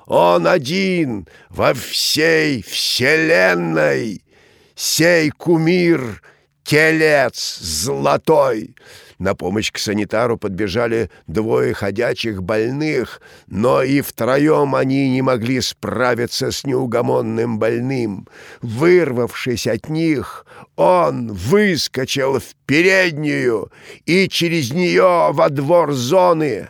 Он 0.07 0.49
один 0.49 1.29
во 1.49 1.73
всей 1.73 2.65
вселенной, 2.65 4.25
сей 4.79 5.31
кумир— 5.31 6.23
телец 6.63 7.59
золотой. 7.61 8.77
На 9.19 9.35
помощь 9.35 9.73
к 9.73 9.79
санитару 9.79 10.37
подбежали 10.37 11.11
двое 11.27 11.75
ходячих 11.75 12.43
больных, 12.43 13.21
но 13.49 13.83
и 13.83 14.01
втроем 14.01 14.77
они 14.77 15.11
не 15.11 15.23
могли 15.23 15.61
справиться 15.61 16.53
с 16.53 16.65
неугомонным 16.65 17.59
больным. 17.59 18.29
Вырвавшись 18.61 19.67
от 19.67 19.89
них, 19.89 20.47
он 20.77 21.33
выскочил 21.33 22.39
в 22.39 22.55
переднюю 22.67 23.73
и 24.07 24.29
через 24.29 24.71
нее 24.73 25.33
во 25.33 25.49
двор 25.49 25.93
зоны. 25.93 26.69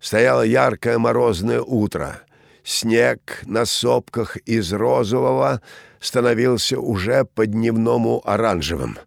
Стояло 0.00 0.42
яркое 0.42 0.98
морозное 0.98 1.62
утро. 1.62 2.20
Снег 2.64 3.40
на 3.46 3.64
сопках 3.64 4.36
из 4.38 4.72
розового 4.72 5.62
становился 6.00 6.80
уже 6.80 7.24
по-дневному 7.24 8.22
оранжевым. 8.24 8.98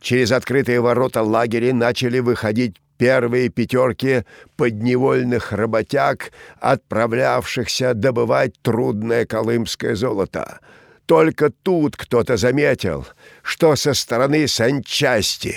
Через 0.00 0.32
открытые 0.32 0.80
ворота 0.80 1.22
лагеря 1.22 1.74
начали 1.74 2.20
выходить 2.20 2.76
первые 2.96 3.48
пятерки 3.48 4.24
подневольных 4.56 5.52
работяг, 5.52 6.32
отправлявшихся 6.60 7.94
добывать 7.94 8.54
трудное 8.62 9.26
колымское 9.26 9.94
золото. 9.96 10.60
Только 11.06 11.50
тут 11.50 11.96
кто-то 11.96 12.36
заметил, 12.36 13.06
что 13.42 13.76
со 13.76 13.94
стороны 13.94 14.48
санчасти 14.48 15.54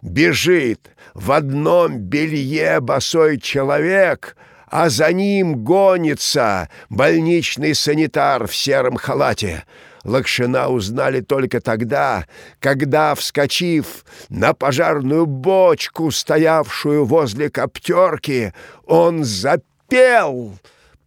бежит 0.00 0.90
в 1.14 1.32
одном 1.32 1.98
белье 1.98 2.80
босой 2.80 3.38
человек, 3.40 4.36
а 4.68 4.88
за 4.88 5.12
ним 5.12 5.64
гонится 5.64 6.68
больничный 6.88 7.74
санитар 7.74 8.46
в 8.46 8.54
сером 8.54 8.96
халате— 8.96 9.64
Лакшина 10.04 10.68
узнали 10.68 11.20
только 11.20 11.60
тогда, 11.60 12.26
когда, 12.60 13.14
вскочив 13.14 14.04
на 14.28 14.52
пожарную 14.52 15.26
бочку, 15.26 16.10
стоявшую 16.10 17.04
возле 17.04 17.50
коптерки, 17.50 18.52
он 18.84 19.24
запел, 19.24 20.58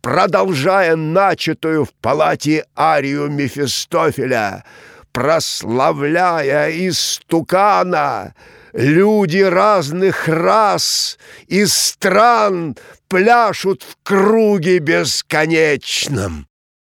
продолжая 0.01 0.95
начатую 0.95 1.85
в 1.85 1.93
палате 1.93 2.65
арию 2.77 3.29
Мефистофеля, 3.29 4.63
прославляя 5.11 6.69
истукана, 6.71 8.33
Люди 8.75 9.37
разных 9.37 10.27
рас 10.27 11.17
и 11.47 11.65
стран 11.65 12.75
пляшут 13.07 13.83
в 13.83 13.95
круге 14.03 14.79
бесконечном. 14.79 16.45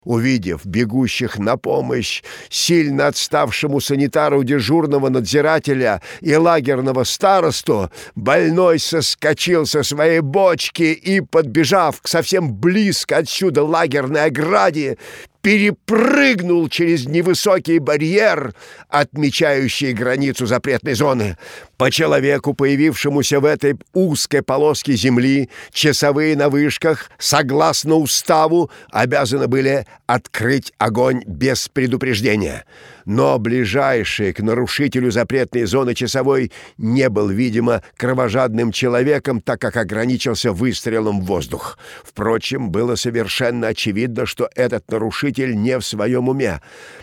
Увидев 0.08 0.64
бегущих 0.64 1.38
на 1.38 1.58
помощь 1.58 2.22
сильно 2.48 3.08
отставшему 3.08 3.78
санитару 3.78 4.42
дежурного 4.42 5.10
надзирателя 5.10 6.00
и 6.22 6.34
лагерного 6.34 7.04
старосту, 7.04 7.90
больной 8.14 8.78
соскочил 8.78 9.66
со 9.66 9.82
своей 9.82 10.20
бочки 10.20 10.94
и, 10.94 11.20
подбежав 11.20 12.00
к 12.00 12.08
совсем 12.08 12.54
близко 12.54 13.18
отсюда 13.18 13.62
лагерной 13.64 14.24
ограде, 14.24 14.96
перепрыгнул 15.42 16.68
через 16.68 17.06
невысокий 17.06 17.78
барьер, 17.78 18.54
отмечающий 18.88 19.92
границу 19.92 20.46
запретной 20.46 20.94
зоны. 20.94 21.36
По 21.76 21.90
человеку, 21.90 22.54
появившемуся 22.54 23.40
в 23.40 23.44
этой 23.44 23.76
узкой 23.92 24.42
полоске 24.42 24.94
земли, 24.94 25.48
часовые 25.72 26.36
на 26.36 26.48
вышках, 26.48 27.10
согласно 27.18 27.94
уставу, 27.94 28.70
обязаны 28.90 29.46
были 29.46 29.86
открыть 30.06 30.72
огонь 30.78 31.22
без 31.26 31.68
предупреждения. 31.68 32.64
Но 33.08 33.38
ближайший 33.38 34.34
к 34.34 34.40
нарушителю 34.40 35.10
запретной 35.10 35.64
зоны 35.64 35.94
часовой 35.94 36.52
не 36.76 37.08
был, 37.08 37.30
видимо, 37.30 37.82
кровожадным 37.96 38.70
человеком, 38.70 39.40
так 39.40 39.62
как 39.62 39.78
ограничился 39.78 40.52
выстрелом 40.52 41.22
в 41.22 41.24
воздух. 41.24 41.78
Впрочем, 42.04 42.70
было 42.70 42.96
совершенно 42.96 43.68
очевидно, 43.68 44.26
что 44.26 44.50
этот 44.54 44.90
нарушитель 44.90 45.56
не 45.56 45.78
в 45.78 45.86
своем 45.86 46.28
уме. 46.28 46.60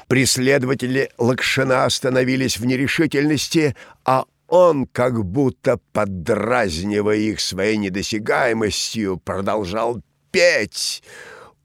Преследователи 0.08 1.10
Лакшина 1.18 1.86
остановились 1.86 2.60
в 2.60 2.68
нерешительности, 2.68 3.76
а 4.06 4.26
он, 4.48 4.86
как 4.86 5.26
будто 5.26 5.80
поддразнивая 5.92 7.18
их 7.18 7.40
своей 7.40 7.78
недосягаемостью, 7.78 9.18
продолжал 9.18 10.04
петь, 10.30 11.02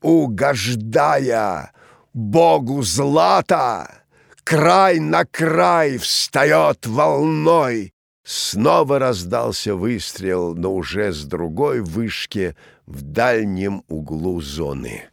угождая 0.00 1.72
Богу 2.14 2.80
злата. 2.80 3.99
Край 4.50 4.98
на 4.98 5.24
край 5.24 5.96
встает 5.98 6.84
волной. 6.84 7.92
Снова 8.24 8.98
раздался 8.98 9.76
выстрел, 9.76 10.56
но 10.56 10.74
уже 10.74 11.12
с 11.12 11.24
другой 11.24 11.82
вышки 11.82 12.56
в 12.84 13.02
дальнем 13.02 13.84
углу 13.86 14.40
зоны. 14.40 15.04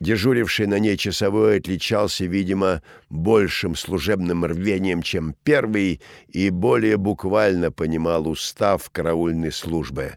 Дежуривший 0.00 0.66
на 0.66 0.78
ней 0.78 0.96
часовой 0.96 1.58
отличался, 1.58 2.24
видимо, 2.24 2.80
большим 3.10 3.76
служебным 3.76 4.46
рвением, 4.46 5.02
чем 5.02 5.34
первый, 5.44 6.00
и 6.28 6.48
более 6.48 6.96
буквально 6.96 7.70
понимал 7.70 8.26
устав 8.26 8.88
караульной 8.88 9.52
службы. 9.52 10.16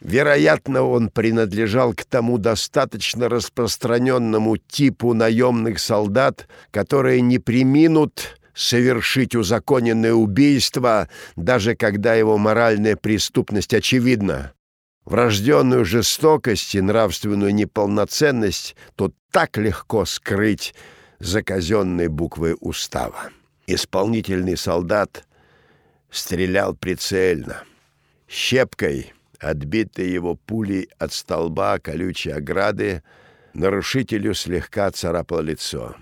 Вероятно, 0.00 0.82
он 0.82 1.10
принадлежал 1.10 1.92
к 1.92 2.04
тому 2.04 2.38
достаточно 2.38 3.28
распространенному 3.28 4.56
типу 4.56 5.12
наемных 5.12 5.80
солдат, 5.80 6.46
которые 6.70 7.20
не 7.20 7.38
приминут 7.38 8.38
совершить 8.54 9.34
узаконенное 9.34 10.12
убийство, 10.12 11.08
даже 11.36 11.74
когда 11.74 12.14
его 12.14 12.38
моральная 12.38 12.96
преступность 12.96 13.74
очевидна 13.74 14.52
врожденную 15.08 15.86
жестокость 15.86 16.74
и 16.74 16.80
нравственную 16.82 17.54
неполноценность 17.54 18.76
тут 18.94 19.14
так 19.30 19.56
легко 19.56 20.04
скрыть 20.04 20.74
за 21.18 21.42
казенной 21.42 22.08
буквой 22.08 22.56
устава. 22.60 23.30
Исполнительный 23.66 24.56
солдат 24.56 25.24
стрелял 26.10 26.74
прицельно. 26.74 27.64
Щепкой, 28.28 29.14
отбитой 29.38 30.08
его 30.08 30.34
пулей 30.34 30.88
от 30.98 31.12
столба 31.12 31.78
колючей 31.78 32.30
ограды, 32.30 33.02
нарушителю 33.54 34.34
слегка 34.34 34.90
царапало 34.90 35.40
лицо. 35.40 35.96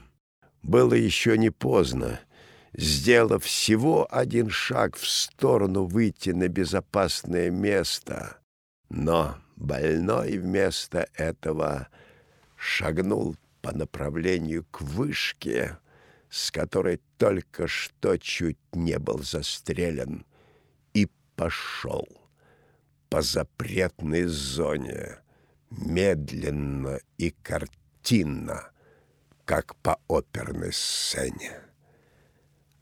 Было 0.62 0.94
еще 0.94 1.38
не 1.38 1.50
поздно. 1.50 2.20
Сделав 2.72 3.44
всего 3.44 4.06
один 4.10 4.50
шаг 4.50 4.96
в 4.96 5.06
сторону 5.06 5.84
выйти 5.84 6.30
на 6.30 6.48
безопасное 6.48 7.50
место, 7.50 8.36
но 8.90 9.38
больной 9.56 10.36
вместо 10.36 11.08
этого 11.14 11.88
шагнул 12.54 13.36
по 13.62 13.72
направлению 13.72 14.66
к 14.70 14.82
вышке, 14.82 15.78
с 16.28 16.50
которой 16.50 17.00
только 17.16 17.66
что 17.66 18.18
чуть 18.18 18.58
не 18.72 18.98
был 18.98 19.22
застрелен, 19.22 20.26
и 20.92 21.08
пошел 21.34 22.06
по 23.08 23.22
запретной 23.22 24.24
зоне, 24.24 25.18
медленно 25.70 26.98
и 27.18 27.30
картинно, 27.42 28.70
как 29.44 29.76
по 29.76 29.98
оперной 30.08 30.72
сцене. 30.72 31.60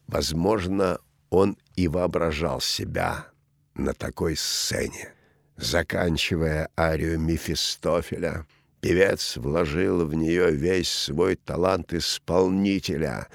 Возможно, 0.07 0.99
он 1.31 1.57
и 1.77 1.89
воображал 1.89 2.61
себя 2.61 3.29
на 3.75 3.95
такой 3.95 4.37
сцене. 4.37 5.13
Заканчивая 5.57 6.69
арию 6.77 7.19
Мефистофеля, 7.21 8.47
певец 8.81 9.37
вложил 9.37 10.07
в 10.07 10.15
нее 10.15 10.51
весь 10.51 10.91
свой 10.91 11.37
талант 11.37 11.93
исполнителя 11.93 13.29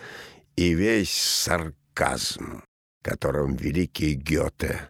и 0.56 0.74
весь 0.74 1.12
сарказм, 1.12 2.64
которым 3.02 3.56
великий 3.56 4.14
Гёте 4.14 4.90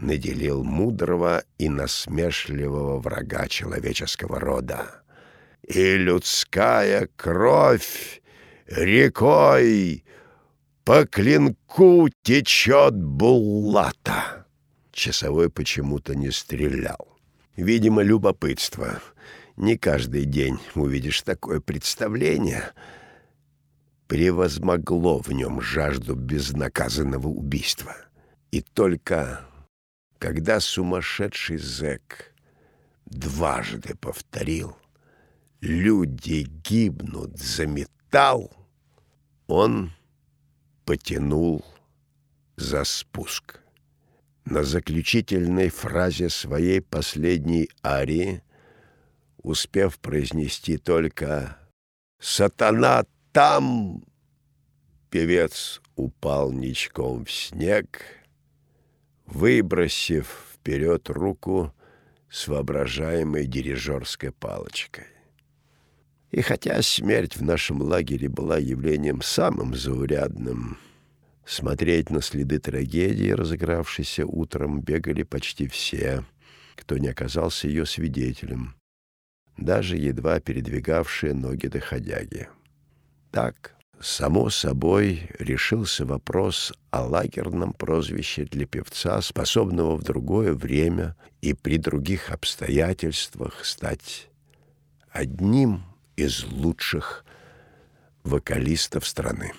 наделил 0.00 0.64
мудрого 0.64 1.44
и 1.58 1.68
насмешливого 1.68 2.98
врага 2.98 3.48
человеческого 3.48 4.40
рода. 4.40 5.02
И 5.66 5.96
людская 5.96 7.08
кровь 7.16 8.22
рекой 8.66 10.04
по 10.84 11.06
клинку 11.06 12.08
течет 12.22 12.94
буллата. 12.96 14.46
Часовой 14.92 15.50
почему-то 15.50 16.14
не 16.14 16.30
стрелял. 16.30 17.18
Видимо, 17.56 18.02
любопытство. 18.02 19.00
Не 19.56 19.76
каждый 19.76 20.24
день 20.24 20.58
увидишь 20.74 21.22
такое 21.22 21.60
представление. 21.60 22.72
Превозмогло 24.08 25.18
в 25.18 25.30
нем 25.30 25.60
жажду 25.60 26.14
безнаказанного 26.14 27.28
убийства. 27.28 27.94
И 28.50 28.62
только 28.62 29.49
когда 30.20 30.60
сумасшедший 30.60 31.56
зэк 31.56 32.34
дважды 33.06 33.96
повторил 33.96 34.76
«Люди 35.62 36.46
гибнут 36.62 37.38
за 37.38 37.66
металл», 37.66 38.52
он 39.46 39.92
потянул 40.84 41.64
за 42.56 42.84
спуск. 42.84 43.60
На 44.44 44.62
заключительной 44.62 45.70
фразе 45.70 46.28
своей 46.28 46.82
последней 46.82 47.70
арии, 47.82 48.42
успев 49.38 49.98
произнести 49.98 50.76
только 50.76 51.56
«Сатана 52.20 53.06
там!», 53.32 54.04
певец 55.08 55.80
упал 55.96 56.52
ничком 56.52 57.24
в 57.24 57.32
снег, 57.32 58.19
выбросив 59.30 60.46
вперед 60.54 61.08
руку 61.08 61.72
с 62.28 62.48
воображаемой 62.48 63.46
дирижерской 63.46 64.32
палочкой. 64.32 65.06
И 66.30 66.42
хотя 66.42 66.80
смерть 66.82 67.36
в 67.36 67.42
нашем 67.42 67.82
лагере 67.82 68.28
была 68.28 68.58
явлением 68.58 69.22
самым 69.22 69.74
заурядным, 69.74 70.78
Смотреть 71.50 72.10
на 72.10 72.22
следы 72.22 72.60
трагедии, 72.60 73.30
разыгравшейся 73.30 74.24
утром, 74.24 74.80
бегали 74.80 75.24
почти 75.24 75.66
все, 75.66 76.24
кто 76.76 76.96
не 76.96 77.08
оказался 77.08 77.66
ее 77.66 77.86
свидетелем, 77.86 78.76
даже 79.56 79.96
едва 79.96 80.38
передвигавшие 80.38 81.34
ноги 81.34 81.66
доходяги. 81.66 82.48
Так, 83.32 83.74
само 84.00 84.50
собой, 84.50 85.30
решился 85.38 86.04
вопрос 86.04 86.72
о 86.90 87.04
лагерном 87.04 87.72
прозвище 87.72 88.44
для 88.44 88.66
певца, 88.66 89.20
способного 89.20 89.96
в 89.96 90.02
другое 90.02 90.54
время 90.54 91.16
и 91.42 91.52
при 91.52 91.76
других 91.76 92.30
обстоятельствах 92.30 93.64
стать 93.64 94.28
одним 95.10 95.82
из 96.16 96.44
лучших 96.44 97.24
вокалистов 98.24 99.06
страны. 99.06 99.52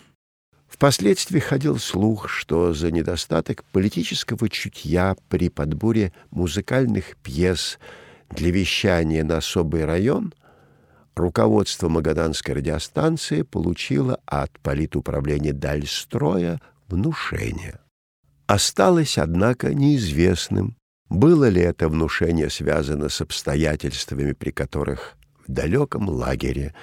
Впоследствии 0.68 1.39
ходил 1.39 1.77
слух, 1.77 2.30
что 2.30 2.73
за 2.73 2.91
недостаток 2.91 3.63
политического 3.65 4.49
чутья 4.49 5.15
при 5.30 5.49
подборе 5.49 6.13
музыкальных 6.31 7.18
пьес 7.18 7.77
для 8.30 8.51
вещания 8.51 9.23
на 9.23 9.38
особый 9.38 9.85
район 9.85 10.34
руководство 11.15 11.89
Магаданской 11.89 12.55
радиостанции 12.55 13.41
получило 13.41 14.19
от 14.25 14.51
политуправления 14.59 15.53
Дальстроя 15.53 16.61
внушение. 16.88 17.79
Осталось, 18.47 19.17
однако, 19.17 19.73
неизвестным, 19.73 20.75
было 21.09 21.47
ли 21.49 21.61
это 21.61 21.89
внушение 21.89 22.49
связано 22.49 23.09
с 23.09 23.21
обстоятельствами, 23.21 24.33
при 24.33 24.51
которых 24.51 25.17
в 25.45 25.51
далеком 25.51 26.09
лагере 26.09 26.73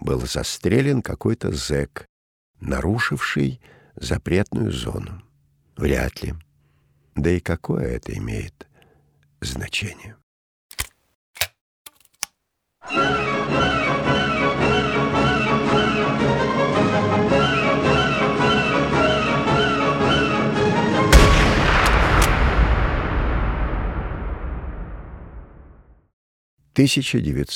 был 0.00 0.20
застрелен 0.20 1.02
какой-то 1.02 1.52
зэк, 1.52 2.06
нарушивший 2.60 3.60
запретную 3.96 4.72
зону. 4.72 5.22
Вряд 5.76 6.22
ли. 6.22 6.34
Да 7.14 7.30
и 7.30 7.40
какое 7.40 7.96
это 7.96 8.16
имеет 8.16 8.66
значение? 9.40 10.16